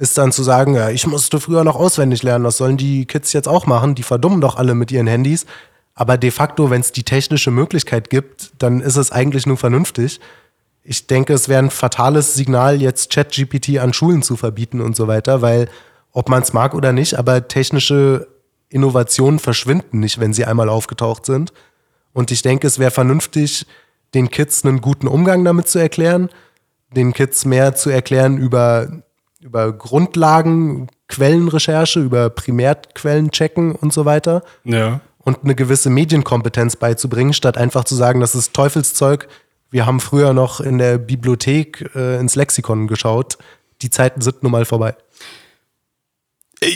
ist 0.00 0.16
dann 0.16 0.32
zu 0.32 0.42
sagen, 0.42 0.74
ja, 0.74 0.88
ich 0.88 1.06
musste 1.06 1.38
früher 1.40 1.62
noch 1.62 1.76
auswendig 1.76 2.22
lernen, 2.22 2.44
das 2.44 2.56
sollen 2.56 2.78
die 2.78 3.04
Kids 3.04 3.34
jetzt 3.34 3.46
auch 3.46 3.66
machen, 3.66 3.94
die 3.94 4.02
verdummen 4.02 4.40
doch 4.40 4.56
alle 4.56 4.74
mit 4.74 4.90
ihren 4.90 5.06
Handys. 5.06 5.44
Aber 5.94 6.16
de 6.16 6.30
facto, 6.30 6.70
wenn 6.70 6.80
es 6.80 6.90
die 6.90 7.02
technische 7.02 7.50
Möglichkeit 7.50 8.08
gibt, 8.08 8.50
dann 8.56 8.80
ist 8.80 8.96
es 8.96 9.12
eigentlich 9.12 9.44
nur 9.44 9.58
vernünftig. 9.58 10.18
Ich 10.82 11.06
denke, 11.06 11.34
es 11.34 11.50
wäre 11.50 11.62
ein 11.62 11.68
fatales 11.68 12.32
Signal, 12.32 12.80
jetzt 12.80 13.12
ChatGPT 13.12 13.78
an 13.78 13.92
Schulen 13.92 14.22
zu 14.22 14.36
verbieten 14.36 14.80
und 14.80 14.96
so 14.96 15.06
weiter, 15.06 15.42
weil 15.42 15.68
ob 16.12 16.30
man 16.30 16.42
es 16.42 16.54
mag 16.54 16.74
oder 16.74 16.92
nicht, 16.94 17.18
aber 17.18 17.46
technische 17.46 18.26
Innovationen 18.70 19.38
verschwinden 19.38 20.00
nicht, 20.00 20.18
wenn 20.18 20.32
sie 20.32 20.46
einmal 20.46 20.70
aufgetaucht 20.70 21.26
sind. 21.26 21.52
Und 22.14 22.30
ich 22.30 22.40
denke, 22.40 22.66
es 22.66 22.78
wäre 22.78 22.90
vernünftig, 22.90 23.66
den 24.14 24.30
Kids 24.30 24.64
einen 24.64 24.80
guten 24.80 25.08
Umgang 25.08 25.44
damit 25.44 25.68
zu 25.68 25.78
erklären, 25.78 26.30
den 26.96 27.12
Kids 27.12 27.44
mehr 27.44 27.74
zu 27.74 27.90
erklären 27.90 28.38
über, 28.38 29.02
über 29.40 29.72
Grundlagen, 29.72 30.88
Quellenrecherche, 31.08 32.00
über 32.00 32.30
Primärquellen 32.30 33.30
checken 33.30 33.72
und 33.72 33.92
so 33.92 34.04
weiter 34.04 34.42
Ja. 34.64 35.00
und 35.18 35.42
eine 35.44 35.54
gewisse 35.54 35.90
Medienkompetenz 35.90 36.76
beizubringen, 36.76 37.32
statt 37.32 37.56
einfach 37.56 37.84
zu 37.84 37.94
sagen, 37.94 38.20
das 38.20 38.34
ist 38.34 38.52
Teufelszeug. 38.54 39.28
Wir 39.70 39.86
haben 39.86 40.00
früher 40.00 40.32
noch 40.32 40.60
in 40.60 40.78
der 40.78 40.98
Bibliothek 40.98 41.90
äh, 41.94 42.18
ins 42.18 42.34
Lexikon 42.36 42.86
geschaut. 42.86 43.38
Die 43.82 43.90
Zeiten 43.90 44.20
sind 44.20 44.42
nun 44.42 44.52
mal 44.52 44.64
vorbei. 44.64 44.94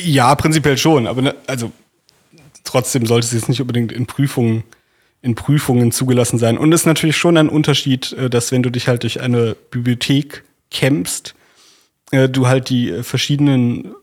Ja, 0.05 0.35
prinzipiell 0.35 0.79
schon, 0.79 1.07
aber 1.07 1.21
ne, 1.21 1.35
also 1.47 1.71
trotzdem 2.65 3.05
sollte 3.07 3.27
es 3.27 3.33
jetzt 3.33 3.49
nicht 3.49 3.61
unbedingt 3.61 3.93
in 3.93 4.07
Prüfungen 4.07 4.65
in 5.21 5.35
Prüfungen 5.35 5.91
zugelassen 5.91 6.39
sein. 6.39 6.59
Und 6.59 6.71
es 6.75 6.83
ist 6.83 6.87
natürlich 6.87 7.17
schon 7.17 7.39
ein 7.39 7.49
Unterschied, 7.49 8.13
äh, 8.13 8.29
dass 8.29 8.53
wenn 8.53 8.63
du 8.63 8.69
dich 8.71 8.89
halt 8.89 9.05
durch 9.05 9.23
eine 9.23 9.57
Bibliothek 9.71 10.45
kämpfst, 10.71 11.35
äh, 12.11 12.29
du 12.29 12.47
halt 12.47 12.69
die 12.69 12.91
äh, 12.91 13.03
verschiedenen 13.03 13.95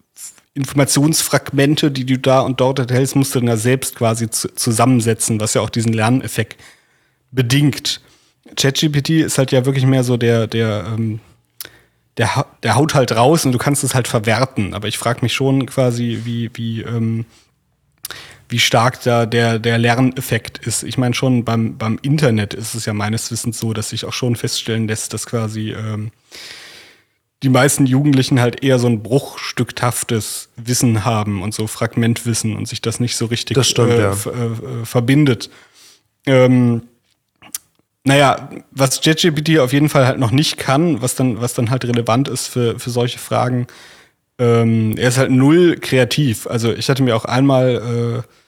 Informationsfragmente, 0.53 1.91
die 1.91 2.05
du 2.05 2.17
da 2.17 2.41
und 2.41 2.59
dort 2.59 2.79
erhältst, 2.79 3.15
musst 3.15 3.33
du 3.33 3.39
dann 3.39 3.47
ja 3.47 3.57
selbst 3.57 3.95
quasi 3.95 4.29
zusammensetzen, 4.29 5.39
was 5.39 5.53
ja 5.53 5.61
auch 5.61 5.69
diesen 5.69 5.93
Lerneffekt 5.93 6.59
bedingt. 7.31 8.01
ChatGPT 8.57 9.11
ist 9.11 9.37
halt 9.37 9.51
ja 9.53 9.65
wirklich 9.65 9.85
mehr 9.85 10.03
so 10.03 10.17
der, 10.17 10.47
der, 10.47 10.85
ähm, 10.87 11.21
der, 12.17 12.45
der 12.63 12.75
haut 12.75 12.93
halt 12.93 13.15
raus 13.15 13.45
und 13.45 13.53
du 13.53 13.57
kannst 13.57 13.83
es 13.85 13.95
halt 13.95 14.09
verwerten. 14.09 14.73
Aber 14.73 14.89
ich 14.89 14.97
frage 14.97 15.19
mich 15.21 15.33
schon 15.33 15.65
quasi, 15.67 16.21
wie, 16.25 16.49
wie, 16.53 16.81
ähm, 16.81 17.25
wie 18.49 18.59
stark 18.59 19.01
da 19.03 19.25
der, 19.25 19.57
der 19.57 19.77
Lerneffekt 19.77 20.57
ist. 20.57 20.83
Ich 20.83 20.97
meine, 20.97 21.15
schon 21.15 21.45
beim, 21.45 21.77
beim 21.77 21.97
Internet 22.01 22.53
ist 22.53 22.75
es 22.75 22.85
ja 22.85 22.93
meines 22.93 23.31
Wissens 23.31 23.57
so, 23.57 23.71
dass 23.73 23.89
sich 23.89 24.03
auch 24.03 24.13
schon 24.13 24.35
feststellen 24.35 24.89
lässt, 24.89 25.13
dass 25.13 25.25
quasi 25.25 25.71
ähm, 25.71 26.11
die 27.43 27.49
meisten 27.49 27.85
Jugendlichen 27.85 28.39
halt 28.39 28.63
eher 28.63 28.77
so 28.77 28.87
ein 28.87 29.01
bruchstückhaftes 29.01 30.49
Wissen 30.57 31.05
haben 31.05 31.41
und 31.41 31.53
so 31.53 31.67
Fragmentwissen 31.67 32.55
und 32.55 32.67
sich 32.67 32.81
das 32.81 32.99
nicht 32.99 33.15
so 33.15 33.25
richtig 33.25 33.63
stimmt, 33.65 33.91
äh, 33.91 34.01
ja. 34.01 34.11
äh, 34.11 34.85
verbindet. 34.85 35.49
Ähm, 36.25 36.83
naja, 38.03 38.49
was 38.71 39.03
JetGPT 39.03 39.59
auf 39.59 39.73
jeden 39.73 39.89
Fall 39.89 40.05
halt 40.05 40.19
noch 40.19 40.31
nicht 40.31 40.57
kann, 40.57 41.01
was 41.01 41.15
dann, 41.15 41.41
was 41.41 41.53
dann 41.53 41.69
halt 41.69 41.85
relevant 41.85 42.27
ist 42.27 42.47
für, 42.47 42.79
für 42.79 42.89
solche 42.89 43.19
Fragen, 43.19 43.67
ähm, 44.39 44.95
er 44.97 45.09
ist 45.09 45.17
halt 45.17 45.31
null 45.31 45.77
kreativ. 45.79 46.47
Also 46.47 46.73
ich 46.73 46.89
hatte 46.89 47.03
mir 47.03 47.15
auch 47.15 47.25
einmal 47.25 48.23
äh, 48.25 48.40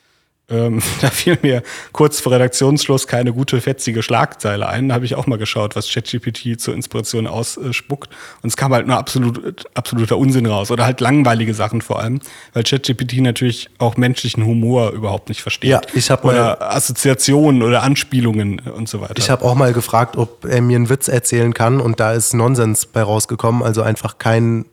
ähm, 0.54 0.82
da 1.02 1.10
fiel 1.10 1.38
mir 1.42 1.64
kurz 1.92 2.20
vor 2.20 2.32
Redaktionsschluss 2.32 3.08
keine 3.08 3.34
gute, 3.34 3.60
fetzige 3.60 4.04
Schlagzeile 4.04 4.68
ein. 4.68 4.90
Da 4.90 4.96
habe 4.96 5.06
ich 5.06 5.16
auch 5.16 5.28
mal 5.28 5.38
geschaut, 5.38 5.76
was 5.76 5.90
ChatGPT 5.90 6.60
zur 6.60 6.76
Inspiration 6.76 7.28
ausspuckt. 7.28 8.10
Und 8.42 8.50
es 8.50 8.58
kam 8.58 8.74
halt 8.74 8.88
nur 8.88 8.98
absolut, 8.98 9.66
absoluter 9.74 10.18
Unsinn 10.18 10.46
raus. 10.46 10.72
Oder 10.72 10.86
halt 10.86 11.02
langweilige 11.02 11.54
Sachen 11.54 11.82
vor 11.82 12.00
allem, 12.00 12.20
weil 12.54 12.64
ChatGPT 12.64 13.22
natürlich 13.22 13.70
auch 13.80 13.98
menschlichen 13.98 14.46
Humor 14.46 14.92
überhaupt 14.92 15.30
nicht 15.30 15.42
versteht. 15.42 15.72
Ja, 15.72 15.82
ich 15.94 16.12
habe 16.12 16.28
Oder 16.28 16.74
Assoziationen 16.74 17.64
oder 17.64 17.84
Anspielungen 17.84 18.60
und 18.60 18.88
so 18.88 19.02
weiter. 19.02 19.16
Ich 19.18 19.30
habe 19.30 19.44
auch 19.44 19.56
mal 19.56 19.74
gefragt, 19.74 20.18
ob 20.18 20.46
er 20.46 20.62
mir 20.62 20.76
einen 20.76 20.90
Witz 20.90 21.08
erzählen 21.08 21.54
kann 21.54 21.82
und 21.82 22.00
da 22.00 22.14
ist 22.14 22.34
Nonsens 22.34 22.86
bei 22.86 23.02
rausgekommen. 23.02 23.64
Also 23.64 23.82
einfach 23.82 24.18
kein 24.18 24.66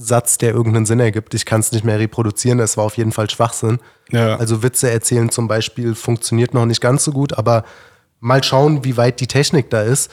Satz, 0.00 0.38
der 0.38 0.54
irgendeinen 0.54 0.86
Sinn 0.86 1.00
ergibt. 1.00 1.34
Ich 1.34 1.44
kann 1.44 1.60
es 1.60 1.72
nicht 1.72 1.84
mehr 1.84 1.98
reproduzieren. 1.98 2.60
Es 2.60 2.76
war 2.76 2.84
auf 2.84 2.96
jeden 2.96 3.10
Fall 3.10 3.28
Schwachsinn. 3.28 3.80
Ja. 4.10 4.36
Also 4.36 4.62
Witze 4.62 4.90
erzählen 4.90 5.28
zum 5.30 5.48
Beispiel 5.48 5.94
funktioniert 5.94 6.54
noch 6.54 6.66
nicht 6.66 6.80
ganz 6.80 7.04
so 7.04 7.12
gut, 7.12 7.36
aber 7.36 7.64
mal 8.20 8.42
schauen, 8.44 8.84
wie 8.84 8.96
weit 8.96 9.20
die 9.20 9.26
Technik 9.26 9.70
da 9.70 9.82
ist. 9.82 10.10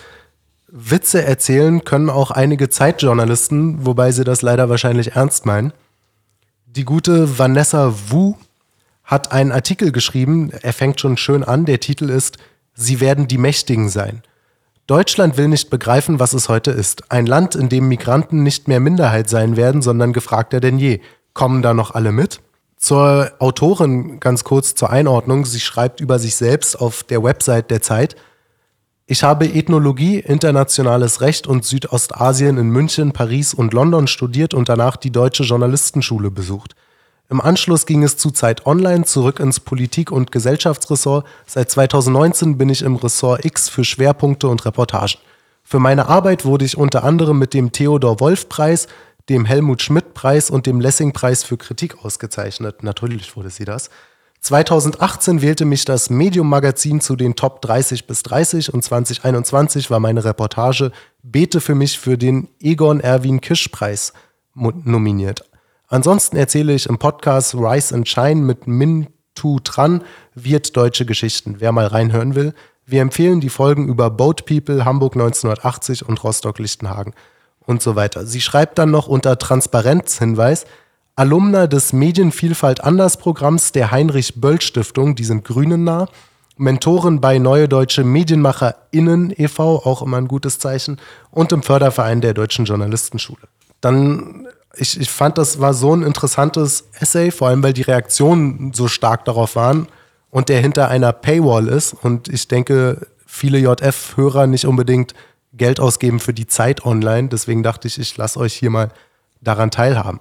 Witze 0.68 1.24
erzählen 1.24 1.84
können 1.86 2.10
auch 2.10 2.32
einige 2.32 2.70
Zeitjournalisten, 2.70 3.86
wobei 3.86 4.12
sie 4.12 4.24
das 4.24 4.42
leider 4.42 4.70
wahrscheinlich 4.70 5.16
ernst 5.16 5.46
meinen. 5.46 5.72
Die 6.66 6.84
gute 6.84 7.38
Vanessa 7.38 7.94
Wu 8.10 8.36
hat 9.04 9.32
einen 9.32 9.52
Artikel 9.52 9.92
geschrieben, 9.92 10.52
er 10.62 10.74
fängt 10.74 11.00
schon 11.00 11.16
schön 11.16 11.44
an, 11.44 11.66
der 11.66 11.80
Titel 11.80 12.10
ist 12.10 12.38
Sie 12.74 13.00
werden 13.00 13.28
die 13.28 13.38
Mächtigen 13.38 13.88
sein. 13.88 14.24
Deutschland 14.88 15.36
will 15.36 15.48
nicht 15.48 15.72
begreifen, 15.72 16.20
was 16.20 16.34
es 16.34 16.48
heute 16.48 16.70
ist. 16.70 17.12
Ein 17.12 17.26
Land, 17.26 17.56
in 17.56 17.70
dem 17.70 17.88
Migranten 17.88 18.44
nicht 18.44 18.68
mehr 18.68 18.80
Minderheit 18.80 19.28
sein 19.28 19.58
werden, 19.58 19.82
sondern 19.82 20.14
gefragter 20.14 20.60
denn 20.60 20.78
je. 20.78 21.02
Kommen 21.34 21.64
da 21.64 21.74
noch 21.74 21.96
alle 21.96 22.12
mit? 22.12 22.42
Zur 22.78 23.32
Autorin 23.40 24.20
ganz 24.20 24.44
kurz 24.44 24.76
zur 24.76 24.92
Einordnung. 24.92 25.46
Sie 25.46 25.60
schreibt 25.60 26.02
über 26.02 26.20
sich 26.20 26.36
selbst 26.36 26.76
auf 26.80 27.04
der 27.04 27.24
Website 27.24 27.72
der 27.72 27.82
Zeit. 27.82 28.16
Ich 29.08 29.24
habe 29.24 29.48
Ethnologie, 29.48 30.20
internationales 30.20 31.20
Recht 31.22 31.48
und 31.48 31.66
Südostasien 31.66 32.58
in 32.58 32.70
München, 32.70 33.12
Paris 33.12 33.56
und 33.56 33.74
London 33.74 34.06
studiert 34.06 34.54
und 34.54 34.70
danach 34.70 34.98
die 34.98 35.12
Deutsche 35.12 35.44
Journalistenschule 35.44 36.30
besucht. 36.30 36.76
Im 37.28 37.42
Anschluss 37.42 37.88
ging 37.88 38.04
es 38.04 38.18
zu 38.18 38.30
Zeit 38.30 38.68
Online 38.68 39.04
zurück 39.04 39.40
ins 39.40 39.60
Politik- 39.60 40.12
und 40.12 40.32
Gesellschaftsressort. 40.32 41.26
Seit 41.48 41.72
2019 41.72 42.58
bin 42.58 42.70
ich 42.70 42.84
im 42.84 42.96
Ressort 42.98 43.44
X 43.44 43.68
für 43.68 43.84
Schwerpunkte 43.84 44.48
und 44.48 44.64
Reportagen. 44.64 45.20
Für 45.64 45.80
meine 45.80 46.08
Arbeit 46.08 46.46
wurde 46.46 46.66
ich 46.66 46.78
unter 46.78 47.04
anderem 47.04 47.40
mit 47.40 47.56
dem 47.56 47.72
Theodor 47.72 48.20
Wolf 48.20 48.48
Preis, 48.48 48.88
dem 49.30 49.46
Helmut 49.46 49.82
Schmidt 49.82 50.14
Preis 50.14 50.52
und 50.52 50.68
dem 50.68 50.80
Lessing 50.80 51.14
Preis 51.14 51.44
für 51.44 51.58
Kritik 51.58 52.06
ausgezeichnet. 52.06 52.84
Natürlich 52.84 53.36
wurde 53.36 53.50
sie 53.50 53.66
das. 53.66 53.90
2018 54.42 55.42
wählte 55.42 55.66
mich 55.66 55.86
das 55.86 56.12
Medium 56.12 56.48
Magazin 56.48 57.02
zu 57.02 57.16
den 57.16 57.36
Top 57.36 57.64
30 57.64 58.06
bis 58.06 58.22
30 58.22 58.72
und 58.72 58.84
2021 58.84 59.90
war 59.90 60.00
meine 60.00 60.24
Reportage 60.24 60.92
Bete 61.24 61.60
für 61.60 61.74
mich 61.74 61.98
für 61.98 62.20
den 62.20 62.50
Egon 62.60 63.00
Erwin 63.00 63.42
Kisch 63.42 63.70
Preis 63.70 64.14
nominiert. 64.54 65.44
Ansonsten 65.96 66.36
erzähle 66.36 66.74
ich 66.74 66.88
im 66.88 66.98
Podcast 66.98 67.56
Rise 67.56 67.96
and 67.96 68.06
Shine 68.06 68.42
mit 68.42 68.68
Min 68.68 69.08
Tu 69.34 69.62
Tran 69.62 70.04
Wirt 70.34 70.76
Deutsche 70.76 71.06
Geschichten. 71.06 71.56
Wer 71.60 71.72
mal 71.72 71.88
reinhören 71.88 72.36
will, 72.36 72.54
wir 72.86 73.02
empfehlen 73.02 73.40
die 73.40 73.48
Folgen 73.48 73.88
über 73.88 74.10
Boat 74.10 74.46
People, 74.46 74.84
Hamburg 74.84 75.14
1980 75.14 76.06
und 76.06 76.22
Rostock-Lichtenhagen 76.22 77.14
und 77.66 77.82
so 77.82 77.96
weiter. 77.96 78.26
Sie 78.26 78.42
schreibt 78.42 78.78
dann 78.78 78.92
noch 78.92 79.08
unter 79.08 79.38
Transparenzhinweis, 79.38 80.66
Alumna 81.16 81.66
des 81.66 81.94
Medienvielfalt 81.94 82.84
Anders 82.84 83.16
Programms 83.16 83.72
der 83.72 83.92
Heinrich 83.92 84.42
Böll 84.42 84.60
Stiftung, 84.60 85.16
die 85.16 85.24
sind 85.24 85.46
Grünen 85.46 85.86
nah, 85.86 86.10
Mentorin 86.58 87.22
bei 87.22 87.40
Neue 87.40 87.70
Deutsche 87.70 88.04
MedienmacherInnen 88.04 89.34
e.V., 89.38 89.86
auch 89.86 90.02
immer 90.02 90.18
ein 90.18 90.28
gutes 90.28 90.60
Zeichen, 90.60 90.98
und 91.32 91.54
im 91.54 91.64
Förderverein 91.64 92.20
der 92.20 92.34
Deutschen 92.34 92.66
Journalistenschule. 92.66 93.48
Dann 93.80 94.48
ich, 94.78 95.00
ich 95.00 95.10
fand, 95.10 95.38
das 95.38 95.60
war 95.60 95.74
so 95.74 95.96
ein 95.96 96.04
interessantes 96.04 96.86
Essay, 97.00 97.32
vor 97.32 97.48
allem 97.48 97.64
weil 97.64 97.74
die 97.74 97.82
Reaktionen 97.82 98.74
so 98.74 98.88
stark 98.88 99.26
darauf 99.26 99.56
waren 99.56 99.88
und 100.32 100.50
der 100.50 100.62
hinter 100.62 100.90
einer 100.90 101.14
Paywall 101.14 101.68
ist. 101.68 101.94
Und 101.94 102.28
ich 102.28 102.48
denke, 102.48 103.08
viele 103.26 103.58
JF-Hörer 103.60 104.48
nicht 104.48 104.66
unbedingt 104.66 105.14
Geld 105.54 105.80
ausgeben 105.80 106.20
für 106.20 106.34
die 106.34 106.48
Zeit 106.48 106.86
online. 106.86 107.30
Deswegen 107.30 107.64
dachte 107.64 107.88
ich, 107.88 108.00
ich 108.00 108.18
lasse 108.18 108.40
euch 108.40 108.54
hier 108.54 108.70
mal 108.70 108.90
daran 109.42 109.72
teilhaben. 109.72 110.20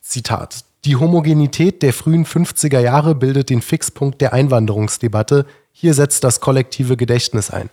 Zitat. 0.00 0.64
Die 0.84 0.96
Homogenität 0.96 1.82
der 1.82 1.94
frühen 1.94 2.26
50er 2.26 2.80
Jahre 2.80 3.14
bildet 3.14 3.48
den 3.48 3.62
Fixpunkt 3.62 4.20
der 4.20 4.32
Einwanderungsdebatte. 4.32 5.46
Hier 5.72 5.94
setzt 5.94 6.24
das 6.24 6.40
kollektive 6.40 6.96
Gedächtnis 6.96 7.50
ein. 7.50 7.70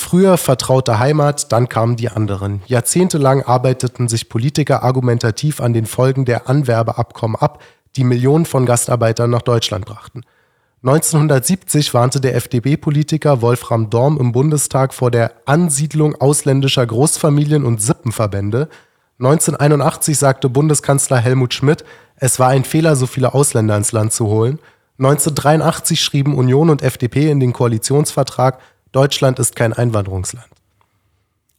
Früher 0.00 0.38
vertraute 0.38 0.98
Heimat, 0.98 1.52
dann 1.52 1.68
kamen 1.68 1.94
die 1.94 2.08
anderen. 2.08 2.62
Jahrzehntelang 2.66 3.42
arbeiteten 3.42 4.08
sich 4.08 4.30
Politiker 4.30 4.82
argumentativ 4.82 5.60
an 5.60 5.74
den 5.74 5.84
Folgen 5.84 6.24
der 6.24 6.48
Anwerbeabkommen 6.48 7.36
ab, 7.36 7.62
die 7.96 8.04
Millionen 8.04 8.46
von 8.46 8.64
Gastarbeitern 8.64 9.28
nach 9.28 9.42
Deutschland 9.42 9.84
brachten. 9.84 10.22
1970 10.82 11.92
warnte 11.92 12.18
der 12.18 12.34
FDP-Politiker 12.34 13.42
Wolfram 13.42 13.90
Dorm 13.90 14.16
im 14.18 14.32
Bundestag 14.32 14.94
vor 14.94 15.10
der 15.10 15.32
Ansiedlung 15.44 16.14
ausländischer 16.16 16.86
Großfamilien 16.86 17.66
und 17.66 17.82
Sippenverbände. 17.82 18.70
1981 19.18 20.18
sagte 20.18 20.48
Bundeskanzler 20.48 21.18
Helmut 21.18 21.52
Schmidt, 21.52 21.84
es 22.16 22.40
war 22.40 22.48
ein 22.48 22.64
Fehler, 22.64 22.96
so 22.96 23.06
viele 23.06 23.34
Ausländer 23.34 23.76
ins 23.76 23.92
Land 23.92 24.14
zu 24.14 24.28
holen. 24.28 24.60
1983 24.98 26.00
schrieben 26.00 26.34
Union 26.34 26.70
und 26.70 26.82
FDP 26.82 27.30
in 27.30 27.38
den 27.38 27.52
Koalitionsvertrag, 27.52 28.58
Deutschland 28.92 29.38
ist 29.38 29.54
kein 29.56 29.72
Einwanderungsland. 29.72 30.48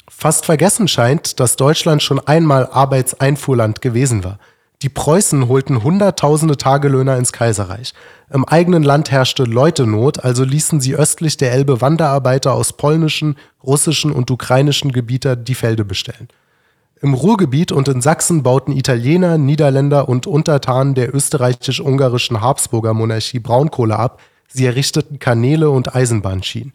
Fast 0.09 0.45
vergessen 0.45 0.87
scheint, 0.87 1.39
dass 1.39 1.55
Deutschland 1.55 2.03
schon 2.03 2.19
einmal 2.19 2.67
Arbeitseinfuhrland 2.67 3.81
gewesen 3.81 4.23
war. 4.23 4.37
Die 4.81 4.89
Preußen 4.89 5.47
holten 5.47 5.83
Hunderttausende 5.83 6.57
Tagelöhner 6.57 7.15
ins 7.17 7.31
Kaiserreich. 7.31 7.93
Im 8.31 8.45
eigenen 8.45 8.83
Land 8.83 9.11
herrschte 9.11 9.43
Leutenot, 9.43 10.23
also 10.23 10.43
ließen 10.43 10.81
sie 10.81 10.95
östlich 10.95 11.37
der 11.37 11.51
Elbe 11.53 11.81
Wanderarbeiter 11.81 12.53
aus 12.53 12.73
polnischen, 12.73 13.37
russischen 13.63 14.11
und 14.11 14.29
ukrainischen 14.31 14.91
Gebieten 14.91 15.43
die 15.43 15.55
Felde 15.55 15.85
bestellen. 15.85 16.27
Im 17.01 17.13
Ruhrgebiet 17.13 17.71
und 17.71 17.87
in 17.87 18.01
Sachsen 18.01 18.43
bauten 18.43 18.73
Italiener, 18.73 19.37
Niederländer 19.37 20.09
und 20.09 20.27
Untertanen 20.27 20.93
der 20.93 21.15
österreichisch-ungarischen 21.15 22.41
Habsburger 22.41 22.93
Monarchie 22.93 23.39
Braunkohle 23.39 23.97
ab, 23.97 24.19
sie 24.47 24.65
errichteten 24.65 25.17
Kanäle 25.17 25.69
und 25.69 25.95
Eisenbahnschienen. 25.95 26.73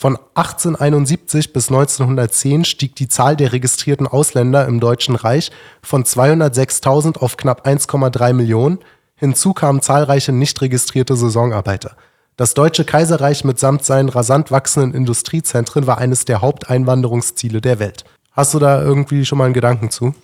Von 0.00 0.16
1871 0.34 1.52
bis 1.52 1.68
1910 1.68 2.64
stieg 2.64 2.96
die 2.96 3.06
Zahl 3.06 3.36
der 3.36 3.52
registrierten 3.52 4.06
Ausländer 4.06 4.64
im 4.66 4.80
Deutschen 4.80 5.14
Reich 5.14 5.50
von 5.82 6.04
206.000 6.04 7.18
auf 7.18 7.36
knapp 7.36 7.66
1,3 7.66 8.32
Millionen, 8.32 8.78
hinzu 9.16 9.52
kamen 9.52 9.82
zahlreiche 9.82 10.32
nicht 10.32 10.58
registrierte 10.62 11.16
Saisonarbeiter. 11.16 11.98
Das 12.38 12.54
Deutsche 12.54 12.86
Kaiserreich 12.86 13.44
mitsamt 13.44 13.84
seinen 13.84 14.08
rasant 14.08 14.50
wachsenden 14.50 14.94
Industriezentren 14.94 15.86
war 15.86 15.98
eines 15.98 16.24
der 16.24 16.40
Haupteinwanderungsziele 16.40 17.60
der 17.60 17.78
Welt. 17.78 18.06
Hast 18.32 18.54
du 18.54 18.58
da 18.58 18.80
irgendwie 18.80 19.26
schon 19.26 19.36
mal 19.36 19.44
einen 19.44 19.52
Gedanken 19.52 19.90
zu? 19.90 20.14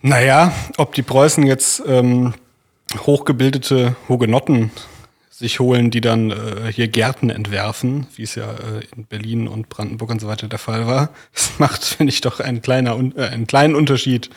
Naja, 0.00 0.50
ob 0.78 0.94
die 0.94 1.02
Preußen 1.02 1.46
jetzt 1.46 1.80
ähm, 1.86 2.34
hochgebildete 3.06 3.94
Hugenotten 4.08 4.72
sich 5.32 5.60
holen, 5.60 5.90
die 5.90 6.02
dann 6.02 6.30
äh, 6.30 6.70
hier 6.70 6.88
Gärten 6.88 7.30
entwerfen, 7.30 8.06
wie 8.16 8.22
es 8.22 8.34
ja 8.34 8.52
äh, 8.52 8.84
in 8.94 9.06
Berlin 9.06 9.48
und 9.48 9.70
Brandenburg 9.70 10.10
und 10.10 10.20
so 10.20 10.28
weiter 10.28 10.46
der 10.46 10.58
Fall 10.58 10.86
war. 10.86 11.08
Das 11.32 11.52
macht, 11.58 11.82
finde 11.82 12.12
ich, 12.12 12.20
doch 12.20 12.38
einen, 12.38 12.60
kleiner, 12.60 12.98
äh, 13.16 13.28
einen 13.28 13.46
kleinen 13.46 13.74
Unterschied 13.74 14.28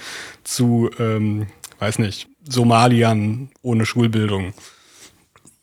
zu, 0.45 0.89
ähm, 0.97 1.47
weiß 1.79 1.99
nicht, 1.99 2.29
Somaliern 2.47 3.49
ohne 3.61 3.85
Schulbildung. 3.85 4.53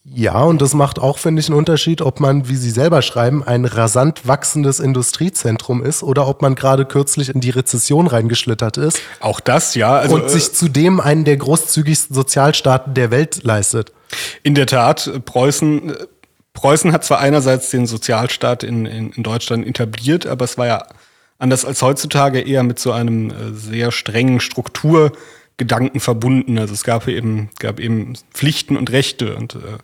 Ja, 0.05 0.43
und 0.43 0.61
das 0.61 0.75
macht 0.75 0.99
auch, 0.99 1.19
finde 1.19 1.41
ich, 1.41 1.49
einen 1.49 1.57
Unterschied, 1.57 2.03
ob 2.03 2.19
man, 2.19 2.49
wie 2.49 2.57
Sie 2.57 2.71
selber 2.71 3.03
schreiben, 3.03 3.45
ein 3.45 3.65
rasant 3.65 4.27
wachsendes 4.27 4.81
Industriezentrum 4.81 5.85
ist 5.85 6.03
oder 6.03 6.27
ob 6.27 6.43
man 6.43 6.57
gerade 6.57 6.85
kürzlich 6.85 7.29
in 7.29 7.41
die 7.41 7.51
Rezession 7.51 8.09
reingeschlittert 8.09 8.79
ist. 8.79 9.01
Auch 9.21 9.39
das, 9.39 9.77
ja. 9.77 9.97
Also, 9.97 10.17
und 10.17 10.29
sich 10.29 10.53
zudem 10.55 10.99
einen 10.99 11.25
der 11.25 11.37
großzügigsten 11.37 12.15
Sozialstaaten 12.15 12.95
der 12.95 13.13
Welt 13.13 13.45
leistet. 13.45 13.93
In 14.43 14.57
der 14.57 14.67
Tat, 14.67 15.09
Preußen, 15.25 15.93
Preußen 16.53 16.93
hat 16.93 17.05
zwar 17.05 17.21
einerseits 17.21 17.71
den 17.71 17.87
Sozialstaat 17.87 18.65
in, 18.65 18.87
in, 18.87 19.13
in 19.13 19.23
Deutschland 19.23 19.65
etabliert, 19.65 20.27
aber 20.27 20.45
es 20.45 20.59
war 20.59 20.67
ja 20.67 20.87
anders 21.39 21.65
als 21.65 21.81
heutzutage 21.81 22.41
eher 22.41 22.65
mit 22.65 22.81
so 22.81 22.91
einem 22.91 23.31
äh, 23.31 23.53
sehr 23.53 23.93
strengen 23.93 24.41
Struktur 24.41 25.13
Gedanken 25.63 26.01
verbunden. 26.01 26.59
Also 26.59 26.75
es 26.75 26.83
gab 26.83 27.07
eben, 27.07 27.51
gab 27.61 27.79
eben 27.79 28.15
Pflichten 28.35 28.77
und 28.77 28.91
Rechte 28.91 29.37
und 29.37 29.55
äh, 29.55 29.79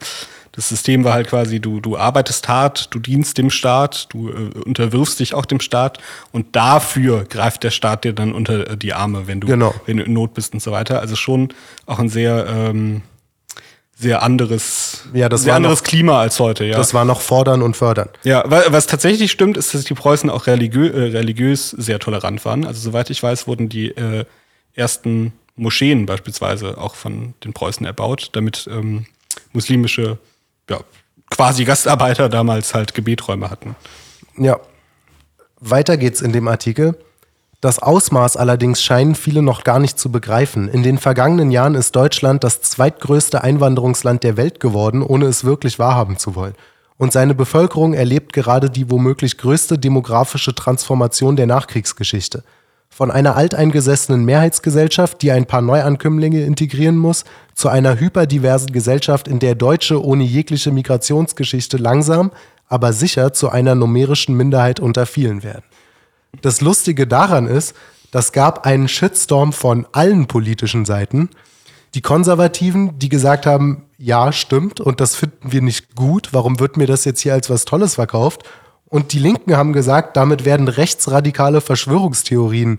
das 0.58 0.70
System 0.70 1.04
war 1.04 1.12
halt 1.12 1.28
quasi, 1.28 1.60
du, 1.60 1.78
du 1.78 1.96
arbeitest 1.96 2.48
hart, 2.48 2.92
du 2.92 2.98
dienst 2.98 3.38
dem 3.38 3.48
Staat, 3.48 4.12
du 4.12 4.30
äh, 4.30 4.58
unterwirfst 4.64 5.20
dich 5.20 5.32
auch 5.32 5.44
dem 5.44 5.60
Staat 5.60 5.98
und 6.32 6.56
dafür 6.56 7.26
greift 7.26 7.62
der 7.62 7.70
Staat 7.70 8.02
dir 8.02 8.12
dann 8.12 8.32
unter 8.32 8.74
die 8.74 8.92
Arme, 8.92 9.28
wenn 9.28 9.40
du, 9.40 9.46
genau. 9.46 9.72
wenn 9.86 9.98
du 9.98 10.02
in 10.02 10.12
Not 10.12 10.34
bist 10.34 10.54
und 10.54 10.60
so 10.60 10.72
weiter. 10.72 10.98
Also 10.98 11.14
schon 11.14 11.54
auch 11.86 12.00
ein 12.00 12.08
sehr, 12.08 12.46
ähm, 12.48 13.02
sehr 13.94 14.24
anderes, 14.24 15.04
ja, 15.12 15.28
das 15.28 15.42
sehr 15.42 15.50
war 15.50 15.58
anderes 15.58 15.78
noch, 15.78 15.86
Klima 15.86 16.20
als 16.20 16.40
heute. 16.40 16.64
Ja. 16.64 16.76
Das 16.76 16.92
war 16.92 17.04
noch 17.04 17.20
fordern 17.20 17.62
und 17.62 17.76
fördern. 17.76 18.08
Ja, 18.24 18.42
was 18.48 18.88
tatsächlich 18.88 19.30
stimmt, 19.30 19.56
ist, 19.56 19.74
dass 19.74 19.84
die 19.84 19.94
Preußen 19.94 20.28
auch 20.28 20.48
religiö 20.48 20.88
äh, 20.88 21.10
religiös 21.12 21.70
sehr 21.70 22.00
tolerant 22.00 22.44
waren. 22.44 22.64
Also 22.64 22.80
soweit 22.80 23.10
ich 23.10 23.22
weiß, 23.22 23.46
wurden 23.46 23.68
die 23.68 23.90
äh, 23.90 24.24
ersten 24.74 25.34
Moscheen 25.58 26.06
beispielsweise 26.06 26.78
auch 26.78 26.94
von 26.94 27.34
den 27.44 27.52
Preußen 27.52 27.84
erbaut, 27.84 28.30
damit 28.32 28.68
ähm, 28.72 29.06
muslimische, 29.52 30.18
ja, 30.70 30.80
quasi 31.30 31.64
Gastarbeiter 31.64 32.28
damals 32.28 32.74
halt 32.74 32.94
Gebeträume 32.94 33.50
hatten. 33.50 33.76
Ja. 34.36 34.58
Weiter 35.60 35.96
geht's 35.96 36.20
in 36.20 36.32
dem 36.32 36.46
Artikel. 36.48 36.96
Das 37.60 37.80
Ausmaß 37.80 38.36
allerdings 38.36 38.82
scheinen 38.82 39.16
viele 39.16 39.42
noch 39.42 39.64
gar 39.64 39.80
nicht 39.80 39.98
zu 39.98 40.12
begreifen. 40.12 40.68
In 40.68 40.84
den 40.84 40.96
vergangenen 40.96 41.50
Jahren 41.50 41.74
ist 41.74 41.96
Deutschland 41.96 42.44
das 42.44 42.60
zweitgrößte 42.60 43.42
Einwanderungsland 43.42 44.22
der 44.22 44.36
Welt 44.36 44.60
geworden, 44.60 45.02
ohne 45.02 45.26
es 45.26 45.42
wirklich 45.42 45.80
wahrhaben 45.80 46.18
zu 46.18 46.36
wollen. 46.36 46.54
Und 46.98 47.12
seine 47.12 47.34
Bevölkerung 47.34 47.94
erlebt 47.94 48.32
gerade 48.32 48.70
die 48.70 48.90
womöglich 48.90 49.38
größte 49.38 49.76
demografische 49.76 50.54
Transformation 50.54 51.34
der 51.34 51.46
Nachkriegsgeschichte. 51.46 52.44
Von 52.90 53.10
einer 53.10 53.36
alteingesessenen 53.36 54.24
Mehrheitsgesellschaft, 54.24 55.22
die 55.22 55.30
ein 55.30 55.46
paar 55.46 55.62
Neuankömmlinge 55.62 56.42
integrieren 56.44 56.96
muss, 56.96 57.24
zu 57.54 57.68
einer 57.68 58.00
hyperdiversen 58.00 58.72
Gesellschaft, 58.72 59.28
in 59.28 59.38
der 59.38 59.54
Deutsche 59.54 60.04
ohne 60.04 60.24
jegliche 60.24 60.72
Migrationsgeschichte 60.72 61.76
langsam, 61.76 62.32
aber 62.66 62.92
sicher 62.92 63.32
zu 63.32 63.50
einer 63.50 63.74
numerischen 63.74 64.36
Minderheit 64.36 64.80
unter 64.80 65.06
vielen 65.06 65.42
werden. 65.42 65.64
Das 66.42 66.60
Lustige 66.60 67.06
daran 67.06 67.46
ist, 67.46 67.74
das 68.10 68.32
gab 68.32 68.66
einen 68.66 68.88
Shitstorm 68.88 69.52
von 69.52 69.86
allen 69.92 70.26
politischen 70.26 70.84
Seiten. 70.84 71.30
Die 71.94 72.00
Konservativen, 72.00 72.98
die 72.98 73.08
gesagt 73.08 73.46
haben, 73.46 73.84
ja, 73.98 74.32
stimmt, 74.32 74.80
und 74.80 75.00
das 75.00 75.16
finden 75.16 75.52
wir 75.52 75.62
nicht 75.62 75.94
gut, 75.94 76.28
warum 76.32 76.60
wird 76.60 76.76
mir 76.76 76.86
das 76.86 77.04
jetzt 77.04 77.20
hier 77.20 77.32
als 77.34 77.50
was 77.50 77.64
Tolles 77.64 77.96
verkauft? 77.96 78.44
Und 78.88 79.12
die 79.12 79.18
Linken 79.18 79.56
haben 79.56 79.72
gesagt, 79.72 80.16
damit 80.16 80.44
werden 80.44 80.68
rechtsradikale 80.68 81.60
Verschwörungstheorien 81.60 82.78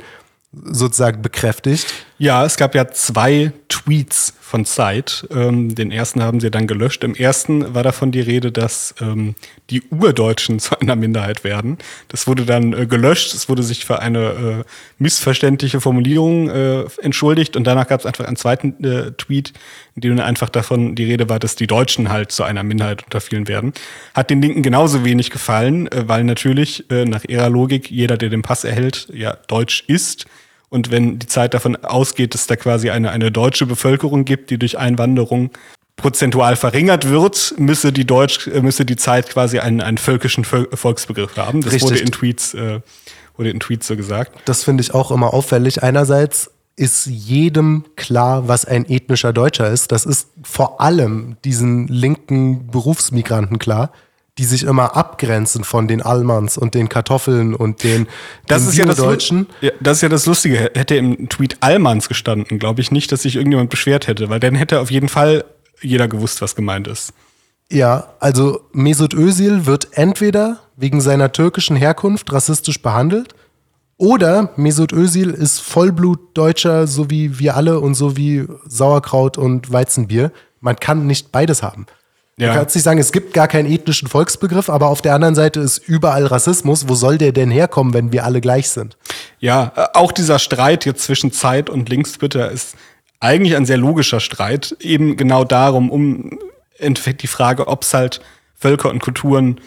sozusagen 0.51 1.22
bekräftigt. 1.22 1.93
Ja, 2.22 2.43
es 2.43 2.57
gab 2.57 2.76
ja 2.76 2.89
zwei 2.89 3.53
Tweets 3.70 4.34
von 4.41 4.65
Zeit. 4.65 5.26
Ähm, 5.32 5.74
den 5.74 5.89
ersten 5.89 6.22
haben 6.22 6.41
sie 6.41 6.51
dann 6.51 6.67
gelöscht. 6.67 7.05
Im 7.05 7.15
ersten 7.15 7.74
war 7.74 7.82
davon 7.82 8.11
die 8.11 8.20
Rede, 8.20 8.51
dass 8.51 8.93
ähm, 8.99 9.36
die 9.70 9.84
Urdeutschen 9.84 10.59
zu 10.59 10.78
einer 10.82 10.97
Minderheit 10.97 11.45
werden. 11.45 11.78
Das 12.09 12.28
wurde 12.28 12.43
dann 12.43 12.74
äh, 12.74 12.88
gelöscht. 12.88 13.34
Es 13.34 13.47
wurde 13.47 13.63
sich 13.63 13.86
für 13.86 13.99
eine 13.99 14.20
äh, 14.20 14.63
missverständliche 14.97 15.80
Formulierung 15.80 16.49
äh, 16.49 16.84
entschuldigt. 17.01 17.55
Und 17.55 17.63
danach 17.63 17.88
gab 17.88 18.01
es 18.01 18.05
einfach 18.05 18.26
einen 18.26 18.36
zweiten 18.36 18.84
äh, 18.84 19.11
Tweet, 19.11 19.53
in 19.95 20.01
dem 20.01 20.20
einfach 20.20 20.49
davon 20.49 20.95
die 20.95 21.05
Rede 21.05 21.30
war, 21.30 21.39
dass 21.39 21.55
die 21.55 21.67
Deutschen 21.67 22.09
halt 22.09 22.34
zu 22.34 22.43
einer 22.43 22.63
Minderheit 22.63 23.05
unter 23.05 23.22
vielen 23.22 23.47
werden. 23.47 23.72
Hat 24.13 24.30
den 24.30 24.41
Linken 24.41 24.61
genauso 24.61 25.05
wenig 25.05 25.30
gefallen, 25.30 25.89
äh, 25.89 26.09
weil 26.09 26.26
natürlich 26.26 26.91
äh, 26.91 27.05
nach 27.05 27.24
ihrer 27.24 27.49
Logik 27.49 27.89
jeder, 27.89 28.17
der 28.17 28.28
den 28.28 28.41
Pass 28.41 28.65
erhält, 28.65 29.07
ja 29.13 29.38
deutsch 29.47 29.86
ist. 29.88 30.26
Und 30.70 30.91
wenn 30.91 31.20
die 31.20 31.28
Zeit 31.28 31.53
davon 31.53 31.76
ausgeht, 31.78 32.34
dass 32.34 32.47
da 32.47 32.55
quasi 32.55 32.89
eine, 32.89 33.11
eine 33.11 33.32
deutsche 33.32 33.65
Bevölkerung 33.65 34.26
gibt, 34.26 34.51
die 34.51 34.59
durch 34.59 34.78
Einwanderung 34.78 35.51
prozentual 35.95 36.55
verringert 36.55 37.09
wird, 37.09 37.55
müsse 37.57 37.91
die 37.91 38.05
Deutsch, 38.05 38.47
äh, 38.47 38.61
müsse 38.61 38.86
die 38.86 38.95
Zeit 38.95 39.30
quasi 39.30 39.59
einen, 39.59 39.82
einen 39.82 39.97
völkischen 39.97 40.45
Volksbegriff 40.45 41.36
haben. 41.38 41.61
Das 41.61 41.74
Richtig. 41.74 41.91
wurde 41.91 41.99
in 41.99 42.11
Tweets, 42.11 42.53
äh, 42.53 42.82
wurde 43.36 43.49
in 43.49 43.59
Tweets 43.59 43.88
so 43.88 43.95
gesagt. 43.97 44.32
Das 44.45 44.63
finde 44.63 44.82
ich 44.82 44.93
auch 44.93 45.11
immer 45.11 45.34
auffällig. 45.34 45.84
Einerseits 45.84 46.51
ist 46.76 47.07
jedem 47.07 47.84
klar, 47.97 48.47
was 48.47 48.63
ein 48.63 48.89
ethnischer 48.89 49.34
Deutscher 49.34 49.70
ist. 49.70 49.91
Das 49.91 50.05
ist 50.05 50.30
vor 50.43 50.80
allem 50.80 51.36
diesen 51.43 51.88
linken 51.88 52.67
Berufsmigranten 52.67 53.59
klar 53.59 53.91
die 54.40 54.46
sich 54.46 54.64
immer 54.64 54.96
abgrenzen 54.96 55.66
von 55.66 55.90
den 55.90 56.02
Almans 56.02 56.58
und 56.58 56.74
den 56.74 56.88
Kartoffeln 56.88 57.54
und 57.54 57.84
den, 57.84 58.08
das 58.48 58.62
den 58.62 58.70
ist 58.70 58.78
ja 58.78 58.86
das, 58.86 58.96
Deutschen. 58.96 59.48
Ja, 59.60 59.72
das 59.82 59.98
ist 59.98 60.02
ja 60.02 60.08
das 60.08 60.26
Lustige. 60.26 60.72
Hätte 60.74 60.96
im 60.96 61.28
Tweet 61.28 61.58
Almans 61.60 62.08
gestanden, 62.08 62.58
glaube 62.58 62.80
ich 62.80 62.90
nicht, 62.90 63.12
dass 63.12 63.24
sich 63.24 63.36
irgendjemand 63.36 63.70
beschwert 63.70 64.08
hätte, 64.08 64.30
weil 64.30 64.40
dann 64.40 64.56
hätte 64.56 64.80
auf 64.80 64.92
jeden 64.92 65.10
Fall 65.10 65.44
jeder 65.82 66.08
gewusst, 66.08 66.42
was 66.42 66.56
gemeint 66.56 66.88
ist. 66.88 67.12
Ja, 67.70 68.14
also 68.22 68.62
Mesut 68.72 69.14
Özil 69.14 69.66
wird 69.66 69.90
entweder 69.92 70.60
wegen 70.78 71.02
seiner 71.02 71.34
türkischen 71.34 71.76
Herkunft 71.76 72.32
rassistisch 72.32 72.82
behandelt 72.82 73.36
oder 73.98 74.54
Mesut 74.56 74.94
Özil 74.94 75.32
ist 75.32 75.60
Vollblutdeutscher, 75.60 76.88
so 76.88 77.10
wie 77.10 77.40
wir 77.40 77.58
alle 77.58 77.82
und 77.82 77.94
so 77.96 78.16
wie 78.16 78.48
Sauerkraut 78.66 79.38
und 79.38 79.70
Weizenbier. 79.74 80.32
Man 80.62 80.78
kann 80.78 81.08
nicht 81.08 81.34
beides 81.34 81.62
haben. 81.62 81.88
Ja. 82.40 82.54
Du 82.54 82.60
kannst 82.60 82.74
nicht 82.74 82.86
sagen, 82.86 83.00
es 83.00 83.12
gibt 83.12 83.34
gar 83.34 83.50
keinen 83.50 83.70
ethnischen 83.70 84.08
Volksbegriff, 84.08 84.70
aber 84.70 84.88
auf 84.88 85.02
der 85.02 85.14
anderen 85.14 85.36
Seite 85.36 85.60
ist 85.60 85.78
überall 85.78 86.26
Rassismus. 86.26 86.88
Wo 86.88 86.96
soll 86.96 87.18
der 87.18 87.34
denn 87.34 87.52
herkommen, 87.52 87.94
wenn 87.94 88.14
wir 88.14 88.24
alle 88.24 88.40
gleich 88.40 88.70
sind? 88.70 88.98
Ja, 89.40 89.74
äh, 89.76 89.88
auch 89.94 90.14
dieser 90.14 90.40
Streit 90.40 90.86
jetzt 90.86 91.04
zwischen 91.04 91.34
Zeit 91.34 91.70
und 91.70 91.90
Linkstwitter 91.90 92.50
ist 92.50 92.76
eigentlich 93.20 93.58
ein 93.58 93.66
sehr 93.66 93.76
logischer 93.76 94.22
Streit. 94.22 94.78
Eben 94.80 95.18
genau 95.18 95.44
darum, 95.44 95.92
um 95.92 96.40
die 96.80 97.28
Frage, 97.28 97.68
ob 97.68 97.84
es 97.84 97.94
halt 97.94 98.22
Völker 98.56 98.90
und 98.90 99.00
Kulturen 99.00 99.60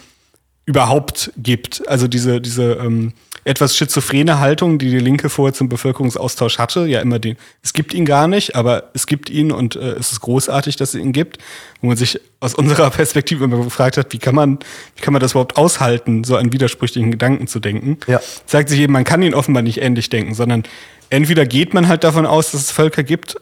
überhaupt 0.65 1.31
gibt. 1.37 1.87
Also 1.87 2.07
diese, 2.07 2.41
diese 2.41 2.73
ähm, 2.73 3.13
etwas 3.45 3.75
schizophrene 3.75 4.39
Haltung, 4.39 4.79
die 4.79 4.89
die 4.89 4.99
Linke 4.99 5.29
vorher 5.29 5.53
zum 5.53 5.69
Bevölkerungsaustausch 5.69 6.59
hatte. 6.59 6.85
Ja, 6.85 7.01
immer 7.01 7.19
den, 7.19 7.37
es 7.61 7.73
gibt 7.73 7.93
ihn 7.93 8.05
gar 8.05 8.27
nicht, 8.27 8.55
aber 8.55 8.91
es 8.93 9.05
gibt 9.05 9.29
ihn 9.29 9.51
und 9.51 9.75
äh, 9.75 9.91
es 9.91 10.11
ist 10.11 10.21
großartig, 10.21 10.75
dass 10.77 10.93
es 10.93 11.01
ihn 11.01 11.11
gibt. 11.11 11.39
Wo 11.81 11.87
man 11.87 11.97
sich 11.97 12.19
aus 12.39 12.53
unserer 12.55 12.89
Perspektive 12.89 13.43
immer 13.43 13.63
gefragt 13.63 13.97
hat, 13.97 14.13
wie 14.13 14.17
kann 14.17 14.35
man, 14.35 14.59
wie 14.95 15.01
kann 15.01 15.13
man 15.13 15.21
das 15.21 15.31
überhaupt 15.31 15.57
aushalten, 15.57 16.23
so 16.23 16.35
einen 16.35 16.53
widersprüchlichen 16.53 17.11
Gedanken 17.11 17.47
zu 17.47 17.59
denken? 17.59 17.97
Ja. 18.07 18.21
Zeigt 18.45 18.69
sich 18.69 18.79
eben, 18.79 18.93
man 18.93 19.03
kann 19.03 19.21
ihn 19.21 19.33
offenbar 19.33 19.63
nicht 19.63 19.81
ähnlich 19.81 20.09
denken, 20.09 20.33
sondern 20.33 20.63
entweder 21.09 21.45
geht 21.45 21.73
man 21.73 21.87
halt 21.87 22.03
davon 22.03 22.25
aus, 22.25 22.51
dass 22.51 22.61
es 22.61 22.71
Völker 22.71 23.03
gibt 23.03 23.35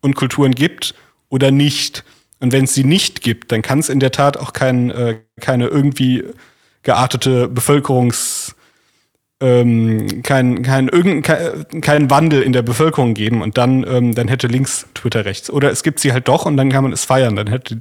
und 0.00 0.14
Kulturen 0.14 0.52
gibt 0.52 0.94
oder 1.30 1.50
nicht. 1.50 2.04
Und 2.40 2.52
wenn 2.52 2.64
es 2.64 2.74
sie 2.74 2.84
nicht 2.84 3.22
gibt, 3.22 3.50
dann 3.50 3.62
kann 3.62 3.78
es 3.78 3.88
in 3.88 3.98
der 3.98 4.12
Tat 4.12 4.36
auch 4.36 4.52
kein, 4.52 4.90
äh, 4.90 5.16
keine 5.40 5.66
irgendwie 5.66 6.24
geartete 6.82 7.46
Bevölkerungs- 7.46 8.54
ähm, 9.40 10.22
kein, 10.22 10.62
kein, 10.62 10.88
irgendein, 10.88 11.80
kein 11.80 12.10
Wandel 12.10 12.42
in 12.42 12.52
der 12.52 12.62
Bevölkerung 12.62 13.14
geben 13.14 13.42
und 13.42 13.56
dann, 13.56 13.86
ähm, 13.88 14.14
dann 14.14 14.28
hätte 14.28 14.48
links 14.48 14.86
Twitter 14.94 15.24
rechts. 15.24 15.48
Oder 15.50 15.70
es 15.70 15.82
gibt 15.82 16.00
sie 16.00 16.12
halt 16.12 16.28
doch 16.28 16.46
und 16.46 16.56
dann 16.56 16.70
kann 16.70 16.82
man 16.82 16.92
es 16.92 17.04
feiern, 17.04 17.36
dann 17.36 17.46
hätte, 17.46 17.78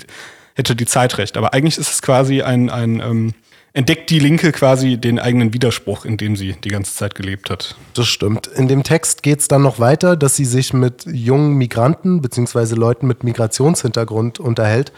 hätte 0.56 0.76
die 0.76 0.86
Zeit 0.86 1.18
recht. 1.18 1.36
Aber 1.38 1.54
eigentlich 1.54 1.78
ist 1.78 1.92
es 1.92 2.02
quasi 2.02 2.44
ein, 2.44 2.70
ein 2.70 3.00
ähm, 3.00 3.34
entdeckt 3.74 4.10
die 4.10 4.20
Linke 4.20 4.52
quasi 4.52 4.98
den 4.98 5.20
eigenen 5.20 5.54
Widerspruch, 5.54 6.06
in 6.06 6.18
dem 6.18 6.36
sie 6.36 6.54
die 6.54 6.70
ganze 6.70 6.96
Zeit 6.96 7.14
gelebt 7.16 7.50
hat. 7.50 7.76
Das 7.94 8.08
stimmt. 8.08 8.48
In 8.48 8.68
dem 8.68 8.84
Text 8.84 9.22
geht 9.22 9.40
es 9.40 9.48
dann 9.48 9.62
noch 9.62 9.80
weiter, 9.80 10.16
dass 10.16 10.36
sie 10.36 10.46
sich 10.46 10.74
mit 10.74 11.06
jungen 11.06 11.58
Migranten 11.58 12.22
bzw. 12.22 12.76
Leuten 12.76 13.06
mit 13.08 13.24
Migrationshintergrund 13.24 14.40
unterhält. 14.40 14.92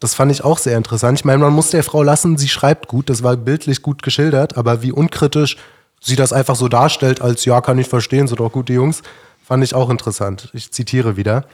Das 0.00 0.14
fand 0.14 0.32
ich 0.32 0.44
auch 0.44 0.58
sehr 0.58 0.76
interessant. 0.76 1.20
Ich 1.20 1.24
meine, 1.24 1.38
man 1.38 1.52
muss 1.52 1.70
der 1.70 1.84
Frau 1.84 2.02
lassen, 2.02 2.36
sie 2.36 2.48
schreibt 2.48 2.88
gut, 2.88 3.10
das 3.10 3.22
war 3.22 3.36
bildlich 3.36 3.82
gut 3.82 4.02
geschildert, 4.02 4.56
aber 4.56 4.82
wie 4.82 4.92
unkritisch 4.92 5.56
sie 6.02 6.16
das 6.16 6.32
einfach 6.32 6.56
so 6.56 6.68
darstellt, 6.68 7.22
als 7.22 7.44
ja, 7.44 7.60
kann 7.60 7.78
ich 7.78 7.88
verstehen, 7.88 8.26
sind 8.26 8.40
doch 8.40 8.52
gute 8.52 8.72
Jungs, 8.72 9.02
fand 9.42 9.64
ich 9.64 9.74
auch 9.74 9.88
interessant. 9.88 10.50
Ich 10.52 10.72
zitiere 10.72 11.16
wieder. 11.16 11.46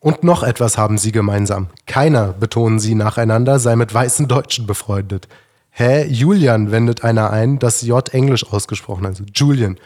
Und 0.00 0.24
noch 0.24 0.42
etwas 0.42 0.76
haben 0.76 0.98
sie 0.98 1.12
gemeinsam. 1.12 1.68
Keiner, 1.86 2.32
betonen 2.32 2.78
sie 2.78 2.94
nacheinander, 2.94 3.58
sei 3.58 3.76
mit 3.76 3.92
weißen 3.92 4.28
Deutschen 4.28 4.66
befreundet. 4.66 5.26
Hä? 5.70 6.06
Julian 6.06 6.70
wendet 6.70 7.02
einer 7.04 7.30
ein, 7.30 7.58
das 7.58 7.82
J 7.82 8.12
englisch 8.12 8.50
ausgesprochen, 8.50 9.06
also 9.06 9.24
Julian. 9.34 9.78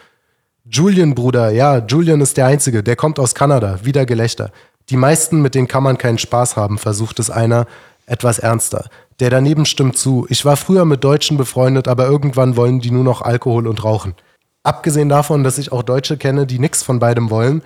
Julian, 0.64 1.14
Bruder, 1.14 1.50
ja, 1.50 1.78
Julian 1.78 2.20
ist 2.20 2.36
der 2.36 2.46
Einzige, 2.46 2.82
der 2.82 2.96
kommt 2.96 3.18
aus 3.18 3.34
Kanada, 3.34 3.84
wieder 3.84 4.06
Gelächter. 4.06 4.52
Die 4.88 4.96
meisten, 4.96 5.42
mit 5.42 5.54
denen 5.54 5.68
kann 5.68 5.82
man 5.82 5.98
keinen 5.98 6.18
Spaß 6.18 6.56
haben, 6.56 6.78
versucht 6.78 7.18
es 7.18 7.30
einer, 7.30 7.66
etwas 8.10 8.38
ernster. 8.38 8.88
Der 9.20 9.30
daneben 9.30 9.64
stimmt 9.64 9.96
zu. 9.96 10.26
Ich 10.28 10.44
war 10.44 10.56
früher 10.56 10.84
mit 10.84 11.04
Deutschen 11.04 11.36
befreundet, 11.36 11.88
aber 11.88 12.06
irgendwann 12.06 12.56
wollen 12.56 12.80
die 12.80 12.90
nur 12.90 13.04
noch 13.04 13.22
Alkohol 13.22 13.66
und 13.66 13.84
Rauchen. 13.84 14.14
Abgesehen 14.62 15.08
davon, 15.08 15.44
dass 15.44 15.58
ich 15.58 15.72
auch 15.72 15.82
Deutsche 15.82 16.16
kenne, 16.16 16.46
die 16.46 16.58
nichts 16.58 16.82
von 16.82 16.98
beidem 16.98 17.30
wollen, 17.30 17.62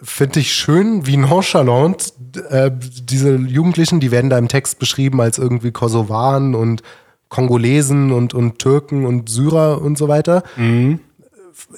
finde 0.00 0.40
ich 0.40 0.54
schön, 0.54 1.06
wie 1.06 1.16
nonchalant 1.16 2.12
äh, 2.50 2.70
diese 2.72 3.36
Jugendlichen, 3.36 3.98
die 3.98 4.10
werden 4.10 4.30
da 4.30 4.38
im 4.38 4.48
Text 4.48 4.78
beschrieben 4.78 5.20
als 5.20 5.38
irgendwie 5.38 5.72
Kosovaren 5.72 6.54
und 6.54 6.82
Kongolesen 7.28 8.12
und, 8.12 8.34
und 8.34 8.58
Türken 8.58 9.04
und 9.06 9.28
Syrer 9.28 9.80
und 9.82 9.98
so 9.98 10.08
weiter. 10.08 10.42
Mhm. 10.56 11.00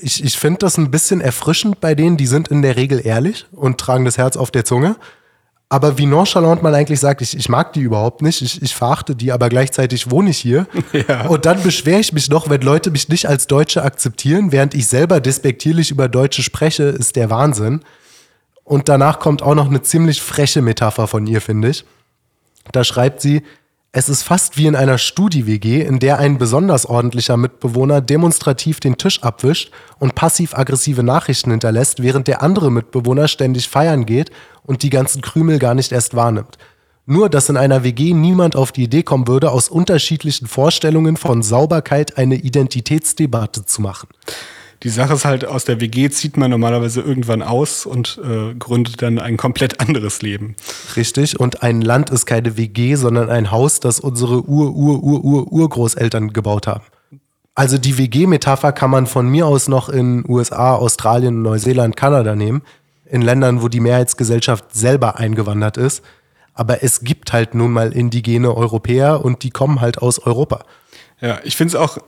Ich, 0.00 0.22
ich 0.22 0.38
finde 0.38 0.58
das 0.58 0.76
ein 0.76 0.90
bisschen 0.90 1.22
erfrischend 1.22 1.80
bei 1.80 1.94
denen, 1.94 2.18
die 2.18 2.26
sind 2.26 2.48
in 2.48 2.60
der 2.60 2.76
Regel 2.76 3.00
ehrlich 3.04 3.46
und 3.52 3.78
tragen 3.78 4.04
das 4.04 4.18
Herz 4.18 4.36
auf 4.36 4.50
der 4.50 4.64
Zunge. 4.66 4.96
Aber 5.72 5.98
wie 5.98 6.06
nonchalant 6.06 6.64
man 6.64 6.74
eigentlich 6.74 6.98
sagt, 6.98 7.22
ich, 7.22 7.36
ich 7.36 7.48
mag 7.48 7.72
die 7.72 7.80
überhaupt 7.80 8.22
nicht, 8.22 8.42
ich, 8.42 8.60
ich 8.60 8.74
verachte 8.74 9.14
die, 9.14 9.30
aber 9.30 9.48
gleichzeitig 9.48 10.10
wohne 10.10 10.30
ich 10.30 10.38
hier. 10.38 10.66
Ja. 10.92 11.28
Und 11.28 11.46
dann 11.46 11.62
beschwere 11.62 12.00
ich 12.00 12.12
mich 12.12 12.28
noch, 12.28 12.50
wenn 12.50 12.60
Leute 12.62 12.90
mich 12.90 13.08
nicht 13.08 13.28
als 13.28 13.46
Deutsche 13.46 13.84
akzeptieren, 13.84 14.50
während 14.50 14.74
ich 14.74 14.88
selber 14.88 15.20
despektierlich 15.20 15.92
über 15.92 16.08
Deutsche 16.08 16.42
spreche, 16.42 16.82
ist 16.82 17.14
der 17.14 17.30
Wahnsinn. 17.30 17.82
Und 18.64 18.88
danach 18.88 19.20
kommt 19.20 19.42
auch 19.42 19.54
noch 19.54 19.68
eine 19.68 19.82
ziemlich 19.82 20.20
freche 20.20 20.62
Metapher 20.62 21.06
von 21.06 21.26
ihr, 21.28 21.40
finde 21.40 21.68
ich. 21.68 21.84
Da 22.72 22.82
schreibt 22.82 23.20
sie, 23.20 23.42
es 23.92 24.08
ist 24.08 24.22
fast 24.22 24.56
wie 24.56 24.66
in 24.66 24.76
einer 24.76 24.98
Studi-WG, 24.98 25.82
in 25.82 25.98
der 25.98 26.20
ein 26.20 26.38
besonders 26.38 26.86
ordentlicher 26.86 27.36
Mitbewohner 27.36 28.00
demonstrativ 28.00 28.78
den 28.78 28.96
Tisch 28.96 29.20
abwischt 29.22 29.72
und 29.98 30.14
passiv-aggressive 30.14 31.02
Nachrichten 31.02 31.50
hinterlässt, 31.50 32.00
während 32.00 32.28
der 32.28 32.42
andere 32.42 32.70
Mitbewohner 32.70 33.26
ständig 33.26 33.68
feiern 33.68 34.06
geht 34.06 34.30
und 34.62 34.84
die 34.84 34.90
ganzen 34.90 35.22
Krümel 35.22 35.58
gar 35.58 35.74
nicht 35.74 35.90
erst 35.90 36.14
wahrnimmt. 36.14 36.56
Nur, 37.04 37.28
dass 37.28 37.48
in 37.48 37.56
einer 37.56 37.82
WG 37.82 38.14
niemand 38.14 38.54
auf 38.54 38.70
die 38.70 38.84
Idee 38.84 39.02
kommen 39.02 39.26
würde, 39.26 39.50
aus 39.50 39.68
unterschiedlichen 39.68 40.46
Vorstellungen 40.46 41.16
von 41.16 41.42
Sauberkeit 41.42 42.16
eine 42.16 42.36
Identitätsdebatte 42.36 43.64
zu 43.64 43.82
machen. 43.82 44.08
Die 44.82 44.88
Sache 44.88 45.12
ist 45.12 45.26
halt, 45.26 45.44
aus 45.44 45.66
der 45.66 45.78
WG 45.80 46.08
zieht 46.08 46.38
man 46.38 46.50
normalerweise 46.50 47.02
irgendwann 47.02 47.42
aus 47.42 47.84
und 47.84 48.18
äh, 48.24 48.54
gründet 48.54 49.02
dann 49.02 49.18
ein 49.18 49.36
komplett 49.36 49.78
anderes 49.80 50.22
Leben. 50.22 50.56
Richtig. 50.96 51.38
Und 51.38 51.62
ein 51.62 51.82
Land 51.82 52.08
ist 52.08 52.24
keine 52.24 52.56
WG, 52.56 52.94
sondern 52.94 53.28
ein 53.28 53.50
Haus, 53.50 53.80
das 53.80 54.00
unsere 54.00 54.48
Ur-Ur-Ur-Ur-Urgroßeltern 54.48 56.32
gebaut 56.32 56.66
haben. 56.66 56.84
Also 57.54 57.76
die 57.76 57.98
WG-Metapher 57.98 58.72
kann 58.72 58.90
man 58.90 59.06
von 59.06 59.28
mir 59.28 59.46
aus 59.46 59.68
noch 59.68 59.90
in 59.90 60.24
USA, 60.26 60.76
Australien, 60.76 61.42
Neuseeland, 61.42 61.94
Kanada 61.94 62.34
nehmen. 62.34 62.62
In 63.04 63.20
Ländern, 63.20 63.60
wo 63.60 63.68
die 63.68 63.80
Mehrheitsgesellschaft 63.80 64.74
selber 64.74 65.18
eingewandert 65.18 65.76
ist. 65.76 66.02
Aber 66.54 66.82
es 66.82 67.00
gibt 67.00 67.34
halt 67.34 67.54
nun 67.54 67.72
mal 67.72 67.92
indigene 67.92 68.54
Europäer 68.56 69.22
und 69.22 69.42
die 69.42 69.50
kommen 69.50 69.82
halt 69.82 69.98
aus 69.98 70.20
Europa. 70.20 70.64
Ja, 71.20 71.38
ich 71.44 71.56
finde 71.56 71.76
es 71.76 71.80
auch 71.80 71.98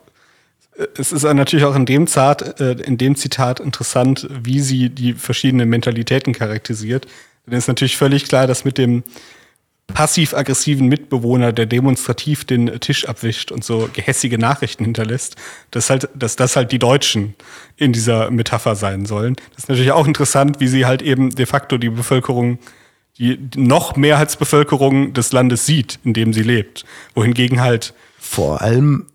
es 0.96 1.12
ist 1.12 1.22
natürlich 1.22 1.64
auch 1.64 1.76
in 1.76 1.86
dem, 1.86 2.06
Zart, 2.06 2.60
äh, 2.60 2.72
in 2.72 2.98
dem 2.98 3.16
Zitat 3.16 3.60
interessant, 3.60 4.28
wie 4.30 4.60
sie 4.60 4.88
die 4.88 5.12
verschiedenen 5.12 5.68
Mentalitäten 5.68 6.32
charakterisiert. 6.32 7.06
Denn 7.46 7.54
es 7.54 7.64
ist 7.64 7.68
natürlich 7.68 7.96
völlig 7.96 8.24
klar, 8.24 8.46
dass 8.46 8.64
mit 8.64 8.78
dem 8.78 9.02
passiv-aggressiven 9.88 10.88
Mitbewohner, 10.88 11.52
der 11.52 11.66
demonstrativ 11.66 12.44
den 12.44 12.80
Tisch 12.80 13.06
abwischt 13.06 13.52
und 13.52 13.64
so 13.64 13.90
gehässige 13.92 14.38
Nachrichten 14.38 14.84
hinterlässt, 14.84 15.36
dass, 15.70 15.90
halt, 15.90 16.08
dass 16.14 16.36
das 16.36 16.56
halt 16.56 16.72
die 16.72 16.78
Deutschen 16.78 17.34
in 17.76 17.92
dieser 17.92 18.30
Metapher 18.30 18.74
sein 18.74 19.04
sollen. 19.04 19.36
Das 19.50 19.64
ist 19.64 19.68
natürlich 19.68 19.92
auch 19.92 20.06
interessant, 20.06 20.60
wie 20.60 20.68
sie 20.68 20.86
halt 20.86 21.02
eben 21.02 21.30
de 21.30 21.46
facto 21.46 21.76
die 21.76 21.90
Bevölkerung, 21.90 22.58
die 23.18 23.38
noch 23.56 23.96
Mehrheitsbevölkerung 23.96 25.12
des 25.12 25.32
Landes 25.32 25.66
sieht, 25.66 25.98
in 26.04 26.14
dem 26.14 26.32
sie 26.32 26.42
lebt. 26.42 26.84
Wohingegen 27.14 27.60
halt 27.60 27.92
vor 28.18 28.62
allem 28.62 29.06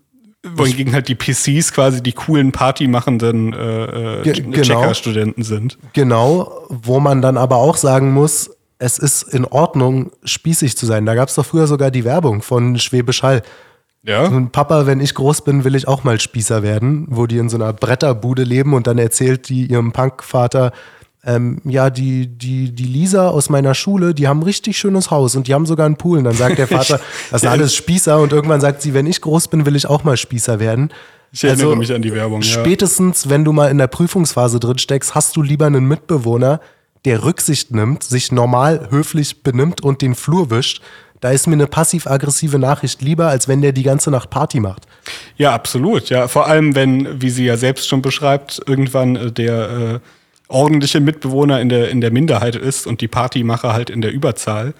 wohingegen 0.56 0.92
halt 0.92 1.08
die 1.08 1.14
PCs 1.14 1.72
quasi 1.72 2.02
die 2.02 2.12
coolen 2.12 2.52
Partymachenden 2.52 3.52
äh, 3.52 4.20
äh, 4.20 4.22
genau, 4.22 4.62
Checker-Studenten 4.62 5.42
sind. 5.42 5.78
Genau, 5.92 6.66
wo 6.68 7.00
man 7.00 7.22
dann 7.22 7.36
aber 7.36 7.56
auch 7.56 7.76
sagen 7.76 8.12
muss, 8.12 8.50
es 8.78 8.98
ist 8.98 9.22
in 9.22 9.44
Ordnung, 9.44 10.12
spießig 10.24 10.76
zu 10.76 10.86
sein. 10.86 11.04
Da 11.04 11.14
gab 11.14 11.28
es 11.28 11.34
doch 11.34 11.46
früher 11.46 11.66
sogar 11.66 11.90
die 11.90 12.04
Werbung 12.04 12.42
von 12.42 12.78
Schwäbisch 12.78 13.22
Hall. 13.22 13.42
Ja. 14.04 14.26
Und 14.26 14.52
Papa, 14.52 14.86
wenn 14.86 15.00
ich 15.00 15.14
groß 15.14 15.42
bin, 15.42 15.64
will 15.64 15.74
ich 15.74 15.88
auch 15.88 16.04
mal 16.04 16.20
Spießer 16.20 16.62
werden, 16.62 17.06
wo 17.10 17.26
die 17.26 17.38
in 17.38 17.48
so 17.48 17.56
einer 17.56 17.72
Bretterbude 17.72 18.44
leben 18.44 18.74
und 18.74 18.86
dann 18.86 18.98
erzählt 18.98 19.48
die 19.48 19.66
ihrem 19.66 19.92
Punkvater, 19.92 20.72
ähm, 21.28 21.60
ja, 21.64 21.90
die, 21.90 22.26
die, 22.26 22.72
die 22.72 22.84
Lisa 22.84 23.28
aus 23.28 23.50
meiner 23.50 23.74
Schule, 23.74 24.14
die 24.14 24.26
haben 24.26 24.40
ein 24.40 24.44
richtig 24.44 24.78
schönes 24.78 25.10
Haus 25.10 25.36
und 25.36 25.46
die 25.46 25.52
haben 25.52 25.66
sogar 25.66 25.84
einen 25.84 25.96
Pool. 25.96 26.18
Und 26.18 26.24
dann 26.24 26.34
sagt 26.34 26.56
der 26.56 26.66
Vater, 26.68 27.00
das 27.30 27.42
sind 27.42 27.50
alles 27.50 27.74
Spießer. 27.74 28.18
Und 28.18 28.32
irgendwann 28.32 28.62
sagt 28.62 28.80
sie, 28.80 28.94
wenn 28.94 29.06
ich 29.06 29.20
groß 29.20 29.48
bin, 29.48 29.66
will 29.66 29.76
ich 29.76 29.86
auch 29.86 30.04
mal 30.04 30.16
Spießer 30.16 30.58
werden. 30.58 30.90
Ich 31.30 31.44
erinnere 31.44 31.66
also, 31.66 31.76
mich 31.76 31.92
an 31.92 32.00
die 32.00 32.14
Werbung. 32.14 32.40
Spätestens, 32.40 33.24
ja. 33.24 33.30
wenn 33.30 33.44
du 33.44 33.52
mal 33.52 33.70
in 33.70 33.76
der 33.76 33.88
Prüfungsphase 33.88 34.58
drin 34.58 34.78
steckst, 34.78 35.14
hast 35.14 35.36
du 35.36 35.42
lieber 35.42 35.66
einen 35.66 35.86
Mitbewohner, 35.86 36.62
der 37.04 37.22
Rücksicht 37.22 37.72
nimmt, 37.72 38.02
sich 38.04 38.32
normal 38.32 38.88
höflich 38.90 39.42
benimmt 39.42 39.82
und 39.82 40.00
den 40.00 40.14
Flur 40.14 40.50
wischt. 40.50 40.80
Da 41.20 41.30
ist 41.30 41.46
mir 41.46 41.54
eine 41.54 41.66
passiv-aggressive 41.66 42.58
Nachricht 42.58 43.02
lieber, 43.02 43.26
als 43.26 43.48
wenn 43.48 43.60
der 43.60 43.72
die 43.72 43.82
ganze 43.82 44.10
Nacht 44.10 44.30
Party 44.30 44.60
macht. 44.60 44.86
Ja, 45.36 45.52
absolut. 45.52 46.08
Ja, 46.08 46.26
vor 46.26 46.46
allem, 46.46 46.74
wenn, 46.74 47.20
wie 47.20 47.28
sie 47.28 47.44
ja 47.44 47.58
selbst 47.58 47.86
schon 47.86 48.00
beschreibt, 48.00 48.62
irgendwann 48.66 49.16
äh, 49.16 49.32
der 49.32 49.70
äh, 49.70 49.98
ordentliche 50.48 51.00
Mitbewohner 51.00 51.60
in 51.60 51.68
der, 51.68 51.90
in 51.90 52.00
der 52.00 52.10
Minderheit 52.10 52.56
ist 52.56 52.86
und 52.86 53.00
die 53.00 53.08
Partymacher 53.08 53.72
halt 53.72 53.90
in 53.90 54.00
der 54.00 54.12
Überzahl. 54.12 54.74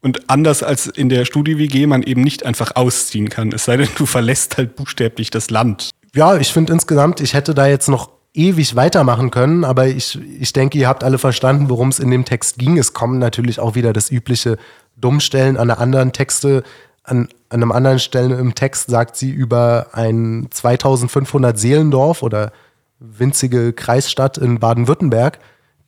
Und 0.00 0.28
anders 0.28 0.62
als 0.62 0.86
in 0.86 1.08
der 1.08 1.24
Studi-WG 1.24 1.86
man 1.86 2.02
eben 2.02 2.20
nicht 2.20 2.44
einfach 2.44 2.76
ausziehen 2.76 3.30
kann, 3.30 3.52
es 3.52 3.64
sei 3.64 3.78
denn, 3.78 3.88
du 3.96 4.04
verlässt 4.04 4.58
halt 4.58 4.76
buchstäblich 4.76 5.30
das 5.30 5.48
Land. 5.48 5.90
Ja, 6.14 6.36
ich 6.36 6.52
finde 6.52 6.74
insgesamt, 6.74 7.20
ich 7.20 7.32
hätte 7.32 7.54
da 7.54 7.66
jetzt 7.66 7.88
noch 7.88 8.10
ewig 8.34 8.76
weitermachen 8.76 9.30
können, 9.30 9.64
aber 9.64 9.86
ich, 9.86 10.18
ich 10.40 10.52
denke, 10.52 10.76
ihr 10.76 10.88
habt 10.88 11.04
alle 11.04 11.18
verstanden, 11.18 11.70
worum 11.70 11.88
es 11.88 12.00
in 12.00 12.10
dem 12.10 12.24
Text 12.24 12.58
ging. 12.58 12.76
Es 12.76 12.92
kommen 12.92 13.18
natürlich 13.18 13.60
auch 13.60 13.76
wieder 13.76 13.92
das 13.92 14.10
übliche 14.10 14.58
Dummstellen 14.96 15.56
an 15.56 15.70
einer 15.70 15.80
anderen 15.80 16.12
Texte. 16.12 16.64
An, 17.02 17.28
an 17.48 17.62
einem 17.62 17.72
anderen 17.72 17.98
Stellen 17.98 18.32
im 18.32 18.54
Text 18.54 18.90
sagt 18.90 19.16
sie 19.16 19.30
über 19.30 19.88
ein 19.92 20.48
2500 20.50 21.58
Seelendorf 21.58 22.22
oder 22.22 22.52
winzige 23.18 23.72
Kreisstadt 23.72 24.38
in 24.38 24.58
Baden-Württemberg, 24.60 25.38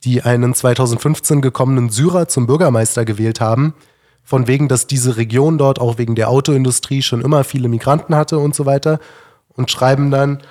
die 0.05 0.23
einen 0.23 0.55
2015 0.55 1.41
gekommenen 1.41 1.91
Syrer 1.91 2.29
zum 2.29 2.47
Bürgermeister 2.47 3.05
gewählt 3.05 3.41
haben, 3.41 3.75
von 4.23 4.47
wegen, 4.47 4.69
dass 4.69 4.87
diese 4.87 5.17
Region 5.17 5.59
dort 5.59 5.81
auch 5.81 5.99
wegen 5.99 6.15
der 6.15 6.29
Autoindustrie 6.31 7.03
schon 7.03 7.21
immer 7.21 7.45
viele 7.45 7.69
Migranten 7.69 8.15
hatte 8.15 8.39
und 8.39 8.55
so 8.55 8.67
weiter. 8.67 8.99
Und 9.49 9.71
schreiben 9.71 10.11
dann, 10.11 10.43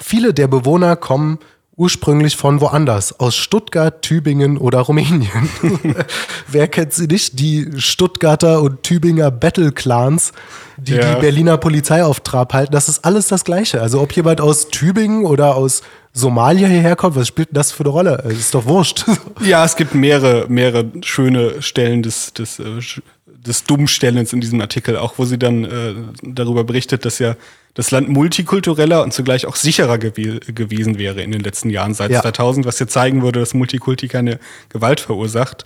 viele 0.00 0.32
der 0.32 0.48
Bewohner 0.48 0.96
kommen 0.96 1.38
ursprünglich 1.76 2.36
von 2.36 2.60
woanders, 2.62 3.20
aus 3.20 3.36
Stuttgart, 3.36 4.00
Tübingen 4.00 4.56
oder 4.56 4.80
Rumänien. 4.80 5.50
Wer 6.48 6.68
kennt 6.68 6.94
sie 6.94 7.06
nicht? 7.06 7.38
Die 7.38 7.68
Stuttgarter 7.76 8.62
und 8.62 8.82
Tübinger 8.82 9.30
Battle 9.30 9.72
Clans, 9.72 10.32
die 10.78 10.94
ja. 10.94 11.14
die 11.14 11.20
Berliner 11.20 11.58
Polizei 11.58 12.02
auf 12.02 12.20
Trab 12.20 12.54
halten. 12.54 12.72
Das 12.72 12.88
ist 12.88 13.04
alles 13.04 13.28
das 13.28 13.44
Gleiche. 13.44 13.82
Also 13.82 14.00
ob 14.00 14.12
jemand 14.12 14.40
aus 14.40 14.68
Tübingen 14.68 15.26
oder 15.26 15.54
aus 15.54 15.82
Somalia 16.14 16.66
hierher 16.66 16.96
kommt, 16.96 17.14
was 17.14 17.28
spielt 17.28 17.50
das 17.52 17.72
für 17.72 17.82
eine 17.82 17.90
Rolle? 17.90 18.22
Das 18.24 18.32
ist 18.32 18.54
doch 18.54 18.64
wurscht. 18.64 19.04
Ja, 19.44 19.64
es 19.64 19.76
gibt 19.76 19.94
mehrere, 19.94 20.46
mehrere 20.48 20.86
schöne 21.02 21.60
Stellen 21.60 22.02
des, 22.02 22.32
des, 22.32 22.58
äh, 22.58 22.80
des 23.26 23.64
Dummstellens 23.64 24.32
in 24.32 24.40
diesem 24.40 24.62
Artikel, 24.62 24.96
auch 24.96 25.18
wo 25.18 25.26
sie 25.26 25.38
dann 25.38 25.64
äh, 25.64 25.94
darüber 26.22 26.64
berichtet, 26.64 27.04
dass 27.04 27.18
ja 27.18 27.36
das 27.76 27.90
Land 27.90 28.08
multikultureller 28.08 29.02
und 29.02 29.12
zugleich 29.12 29.46
auch 29.46 29.54
sicherer 29.54 29.98
gew 29.98 30.40
gewesen 30.46 30.98
wäre 30.98 31.20
in 31.20 31.30
den 31.30 31.42
letzten 31.42 31.68
Jahren 31.68 31.92
seit 31.92 32.10
ja. 32.10 32.22
2000, 32.22 32.66
was 32.66 32.78
ja 32.78 32.88
zeigen 32.88 33.22
würde, 33.22 33.38
dass 33.38 33.52
Multikulti 33.52 34.08
keine 34.08 34.40
Gewalt 34.70 34.98
verursacht. 34.98 35.64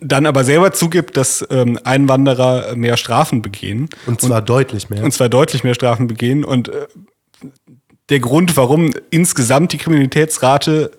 Dann 0.00 0.26
aber 0.26 0.42
selber 0.42 0.72
zugibt, 0.72 1.16
dass 1.16 1.46
ähm, 1.50 1.78
Einwanderer 1.84 2.74
mehr 2.74 2.96
Strafen 2.96 3.42
begehen. 3.42 3.88
Und 4.06 4.20
zwar 4.20 4.40
und, 4.40 4.48
deutlich 4.48 4.90
mehr. 4.90 5.04
Und 5.04 5.12
zwar 5.12 5.28
deutlich 5.28 5.62
mehr 5.62 5.74
Strafen 5.74 6.08
begehen. 6.08 6.44
Und 6.44 6.68
äh, 6.68 6.88
der 8.08 8.18
Grund, 8.18 8.56
warum 8.56 8.90
insgesamt 9.10 9.72
die 9.72 9.78
Kriminalitätsrate 9.78 10.90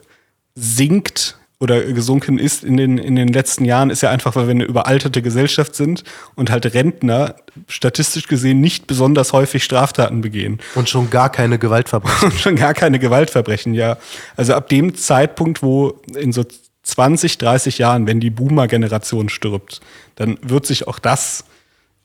sinkt, 0.56 1.38
oder 1.62 1.84
gesunken 1.84 2.39
ist 2.39 2.64
in 2.64 2.76
den, 2.76 2.97
in 2.97 3.16
den 3.16 3.28
letzten 3.28 3.66
Jahren, 3.66 3.91
ist 3.91 4.01
ja 4.01 4.09
einfach, 4.09 4.36
weil 4.36 4.47
wir 4.47 4.51
eine 4.51 4.64
überalterte 4.64 5.22
Gesellschaft 5.22 5.76
sind 5.76 6.03
und 6.34 6.49
halt 6.49 6.74
Rentner 6.74 7.36
statistisch 7.68 8.28
gesehen 8.28 8.59
nicht 8.62 8.88
besonders 8.88 9.32
häufig 9.32 9.64
Straftaten 9.64 10.22
begehen. 10.22 10.59
Und 10.74 10.89
schon 10.89 11.12
gar 11.12 11.32
keine 11.32 11.59
Gewaltverbrechen. 11.59 12.32
Und 12.32 12.39
schon 12.39 12.55
gar 12.55 12.74
keine 12.74 12.97
Gewaltverbrechen, 12.97 13.76
ja. 13.76 13.97
Also 14.36 14.55
ab 14.55 14.70
dem 14.70 14.95
Zeitpunkt, 14.95 15.62
wo 15.62 16.01
in 16.16 16.34
so 16.34 16.43
20, 16.82 17.38
30 17.38 17.78
Jahren, 17.78 18.07
wenn 18.07 18.20
die 18.20 18.32
Boomer-Generation 18.32 19.30
stirbt, 19.30 19.82
dann 20.16 20.39
wird 20.41 20.66
sich 20.66 20.88
auch 20.88 20.97
das 20.97 21.45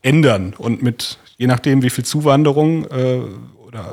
ändern. 0.02 0.54
Und 0.58 0.82
mit, 0.82 1.18
je 1.38 1.46
nachdem, 1.46 1.82
wie 1.82 1.90
viel 1.90 2.04
Zuwanderung 2.04 2.84
äh, 2.90 3.20
oder 3.66 3.90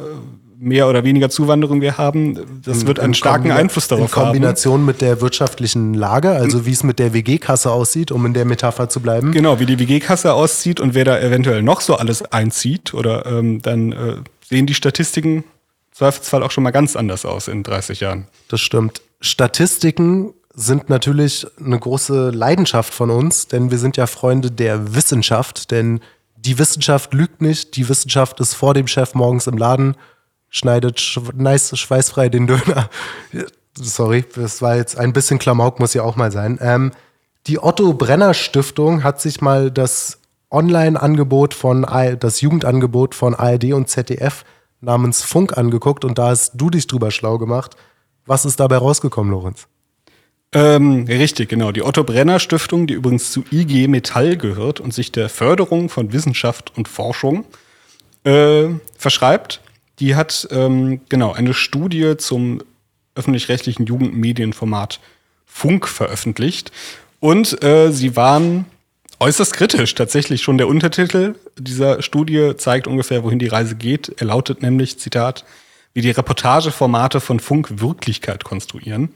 mehr 0.64 0.88
oder 0.88 1.04
weniger 1.04 1.30
Zuwanderung 1.30 1.82
wir 1.82 1.98
haben, 1.98 2.62
das 2.64 2.86
wird 2.86 3.00
einen 3.00 3.14
starken 3.14 3.50
Kombina- 3.50 3.56
Einfluss 3.58 3.88
darauf 3.88 4.06
In 4.06 4.12
Kombination 4.24 4.80
haben. 4.80 4.86
mit 4.86 5.02
der 5.02 5.22
wirtschaftlichen 5.22 5.94
Lage, 5.94 6.32
also 6.32 6.66
wie 6.66 6.72
es 6.72 6.84
mit 6.84 7.00
der 7.00 7.14
WG-Kasse 7.14 7.72
aussieht, 7.72 8.12
um 8.12 8.26
in 8.26 8.34
der 8.34 8.46
Metapher 8.46 8.90
zu 8.90 9.02
bleiben. 9.02 9.32
Genau, 9.32 9.60
wie 9.60 9.66
die 9.66 9.78
WG-Kasse 9.80 10.34
aussieht 10.34 10.80
und 10.80 10.94
wer 10.96 11.06
da 11.06 11.20
eventuell 11.20 11.62
noch 11.62 11.82
so 11.82 11.96
alles 11.96 12.24
einzieht 12.32 12.94
oder 12.94 13.26
ähm, 13.26 13.62
dann 13.62 13.92
äh, 13.92 14.16
sehen 14.48 14.66
die 14.66 14.74
Statistiken 14.74 15.38
im 15.38 15.44
Zweifelsfall 15.92 16.42
auch 16.44 16.52
schon 16.52 16.64
mal 16.64 16.72
ganz 16.72 16.96
anders 16.96 17.26
aus 17.26 17.48
in 17.48 17.64
30 17.64 18.00
Jahren. 18.00 18.28
Das 18.48 18.62
stimmt. 18.62 19.02
Statistiken 19.22 20.34
sind 20.56 20.90
natürlich 20.90 21.46
eine 21.64 21.78
große 21.80 22.30
Leidenschaft 22.30 22.94
von 22.94 23.10
uns, 23.10 23.48
denn 23.48 23.72
wir 23.72 23.78
sind 23.78 23.98
ja 23.98 24.08
Freunde 24.08 24.52
der 24.52 24.96
Wissenschaft, 24.96 25.72
denn 25.72 26.00
die 26.38 26.60
Wissenschaft 26.60 27.14
lügt 27.14 27.42
nicht, 27.42 27.76
die 27.76 27.88
Wissenschaft 27.90 28.40
ist 28.40 28.54
vor 28.54 28.74
dem 28.74 28.88
Chef 28.88 29.14
morgens 29.16 29.48
im 29.48 29.58
Laden, 29.58 29.96
schneidet 30.54 31.02
sch 31.02 31.20
nice 31.34 31.78
schweißfrei 31.78 32.30
den 32.30 32.48
Döner. 32.48 32.90
Sorry, 33.76 34.24
das 34.36 34.62
war 34.62 34.78
jetzt 34.78 34.98
ein 34.98 35.12
bisschen 35.12 35.40
Klamauk, 35.40 35.80
muss 35.80 35.96
ja 35.96 36.04
auch 36.04 36.16
mal 36.16 36.32
sein. 36.32 36.60
Ähm, 36.62 36.92
die 37.48 37.62
Otto 37.62 37.94
Brenner 37.94 38.34
Stiftung 38.34 39.04
hat 39.04 39.20
sich 39.20 39.42
mal 39.42 39.72
das 39.72 40.20
Online-Angebot 40.52 41.56
von, 41.56 41.82
das 42.20 42.40
Jugendangebot 42.42 43.16
von 43.16 43.34
ARD 43.34 43.74
und 43.74 43.90
ZDF 43.90 44.46
namens 44.80 45.24
Funk 45.24 45.58
angeguckt 45.58 46.06
und 46.06 46.20
da 46.20 46.28
hast 46.28 46.54
du 46.54 46.70
dich 46.70 46.86
drüber 46.86 47.10
schlau 47.10 47.40
gemacht. 47.40 47.76
Was 48.26 48.46
ist 48.46 48.60
dabei 48.60 48.78
rausgekommen, 48.78 49.32
Lorenz? 49.32 49.68
Ähm, 50.54 51.06
richtig, 51.08 51.50
genau. 51.50 51.72
Die 51.72 51.82
Otto 51.82 52.04
Brenner 52.04 52.40
Stiftung, 52.40 52.86
die 52.86 52.94
übrigens 52.94 53.32
zu 53.32 53.44
IG 53.52 53.88
Metall 53.88 54.38
gehört 54.38 54.80
und 54.80 54.94
sich 54.94 55.12
der 55.12 55.30
Förderung 55.30 55.90
von 55.90 56.14
Wissenschaft 56.14 56.72
und 56.78 56.88
Forschung 56.88 57.46
äh, 58.24 58.68
verschreibt, 58.96 59.62
die 60.00 60.16
hat 60.16 60.48
ähm, 60.52 61.02
genau 61.10 61.34
eine 61.34 61.54
Studie 61.54 62.18
zum 62.18 62.62
öffentlich-rechtlichen 63.16 63.86
Jugendmedienformat 63.86 65.00
Funk 65.46 65.88
veröffentlicht. 65.88 66.72
Und 67.20 67.64
äh, 67.64 67.92
sie 67.92 68.16
waren 68.16 68.66
äußerst 69.20 69.54
kritisch. 69.54 69.96
Tatsächlich 69.96 70.42
schon 70.42 70.58
der 70.58 70.68
Untertitel 70.68 71.36
dieser 71.58 72.02
Studie 72.02 72.54
zeigt 72.58 72.88
ungefähr, 72.88 73.24
wohin 73.24 73.40
die 73.40 73.48
Reise 73.48 73.76
geht. 73.76 74.14
Er 74.18 74.28
lautet 74.28 74.62
nämlich, 74.62 75.00
Zitat, 75.00 75.46
wie 75.94 76.02
die 76.02 76.12
Reportageformate 76.12 77.20
von 77.22 77.40
Funk 77.40 77.80
Wirklichkeit 77.80 78.44
konstruieren. 78.44 79.10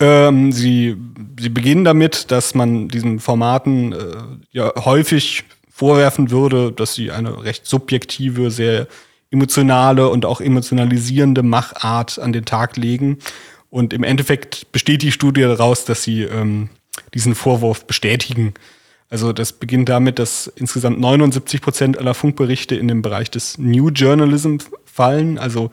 Ähm, 0.00 0.50
sie, 0.50 0.96
sie 1.38 1.50
beginnen 1.50 1.84
damit, 1.84 2.30
dass 2.30 2.54
man 2.54 2.88
diesen 2.88 3.20
Formaten 3.20 3.92
äh, 3.92 4.16
ja 4.50 4.72
häufig 4.84 5.44
vorwerfen 5.70 6.30
würde, 6.30 6.72
dass 6.72 6.94
sie 6.94 7.10
eine 7.10 7.44
recht 7.44 7.66
subjektive, 7.66 8.50
sehr 8.50 8.88
emotionale 9.34 10.08
und 10.08 10.24
auch 10.24 10.40
emotionalisierende 10.40 11.42
Machart 11.42 12.18
an 12.18 12.32
den 12.32 12.44
Tag 12.44 12.76
legen. 12.76 13.18
Und 13.68 13.92
im 13.92 14.04
Endeffekt 14.04 14.70
besteht 14.72 15.02
die 15.02 15.12
Studie 15.12 15.42
daraus, 15.42 15.84
dass 15.84 16.04
sie 16.04 16.22
ähm, 16.22 16.70
diesen 17.12 17.34
Vorwurf 17.34 17.84
bestätigen. 17.84 18.54
Also 19.10 19.32
das 19.32 19.52
beginnt 19.52 19.88
damit, 19.88 20.18
dass 20.18 20.46
insgesamt 20.46 21.00
79 21.00 21.60
Prozent 21.60 21.98
aller 21.98 22.14
Funkberichte 22.14 22.76
in 22.76 22.88
den 22.88 23.02
Bereich 23.02 23.30
des 23.30 23.58
New 23.58 23.88
Journalism 23.88 24.56
fallen, 24.84 25.38
also 25.38 25.70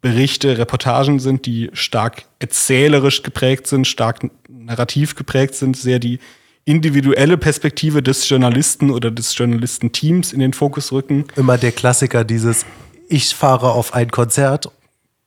Berichte, 0.00 0.58
Reportagen 0.58 1.18
sind, 1.18 1.46
die 1.46 1.70
stark 1.72 2.24
erzählerisch 2.38 3.22
geprägt 3.22 3.66
sind, 3.66 3.86
stark 3.86 4.30
narrativ 4.48 5.16
geprägt 5.16 5.54
sind, 5.54 5.76
sehr 5.76 5.98
die 5.98 6.20
individuelle 6.66 7.38
Perspektive 7.38 8.02
des 8.02 8.28
Journalisten 8.28 8.90
oder 8.90 9.10
des 9.10 9.36
Journalistenteams 9.36 10.34
in 10.34 10.40
den 10.40 10.52
Fokus 10.52 10.92
rücken. 10.92 11.24
Immer 11.34 11.56
der 11.56 11.72
Klassiker 11.72 12.24
dieses, 12.24 12.66
ich 13.08 13.34
fahre 13.34 13.72
auf 13.72 13.94
ein 13.94 14.10
Konzert, 14.10 14.70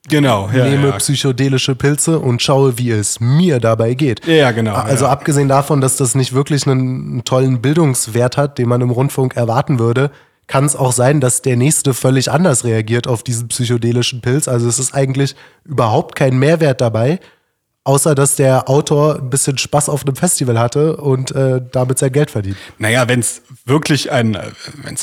Genau, 0.10 0.50
ja. 0.52 0.66
nehme 0.66 0.88
ja. 0.88 0.98
psychedelische 0.98 1.76
Pilze 1.76 2.18
und 2.20 2.42
schaue, 2.42 2.78
wie 2.80 2.90
es 2.90 3.20
mir 3.20 3.60
dabei 3.60 3.94
geht. 3.94 4.26
Ja, 4.26 4.52
genau, 4.52 4.74
Also 4.74 5.06
ja. 5.06 5.12
abgesehen 5.12 5.48
davon, 5.48 5.80
dass 5.80 5.96
das 5.96 6.16
nicht 6.16 6.34
wirklich 6.34 6.66
einen, 6.66 7.12
einen 7.12 7.24
tollen 7.24 7.62
Bildungswert 7.62 8.36
hat, 8.36 8.58
den 8.58 8.68
man 8.68 8.82
im 8.82 8.90
Rundfunk 8.90 9.36
erwarten 9.38 9.78
würde, 9.78 10.10
kann 10.48 10.66
es 10.66 10.76
auch 10.76 10.92
sein, 10.92 11.22
dass 11.22 11.44
der 11.44 11.56
nächste 11.56 11.94
völlig 11.94 12.32
anders 12.32 12.66
reagiert 12.66 13.08
auf 13.08 13.24
diesen 13.24 13.48
psychedelischen 13.48 14.22
Pilz. 14.22 14.48
Also 14.48 14.68
es 14.68 14.80
ist 14.80 14.94
eigentlich 14.94 15.36
überhaupt 15.64 16.16
kein 16.16 16.38
Mehrwert 16.38 16.82
dabei, 16.82 17.20
außer 17.84 18.14
dass 18.14 18.36
der 18.36 18.70
Autor 18.70 19.18
ein 19.18 19.30
bisschen 19.30 19.58
Spaß 19.58 19.90
auf 19.90 20.06
einem 20.06 20.16
Festival 20.16 20.60
hatte 20.60 20.98
und 20.98 21.32
äh, 21.32 21.62
damit 21.72 21.98
sein 21.98 22.12
Geld 22.12 22.32
verdient. 22.32 22.58
Naja, 22.78 23.08
wenn 23.08 23.22
es 23.22 23.42
wirklich 23.66 24.12
ein, 24.12 24.38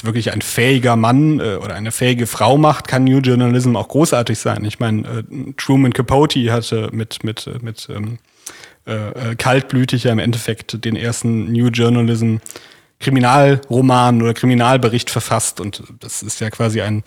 wirklich 0.02 0.32
ein 0.32 0.42
fähiger 0.42 0.96
Mann 0.96 1.40
äh, 1.40 1.56
oder 1.56 1.74
eine 1.74 1.90
fähige 1.90 2.26
Frau 2.26 2.56
macht, 2.56 2.86
kann 2.86 3.04
New 3.04 3.18
Journalism 3.18 3.74
auch 3.76 3.88
großartig 3.88 4.38
sein. 4.38 4.64
Ich 4.64 4.78
meine, 4.78 5.02
äh, 5.02 5.52
Truman 5.56 5.92
Capote 5.92 6.52
hatte 6.52 6.90
mit 6.92 7.24
mit 7.24 7.46
äh, 7.46 7.58
mit 7.60 7.88
ähm, 7.90 8.18
äh, 8.86 9.32
äh, 9.32 9.34
kaltblütig 9.36 10.04
ja 10.04 10.12
im 10.12 10.20
Endeffekt 10.20 10.84
den 10.84 10.94
ersten 10.94 11.50
New 11.52 11.68
Journalism 11.68 12.36
Kriminalroman 13.00 14.22
oder 14.22 14.34
Kriminalbericht 14.34 15.10
verfasst 15.10 15.60
und 15.60 15.82
das 16.00 16.22
ist 16.22 16.40
ja 16.40 16.50
quasi 16.50 16.80
ein 16.80 17.02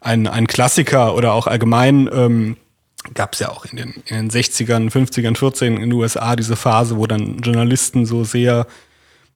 ein, 0.00 0.26
ein 0.26 0.46
Klassiker 0.46 1.14
oder 1.14 1.34
auch 1.34 1.46
allgemein 1.46 2.08
ähm, 2.12 2.56
gab 3.14 3.34
es 3.34 3.40
ja 3.40 3.50
auch 3.50 3.64
in 3.64 3.76
den, 3.76 3.90
in 4.06 4.28
den 4.28 4.30
60ern, 4.30 4.90
50ern, 4.90 5.36
14 5.36 5.74
in 5.74 5.80
den 5.80 5.92
USA 5.92 6.36
diese 6.36 6.56
Phase, 6.56 6.96
wo 6.96 7.06
dann 7.06 7.38
Journalisten 7.38 8.06
so 8.06 8.24
sehr 8.24 8.66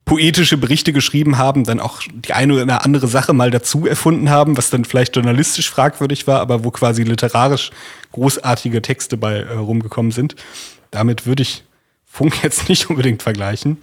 poetische 0.04 0.58
Berichte 0.58 0.92
geschrieben 0.92 1.38
haben, 1.38 1.64
dann 1.64 1.80
auch 1.80 2.02
die 2.12 2.34
eine 2.34 2.62
oder 2.62 2.84
andere 2.84 3.08
Sache 3.08 3.32
mal 3.32 3.50
dazu 3.50 3.86
erfunden 3.86 4.28
haben, 4.28 4.56
was 4.56 4.70
dann 4.70 4.84
vielleicht 4.84 5.16
journalistisch 5.16 5.70
fragwürdig 5.70 6.26
war, 6.26 6.40
aber 6.40 6.62
wo 6.62 6.70
quasi 6.70 7.04
literarisch 7.04 7.70
großartige 8.12 8.82
Texte 8.82 9.16
bei 9.16 9.38
äh, 9.38 9.54
rumgekommen 9.54 10.12
sind. 10.12 10.36
Damit 10.90 11.26
würde 11.26 11.42
ich 11.42 11.64
Funk 12.04 12.34
jetzt 12.42 12.68
nicht 12.68 12.90
unbedingt 12.90 13.22
vergleichen. 13.22 13.78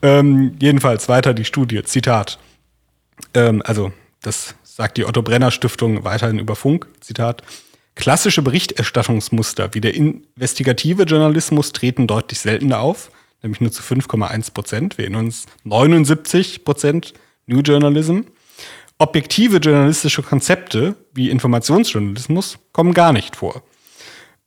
Ähm, 0.00 0.56
jedenfalls 0.60 1.08
weiter 1.08 1.34
die 1.34 1.44
Studie. 1.44 1.82
Zitat. 1.82 2.38
Ähm, 3.34 3.62
also, 3.64 3.92
das 4.22 4.54
sagt 4.62 4.96
die 4.96 5.04
Otto 5.04 5.22
Brenner 5.22 5.50
Stiftung 5.50 6.04
weiterhin 6.04 6.38
über 6.38 6.56
Funk. 6.56 6.86
Zitat. 7.00 7.42
Klassische 7.94 8.42
Berichterstattungsmuster 8.42 9.72
wie 9.72 9.80
der 9.80 9.94
investigative 9.94 11.04
Journalismus 11.04 11.72
treten 11.72 12.06
deutlich 12.06 12.40
seltener 12.40 12.80
auf, 12.80 13.10
nämlich 13.42 13.60
nur 13.60 13.70
zu 13.70 13.82
5,1 13.82 14.52
Prozent. 14.52 14.98
Wir 14.98 15.04
erinnern 15.04 15.26
uns 15.26 15.46
79 15.62 16.64
Prozent 16.64 17.14
New 17.46 17.60
Journalism. 17.60 18.22
Objektive 18.98 19.58
journalistische 19.58 20.22
Konzepte 20.22 20.96
wie 21.12 21.30
Informationsjournalismus 21.30 22.58
kommen 22.72 22.94
gar 22.94 23.12
nicht 23.12 23.36
vor. 23.36 23.62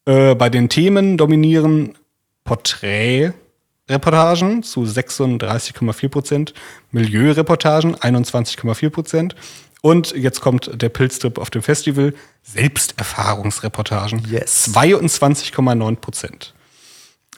Äh, 0.05 0.35
bei 0.35 0.49
den 0.49 0.67
Themen 0.69 1.17
dominieren 1.17 1.97
Porträtreportagen 2.43 4.63
zu 4.63 4.83
36,4 4.83 6.09
Prozent, 6.09 6.53
Milieureportagen 6.91 7.95
21,4 7.95 8.89
Prozent 8.89 9.35
und 9.81 10.11
jetzt 10.15 10.41
kommt 10.41 10.71
der 10.81 10.89
Pilztrip 10.89 11.37
auf 11.37 11.49
dem 11.49 11.61
Festival, 11.61 12.13
Selbsterfahrungsreportagen 12.43 14.23
Yes. 14.29 14.73
22,9 14.73 15.95
Prozent. 15.97 16.53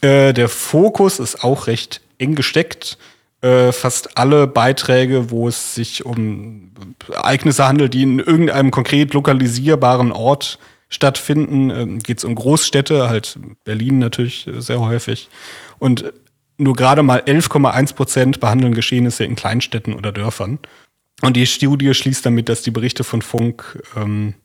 Äh, 0.02 0.34
der 0.34 0.50
Fokus 0.50 1.20
ist 1.20 1.44
auch 1.44 1.68
recht 1.68 2.02
eng 2.18 2.36
gesteckt. 2.36 2.98
Äh, 3.42 3.72
fast 3.72 4.18
alle 4.18 4.48
Beiträge, 4.48 5.32
wo 5.32 5.48
es 5.48 5.76
sich 5.76 6.06
um 6.06 6.72
Ereignisse 7.10 7.68
handelt, 7.68 7.94
die 7.94 8.04
in 8.04 8.20
irgendeinem 8.20 8.72
konkret 8.72 9.14
lokalisierbaren 9.14 10.12
Ort 10.12 10.60
stattfinden, 10.90 11.70
ähm, 11.70 12.00
geht 12.00 12.18
es 12.18 12.26
um 12.26 12.36
Großstädte, 12.36 13.10
halt 13.10 13.40
Berlin 13.64 14.00
natürlich 14.00 14.48
äh, 14.48 14.62
sehr 14.62 14.82
häufig. 14.82 15.30
Und 15.78 16.12
nur 16.58 16.76
gerade 16.76 17.04
mal 17.04 17.22
11,1 17.22 17.96
Prozent 17.96 18.40
behandeln 18.42 18.74
Geschehnisse 18.74 19.24
in 19.24 19.36
Kleinstädten 19.36 19.94
oder 19.94 20.12
Dörfern. 20.12 20.60
Und 21.22 21.36
die 21.36 21.46
Studie 21.46 21.94
schließt 21.94 22.26
damit, 22.26 22.50
dass 22.50 22.62
die 22.62 22.72
Berichte 22.72 23.04
von 23.04 23.22
Funk 23.22 23.82
ähm, 23.96 24.36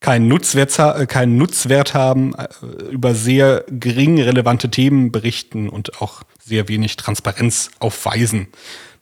keinen 0.00 0.28
Nutzwert, 0.28 0.78
äh, 0.78 1.06
keinen 1.06 1.36
Nutzwert 1.36 1.94
haben, 1.94 2.34
äh, 2.34 2.48
über 2.90 3.14
sehr 3.14 3.64
gering 3.68 4.20
relevante 4.20 4.70
Themen 4.70 5.12
berichten 5.12 5.68
und 5.68 6.00
auch 6.00 6.22
sehr 6.42 6.68
wenig 6.68 6.96
Transparenz 6.96 7.70
aufweisen. 7.78 8.48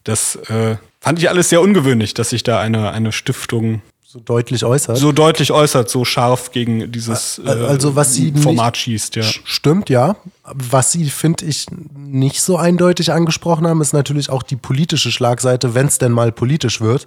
Das 0.03 0.35
äh, 0.35 0.77
fand 0.99 1.19
ich 1.19 1.29
alles 1.29 1.49
sehr 1.49 1.61
ungewöhnlich, 1.61 2.13
dass 2.13 2.29
sich 2.29 2.43
da 2.43 2.59
eine, 2.59 2.91
eine 2.91 3.11
Stiftung 3.11 3.81
So 4.11 4.19
deutlich 4.19 4.65
äußert. 4.65 4.97
so 4.97 5.11
deutlich 5.11 5.51
äußert, 5.51 5.87
so 5.87 6.03
scharf 6.03 6.49
gegen 6.51 6.91
dieses 6.91 7.37
äh, 7.45 7.47
Also, 7.47 7.95
was 7.95 8.15
sie 8.15 8.31
Format 8.33 8.75
schießt. 8.75 9.15
Ja. 9.17 9.21
Stimmt, 9.21 9.87
ja. 9.91 10.15
Was 10.43 10.91
sie, 10.91 11.11
finde 11.11 11.45
ich, 11.45 11.67
nicht 11.95 12.41
so 12.41 12.57
eindeutig 12.57 13.11
angesprochen 13.11 13.67
haben, 13.67 13.81
ist 13.81 13.93
natürlich 13.93 14.31
auch 14.31 14.41
die 14.41 14.55
politische 14.55 15.11
Schlagseite, 15.11 15.75
wenn 15.75 15.85
es 15.85 15.99
denn 15.99 16.11
mal 16.11 16.31
politisch 16.31 16.81
wird. 16.81 17.05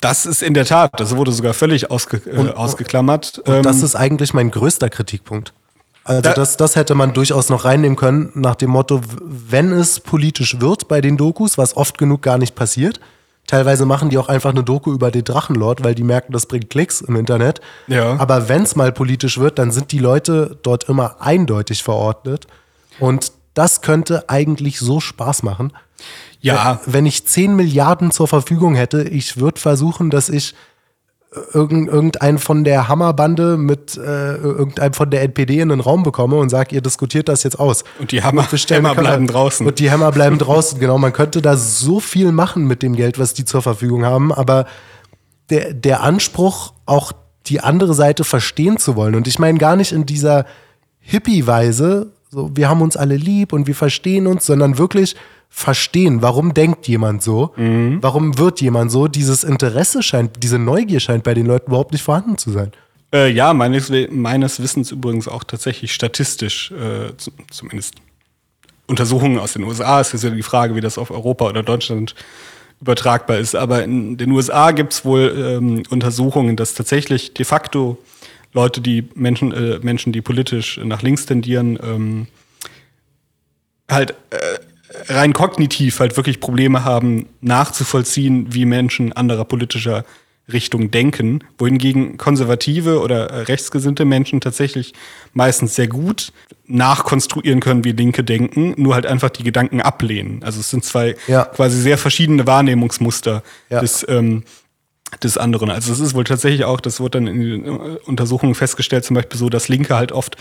Das 0.00 0.24
ist 0.24 0.40
in 0.44 0.54
der 0.54 0.66
Tat, 0.66 0.92
das 1.00 1.16
wurde 1.16 1.32
sogar 1.32 1.52
völlig 1.52 1.90
ausge, 1.90 2.18
äh, 2.30 2.48
ausgeklammert. 2.52 3.40
Und 3.40 3.52
Ähm, 3.52 3.62
das 3.64 3.82
ist 3.82 3.96
eigentlich 3.96 4.32
mein 4.34 4.52
größter 4.52 4.90
Kritikpunkt. 4.90 5.52
Also 6.04 6.22
Da- 6.22 6.34
das, 6.34 6.56
das 6.56 6.76
hätte 6.76 6.94
man 6.94 7.12
durchaus 7.12 7.48
noch 7.48 7.64
reinnehmen 7.64 7.96
können, 7.96 8.30
nach 8.36 8.54
dem 8.54 8.70
Motto, 8.70 9.00
wenn 9.20 9.72
es 9.72 9.98
politisch 9.98 10.60
wird 10.60 10.86
bei 10.86 11.00
den 11.00 11.16
Dokus, 11.16 11.58
was 11.58 11.76
oft 11.76 11.98
genug 11.98 12.22
gar 12.22 12.38
nicht 12.38 12.54
passiert. 12.54 13.00
Teilweise 13.46 13.84
machen 13.84 14.08
die 14.08 14.18
auch 14.18 14.28
einfach 14.28 14.50
eine 14.50 14.64
Doku 14.64 14.92
über 14.92 15.10
den 15.10 15.24
Drachenlord, 15.24 15.84
weil 15.84 15.94
die 15.94 16.02
merken, 16.02 16.32
das 16.32 16.46
bringt 16.46 16.70
Klicks 16.70 17.02
im 17.02 17.16
Internet. 17.16 17.60
Ja. 17.86 18.18
Aber 18.18 18.48
wenn 18.48 18.62
es 18.62 18.74
mal 18.74 18.90
politisch 18.90 19.38
wird, 19.38 19.58
dann 19.58 19.70
sind 19.70 19.92
die 19.92 19.98
Leute 19.98 20.58
dort 20.62 20.88
immer 20.88 21.16
eindeutig 21.20 21.82
verordnet. 21.82 22.46
Und 22.98 23.32
das 23.52 23.82
könnte 23.82 24.28
eigentlich 24.28 24.78
so 24.78 25.00
Spaß 25.00 25.42
machen. 25.42 25.72
Ja. 26.40 26.80
Wenn 26.86 27.06
ich 27.06 27.26
10 27.26 27.54
Milliarden 27.54 28.10
zur 28.10 28.28
Verfügung 28.28 28.74
hätte, 28.74 29.02
ich 29.02 29.38
würde 29.38 29.60
versuchen, 29.60 30.10
dass 30.10 30.28
ich 30.28 30.54
irgend, 31.52 31.88
irgendeinen 31.88 32.38
von 32.38 32.64
der 32.64 32.88
Hammerbande 32.88 33.56
mit 33.56 33.96
äh, 33.96 34.34
irgendeinem 34.36 34.92
von 34.92 35.10
der 35.10 35.22
NPD 35.22 35.60
in 35.60 35.68
den 35.70 35.80
Raum 35.80 36.02
bekomme 36.02 36.36
und 36.36 36.48
sage, 36.48 36.74
ihr 36.74 36.80
diskutiert 36.80 37.28
das 37.28 37.42
jetzt 37.42 37.58
aus. 37.58 37.84
Und 37.98 38.12
die 38.12 38.22
Hammer- 38.22 38.46
eine 38.50 38.58
Kamera- 38.58 38.94
bleiben 39.00 39.26
draußen. 39.26 39.66
Und 39.66 39.78
die 39.78 39.90
Hämmer 39.90 40.12
bleiben 40.12 40.38
draußen, 40.38 40.78
genau. 40.78 40.98
Man 40.98 41.12
könnte 41.12 41.42
da 41.42 41.56
so 41.56 42.00
viel 42.00 42.32
machen 42.32 42.66
mit 42.66 42.82
dem 42.82 42.94
Geld, 42.96 43.18
was 43.18 43.34
die 43.34 43.44
zur 43.44 43.62
Verfügung 43.62 44.04
haben, 44.04 44.32
aber 44.32 44.66
der, 45.50 45.74
der 45.74 46.02
Anspruch, 46.02 46.72
auch 46.86 47.12
die 47.46 47.60
andere 47.60 47.94
Seite 47.94 48.24
verstehen 48.24 48.78
zu 48.78 48.96
wollen. 48.96 49.14
Und 49.14 49.26
ich 49.28 49.38
meine 49.38 49.58
gar 49.58 49.76
nicht 49.76 49.92
in 49.92 50.06
dieser 50.06 50.46
Hippie-Weise, 51.00 52.12
so 52.30 52.50
wir 52.54 52.68
haben 52.68 52.82
uns 52.82 52.96
alle 52.96 53.16
lieb 53.16 53.52
und 53.52 53.66
wir 53.66 53.74
verstehen 53.74 54.26
uns, 54.26 54.46
sondern 54.46 54.78
wirklich 54.78 55.14
verstehen, 55.56 56.20
warum 56.20 56.52
denkt 56.52 56.88
jemand 56.88 57.22
so, 57.22 57.52
warum 57.56 58.38
wird 58.38 58.60
jemand 58.60 58.90
so. 58.90 59.06
Dieses 59.06 59.44
Interesse 59.44 60.02
scheint, 60.02 60.42
diese 60.42 60.58
Neugier 60.58 60.98
scheint 60.98 61.22
bei 61.22 61.32
den 61.32 61.46
Leuten 61.46 61.68
überhaupt 61.68 61.92
nicht 61.92 62.02
vorhanden 62.02 62.36
zu 62.36 62.50
sein. 62.50 62.72
Äh, 63.14 63.30
ja, 63.30 63.54
meines, 63.54 63.92
meines 64.10 64.60
Wissens 64.60 64.90
übrigens 64.90 65.28
auch 65.28 65.44
tatsächlich 65.44 65.92
statistisch, 65.92 66.72
äh, 66.72 67.16
zu, 67.16 67.30
zumindest 67.52 67.94
Untersuchungen 68.88 69.38
aus 69.38 69.52
den 69.52 69.62
USA. 69.62 70.00
Es 70.00 70.12
ist 70.12 70.24
ja 70.24 70.30
die 70.30 70.42
Frage, 70.42 70.74
wie 70.74 70.80
das 70.80 70.98
auf 70.98 71.12
Europa 71.12 71.48
oder 71.48 71.62
Deutschland 71.62 72.16
übertragbar 72.80 73.38
ist. 73.38 73.54
Aber 73.54 73.84
in 73.84 74.16
den 74.16 74.32
USA 74.32 74.72
gibt 74.72 74.92
es 74.92 75.04
wohl 75.04 75.32
ähm, 75.38 75.84
Untersuchungen, 75.88 76.56
dass 76.56 76.74
tatsächlich 76.74 77.32
de 77.32 77.46
facto 77.46 77.98
Leute, 78.52 78.80
die 78.80 79.08
Menschen, 79.14 79.52
äh, 79.52 79.78
Menschen, 79.80 80.12
die 80.12 80.20
politisch 80.20 80.80
nach 80.82 81.02
links 81.02 81.26
tendieren, 81.26 81.78
ähm, 81.80 82.26
halt 83.88 84.10
äh, 84.30 84.58
rein 85.08 85.32
kognitiv 85.32 86.00
halt 86.00 86.16
wirklich 86.16 86.40
Probleme 86.40 86.84
haben, 86.84 87.26
nachzuvollziehen, 87.40 88.52
wie 88.54 88.64
Menschen 88.64 89.12
anderer 89.12 89.44
politischer 89.44 90.04
Richtung 90.52 90.90
denken, 90.90 91.40
wohingegen 91.56 92.18
konservative 92.18 93.00
oder 93.00 93.30
äh, 93.30 93.40
rechtsgesinnte 93.42 94.04
Menschen 94.04 94.42
tatsächlich 94.42 94.92
meistens 95.32 95.74
sehr 95.74 95.88
gut 95.88 96.32
nachkonstruieren 96.66 97.60
können, 97.60 97.84
wie 97.84 97.92
Linke 97.92 98.24
denken, 98.24 98.74
nur 98.76 98.94
halt 98.94 99.06
einfach 99.06 99.30
die 99.30 99.42
Gedanken 99.42 99.80
ablehnen. 99.80 100.42
Also 100.42 100.60
es 100.60 100.68
sind 100.68 100.84
zwei 100.84 101.16
Ja. 101.28 101.46
quasi 101.46 101.80
sehr 101.80 101.96
verschiedene 101.96 102.46
Wahrnehmungsmuster 102.46 103.42
Ja. 103.70 103.80
des, 103.80 104.04
ähm, 104.08 104.44
des 105.22 105.38
anderen. 105.38 105.70
Also 105.70 105.92
es 105.92 106.00
ist 106.00 106.14
wohl 106.14 106.24
tatsächlich 106.24 106.64
auch, 106.64 106.80
das 106.80 107.00
wurde 107.00 107.18
dann 107.20 107.26
in 107.26 107.40
den 107.40 107.64
äh, 107.64 107.68
Untersuchungen 108.04 108.54
festgestellt, 108.54 109.04
zum 109.06 109.14
Beispiel 109.14 109.38
so, 109.38 109.48
dass 109.48 109.68
Linke 109.68 109.96
halt 109.96 110.12
oft 110.12 110.36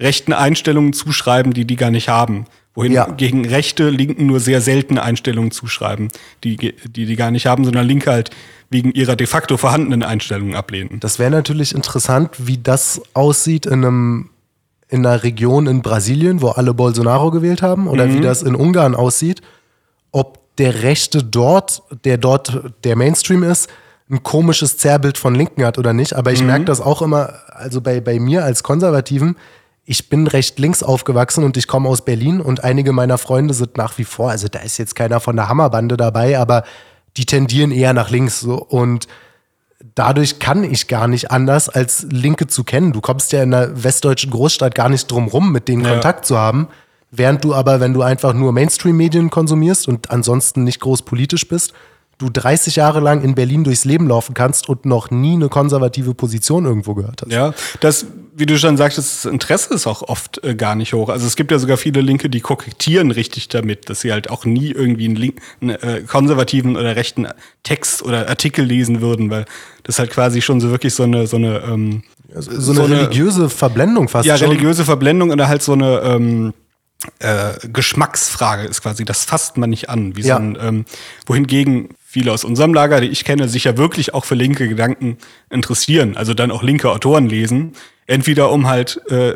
rechten 0.00 0.32
Einstellungen 0.32 0.94
zuschreiben, 0.94 1.52
die 1.52 1.66
die 1.66 1.76
gar 1.76 1.90
nicht 1.90 2.08
haben. 2.08 2.46
Wohin 2.74 2.92
Ja. 2.92 3.06
gegen 3.06 3.46
rechte 3.46 3.88
Linken 3.88 4.26
nur 4.26 4.40
sehr 4.40 4.60
seltene 4.60 5.02
Einstellungen 5.02 5.52
zuschreiben, 5.52 6.08
die, 6.42 6.56
die 6.56 7.06
die 7.06 7.16
gar 7.16 7.30
nicht 7.30 7.46
haben, 7.46 7.64
sondern 7.64 7.86
Linke 7.86 8.10
halt 8.10 8.30
wegen 8.68 8.90
ihrer 8.92 9.14
de 9.14 9.28
facto 9.28 9.56
vorhandenen 9.56 10.02
Einstellungen 10.02 10.56
ablehnen. 10.56 10.98
Das 10.98 11.18
wäre 11.20 11.30
natürlich 11.30 11.74
interessant, 11.74 12.30
wie 12.38 12.58
das 12.58 13.00
aussieht 13.14 13.66
in 13.66 13.84
einem 13.84 14.30
in 14.88 15.04
einer 15.06 15.22
Region 15.22 15.66
in 15.66 15.82
Brasilien, 15.82 16.42
wo 16.42 16.48
alle 16.48 16.74
Bolsonaro 16.74 17.30
gewählt 17.30 17.62
haben, 17.62 17.88
oder 17.88 18.12
wie 18.12 18.20
das 18.20 18.42
in 18.42 18.54
Ungarn 18.54 18.94
aussieht, 18.94 19.40
ob 20.12 20.56
der 20.58 20.82
Rechte 20.82 21.24
dort, 21.24 21.82
der 22.04 22.18
dort 22.18 22.60
der 22.84 22.94
Mainstream 22.94 23.42
ist, 23.42 23.68
ein 24.10 24.22
komisches 24.22 24.76
Zerrbild 24.76 25.16
von 25.18 25.34
Linken 25.34 25.64
hat 25.64 25.78
oder 25.78 25.92
nicht. 25.92 26.12
Aber 26.14 26.30
ich 26.32 26.42
merke 26.42 26.66
das 26.66 26.80
auch 26.80 27.02
immer, 27.02 27.32
also 27.48 27.80
bei, 27.80 28.00
bei 28.00 28.20
mir 28.20 28.44
als 28.44 28.62
Konservativen, 28.62 29.36
ich 29.86 30.08
bin 30.08 30.26
recht 30.26 30.58
links 30.58 30.82
aufgewachsen 30.82 31.44
und 31.44 31.56
ich 31.56 31.66
komme 31.66 31.88
aus 31.88 32.04
Berlin 32.04 32.40
und 32.40 32.64
einige 32.64 32.92
meiner 32.92 33.18
Freunde 33.18 33.52
sind 33.54 33.76
nach 33.76 33.98
wie 33.98 34.04
vor, 34.04 34.30
also 34.30 34.48
da 34.48 34.60
ist 34.60 34.78
jetzt 34.78 34.94
keiner 34.94 35.20
von 35.20 35.36
der 35.36 35.48
Hammerbande 35.48 35.96
dabei, 35.96 36.38
aber 36.38 36.64
die 37.16 37.26
tendieren 37.26 37.70
eher 37.70 37.92
nach 37.92 38.10
links. 38.10 38.40
So. 38.40 38.54
Und 38.54 39.06
dadurch 39.94 40.38
kann 40.38 40.64
ich 40.64 40.88
gar 40.88 41.06
nicht 41.06 41.30
anders, 41.30 41.68
als 41.68 42.06
Linke 42.10 42.46
zu 42.46 42.64
kennen. 42.64 42.92
Du 42.92 43.00
kommst 43.00 43.32
ja 43.32 43.42
in 43.42 43.52
einer 43.52 43.84
westdeutschen 43.84 44.30
Großstadt 44.30 44.74
gar 44.74 44.88
nicht 44.88 45.10
drum 45.10 45.28
rum, 45.28 45.52
mit 45.52 45.68
denen 45.68 45.84
Ja. 45.84 45.92
Kontakt 45.92 46.24
zu 46.24 46.38
haben. 46.38 46.68
Während 47.10 47.44
du 47.44 47.54
aber, 47.54 47.78
wenn 47.78 47.92
du 47.92 48.02
einfach 48.02 48.32
nur 48.32 48.52
Mainstream-Medien 48.52 49.30
konsumierst 49.30 49.86
und 49.86 50.10
ansonsten 50.10 50.64
nicht 50.64 50.80
groß 50.80 51.02
politisch 51.02 51.46
bist, 51.46 51.72
du 52.18 52.30
30 52.30 52.76
Jahre 52.76 53.00
lang 53.00 53.22
in 53.22 53.34
Berlin 53.34 53.64
durchs 53.64 53.84
Leben 53.84 54.08
laufen 54.08 54.34
kannst 54.34 54.68
und 54.68 54.86
noch 54.86 55.10
nie 55.10 55.34
eine 55.34 55.48
konservative 55.48 56.14
Position 56.14 56.64
irgendwo 56.64 56.94
gehört 56.94 57.22
hast. 57.22 57.32
Ja, 57.32 57.54
das, 57.80 58.06
wie 58.36 58.46
du 58.46 58.58
schon 58.58 58.76
sagtest, 58.76 59.24
das 59.24 59.32
Interesse 59.32 59.74
ist 59.74 59.86
auch 59.86 60.02
oft 60.02 60.42
äh, 60.44 60.54
gar 60.54 60.74
nicht 60.74 60.92
hoch. 60.92 61.08
Also 61.08 61.26
es 61.26 61.36
gibt 61.36 61.50
ja 61.50 61.58
sogar 61.58 61.76
viele 61.76 62.00
Linke, 62.00 62.28
die 62.30 62.40
kokettieren 62.40 63.10
richtig 63.10 63.48
damit, 63.48 63.88
dass 63.88 64.00
sie 64.00 64.12
halt 64.12 64.30
auch 64.30 64.44
nie 64.44 64.70
irgendwie 64.70 65.06
einen, 65.06 65.16
Link, 65.16 65.40
einen 65.60 65.70
äh, 65.70 66.02
konservativen 66.06 66.76
oder 66.76 66.96
rechten 66.96 67.26
Text 67.62 68.02
oder 68.02 68.28
Artikel 68.28 68.64
lesen 68.64 69.00
würden, 69.00 69.30
weil 69.30 69.44
das 69.82 69.98
halt 69.98 70.10
quasi 70.10 70.42
schon 70.42 70.60
so 70.60 70.70
wirklich 70.70 70.94
so 70.94 71.04
eine, 71.04 71.26
so 71.26 71.36
eine, 71.36 71.60
ähm, 71.60 72.02
So 72.34 72.72
eine 72.72 72.88
religiöse 72.88 73.48
Verblendung 73.48 74.08
fast 74.08 74.26
ja, 74.26 74.36
schon. 74.36 74.48
religiöse 74.48 74.84
Verblendung 74.84 75.30
oder 75.30 75.48
halt 75.48 75.62
so 75.62 75.72
eine 75.72 76.00
ähm, 76.00 76.54
äh, 77.18 77.54
Geschmacksfrage 77.72 78.64
ist 78.64 78.82
quasi, 78.82 79.04
das 79.04 79.24
fasst 79.24 79.56
man 79.56 79.70
nicht 79.70 79.88
an. 79.88 80.16
Wie 80.16 80.22
Ja. 80.22 80.36
so 80.36 80.42
ein, 80.42 80.58
ähm, 80.60 80.84
wohingegen 81.26 81.90
viele 82.04 82.32
aus 82.32 82.44
unserem 82.44 82.74
Lager, 82.74 83.00
die 83.00 83.08
ich 83.08 83.24
kenne, 83.24 83.48
sich 83.48 83.64
ja 83.64 83.76
wirklich 83.76 84.14
auch 84.14 84.24
für 84.24 84.34
linke 84.34 84.68
Gedanken 84.68 85.18
interessieren, 85.50 86.16
also 86.16 86.34
dann 86.34 86.50
auch 86.50 86.62
linke 86.62 86.90
Autoren 86.90 87.26
lesen, 87.28 87.72
entweder 88.06 88.50
um 88.52 88.68
halt 88.68 89.00
äh, 89.10 89.34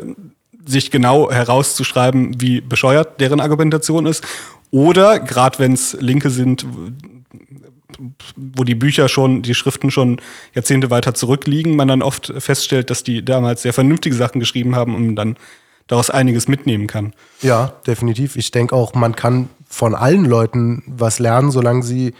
sich 0.65 0.91
genau 0.91 1.31
herauszuschreiben, 1.31 2.39
wie 2.39 2.61
bescheuert 2.61 3.19
deren 3.19 3.39
Argumentation 3.39 4.05
ist, 4.05 4.23
oder 4.71 5.19
gerade 5.19 5.59
wenn 5.59 5.73
es 5.73 5.97
Linke 5.99 6.29
sind, 6.29 6.65
wo 8.35 8.63
die 8.63 8.75
Bücher 8.75 9.09
schon, 9.09 9.41
die 9.41 9.55
Schriften 9.55 9.91
schon 9.91 10.21
Jahrzehnte 10.53 10.89
weiter 10.89 11.13
zurückliegen, 11.13 11.75
man 11.75 11.87
dann 11.87 12.01
oft 12.01 12.31
feststellt, 12.37 12.89
dass 12.89 13.03
die 13.03 13.25
damals 13.25 13.63
sehr 13.63 13.73
vernünftige 13.73 14.15
Sachen 14.15 14.39
geschrieben 14.39 14.75
haben 14.75 14.95
man 14.95 15.15
dann 15.15 15.37
daraus 15.89 16.09
einiges 16.09 16.47
mitnehmen 16.47 16.87
kann. 16.87 17.13
Ja, 17.41 17.73
definitiv. 17.85 18.37
Ich 18.37 18.51
denke 18.51 18.73
auch, 18.73 18.93
man 18.93 19.15
kann 19.17 19.49
von 19.67 19.93
allen 19.95 20.23
Leuten 20.23 20.83
was 20.87 21.19
lernen, 21.19 21.51
solange 21.51 21.83
sie 21.83 22.13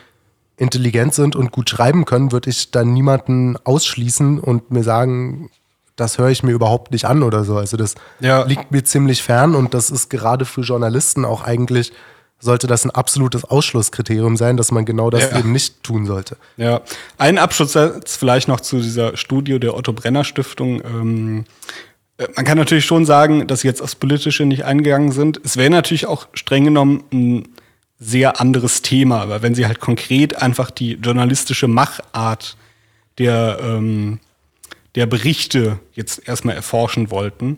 intelligent 0.57 1.13
sind 1.13 1.37
und 1.37 1.51
gut 1.53 1.69
schreiben 1.69 2.03
können, 2.03 2.33
würde 2.33 2.49
ich 2.49 2.71
dann 2.71 2.91
niemanden 2.91 3.55
ausschließen 3.63 4.39
und 4.39 4.71
mir 4.71 4.83
sagen, 4.83 5.49
das 5.95 6.17
höre 6.17 6.29
ich 6.29 6.43
mir 6.43 6.51
überhaupt 6.51 6.91
nicht 6.91 7.05
an 7.05 7.23
oder 7.23 7.43
so. 7.45 7.57
Also 7.57 7.77
das 7.77 7.95
Ja. 8.19 8.43
liegt 8.43 8.71
mir 8.71 8.83
ziemlich 8.83 9.23
fern 9.23 9.55
und 9.55 9.73
das 9.73 9.89
ist 9.89 10.09
gerade 10.09 10.43
für 10.45 10.61
Journalisten 10.61 11.23
auch 11.23 11.43
eigentlich, 11.43 11.93
sollte 12.41 12.67
das 12.67 12.85
ein 12.85 12.91
absolutes 12.91 13.43
Ausschlusskriterium 13.45 14.37
sein, 14.37 14.55
dass 14.57 14.71
man 14.71 14.85
genau 14.85 15.09
das 15.09 15.29
Ja. 15.31 15.39
eben 15.39 15.51
nicht 15.51 15.83
tun 15.83 16.05
sollte. 16.05 16.37
Ja, 16.57 16.81
ein 17.17 17.37
Abschlusssatz 17.37 18.15
vielleicht 18.15 18.47
noch 18.47 18.61
zu 18.61 18.79
dieser 18.79 19.15
Studie 19.17 19.59
der 19.59 19.75
Otto 19.75 19.91
Brenner 19.93 20.23
Stiftung. 20.23 20.81
Ähm, 20.85 21.39
äh, 21.39 21.43
man 22.35 22.45
kann 22.45 22.57
natürlich 22.57 22.85
schon 22.85 23.05
sagen, 23.05 23.47
dass 23.47 23.61
sie 23.61 23.67
jetzt 23.67 23.81
aufs 23.81 23.95
Politische 23.95 24.45
nicht 24.45 24.65
eingegangen 24.65 25.11
sind. 25.11 25.39
Es 25.43 25.57
wäre 25.57 25.69
natürlich 25.69 26.05
auch 26.05 26.27
streng 26.33 26.65
genommen 26.65 27.03
ein 27.13 27.47
sehr 27.99 28.39
anderes 28.39 28.81
Thema, 28.81 29.29
weil 29.29 29.41
wenn 29.41 29.55
sie 29.55 29.65
halt 29.65 29.79
konkret 29.79 30.41
einfach 30.41 30.71
die 30.71 30.93
journalistische 30.93 31.67
Machart 31.67 32.57
der, 33.17 33.59
ähm, 33.61 34.19
der 34.95 35.05
Berichte 35.05 35.79
jetzt 35.93 36.27
erstmal 36.27 36.55
erforschen 36.55 37.11
wollten, 37.11 37.57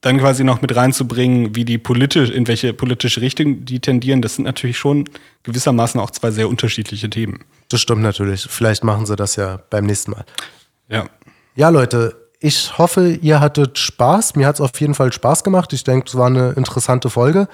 dann 0.00 0.18
quasi 0.18 0.44
noch 0.44 0.62
mit 0.62 0.74
reinzubringen, 0.76 1.56
wie 1.56 1.64
die 1.64 1.78
politisch, 1.78 2.30
in 2.30 2.46
welche 2.46 2.72
politische 2.72 3.20
Richtung 3.20 3.64
die 3.64 3.80
tendieren, 3.80 4.22
das 4.22 4.36
sind 4.36 4.44
natürlich 4.44 4.78
schon 4.78 5.08
gewissermaßen 5.42 6.00
auch 6.00 6.10
zwei 6.10 6.30
sehr 6.30 6.48
unterschiedliche 6.48 7.10
Themen. 7.10 7.40
Das 7.68 7.80
stimmt 7.80 8.02
natürlich. 8.02 8.46
Vielleicht 8.48 8.84
machen 8.84 9.06
sie 9.06 9.16
das 9.16 9.34
ja 9.34 9.60
beim 9.70 9.86
nächsten 9.86 10.12
Mal. 10.12 10.24
Ja. 10.88 11.08
Ja, 11.56 11.70
Leute, 11.70 12.25
ich 12.40 12.76
hoffe, 12.78 13.10
ihr 13.10 13.40
hattet 13.40 13.78
Spaß. 13.78 14.36
Mir 14.36 14.46
hat 14.46 14.56
es 14.56 14.60
auf 14.60 14.78
jeden 14.80 14.94
Fall 14.94 15.12
Spaß 15.12 15.44
gemacht. 15.44 15.72
Ich 15.72 15.84
denke, 15.84 16.06
es 16.08 16.16
war 16.16 16.26
eine 16.26 16.50
interessante 16.50 17.10
Folge. 17.10 17.48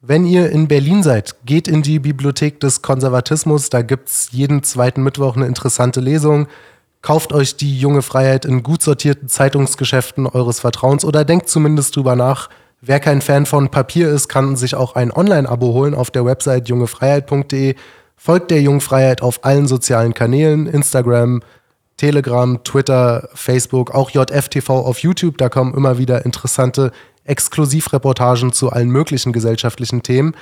Wenn 0.00 0.26
ihr 0.26 0.50
in 0.50 0.68
Berlin 0.68 1.02
seid, 1.02 1.36
geht 1.44 1.66
in 1.66 1.82
die 1.82 1.98
Bibliothek 1.98 2.60
des 2.60 2.82
Konservatismus. 2.82 3.68
Da 3.68 3.82
gibt 3.82 4.08
es 4.08 4.28
jeden 4.30 4.62
zweiten 4.62 5.02
Mittwoch 5.02 5.36
eine 5.36 5.46
interessante 5.46 6.00
Lesung. 6.00 6.46
Kauft 7.02 7.32
euch 7.32 7.56
die 7.56 7.78
junge 7.78 8.02
Freiheit 8.02 8.44
in 8.44 8.62
gut 8.62 8.82
sortierten 8.82 9.28
Zeitungsgeschäften 9.28 10.26
eures 10.26 10.60
Vertrauens 10.60 11.04
oder 11.04 11.24
denkt 11.24 11.48
zumindest 11.48 11.96
drüber 11.96 12.16
nach. 12.16 12.48
Wer 12.80 13.00
kein 13.00 13.20
Fan 13.20 13.46
von 13.46 13.70
Papier 13.70 14.08
ist, 14.08 14.28
kann 14.28 14.54
sich 14.56 14.76
auch 14.76 14.94
ein 14.94 15.10
Online-Abo 15.10 15.72
holen 15.72 15.94
auf 15.94 16.10
der 16.10 16.24
Website 16.24 16.68
jungefreiheit.de. 16.68 17.74
Folgt 18.16 18.50
der 18.50 18.62
Jungen 18.62 18.80
Freiheit 18.80 19.22
auf 19.22 19.44
allen 19.44 19.66
sozialen 19.66 20.14
Kanälen, 20.14 20.66
Instagram, 20.66 21.40
Telegram, 21.98 22.64
Twitter, 22.64 23.28
Facebook, 23.34 23.90
auch 23.94 24.10
JFTV 24.10 24.70
auf 24.70 25.00
YouTube. 25.00 25.36
Da 25.36 25.50
kommen 25.50 25.74
immer 25.74 25.98
wieder 25.98 26.24
interessante 26.24 26.92
Exklusivreportagen 27.24 28.52
zu 28.54 28.70
allen 28.70 28.88
möglichen 28.88 29.34
gesellschaftlichen 29.34 30.02
Themen. 30.02 30.34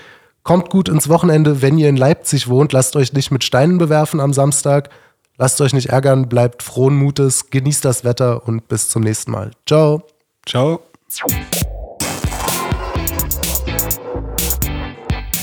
Kommt 0.44 0.70
gut 0.70 0.88
ins 0.88 1.08
Wochenende, 1.08 1.60
wenn 1.60 1.76
ihr 1.76 1.88
in 1.88 1.96
Leipzig 1.96 2.46
wohnt. 2.46 2.72
Lasst 2.72 2.94
euch 2.94 3.12
nicht 3.12 3.32
mit 3.32 3.42
Steinen 3.42 3.78
bewerfen 3.78 4.20
am 4.20 4.32
Samstag. 4.32 4.90
Lasst 5.38 5.60
euch 5.60 5.72
nicht 5.72 5.88
ärgern, 5.88 6.28
bleibt 6.28 6.62
frohen 6.62 6.96
Mutes, 6.96 7.50
genießt 7.50 7.84
das 7.84 8.04
Wetter 8.04 8.46
und 8.46 8.68
bis 8.68 8.88
zum 8.88 9.02
nächsten 9.02 9.32
Mal. 9.32 9.50
Ciao. 9.66 10.02
Ciao. 10.46 10.80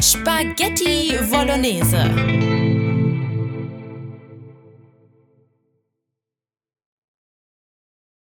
Spaghetti 0.02 1.18
Bolognese. 1.30 2.53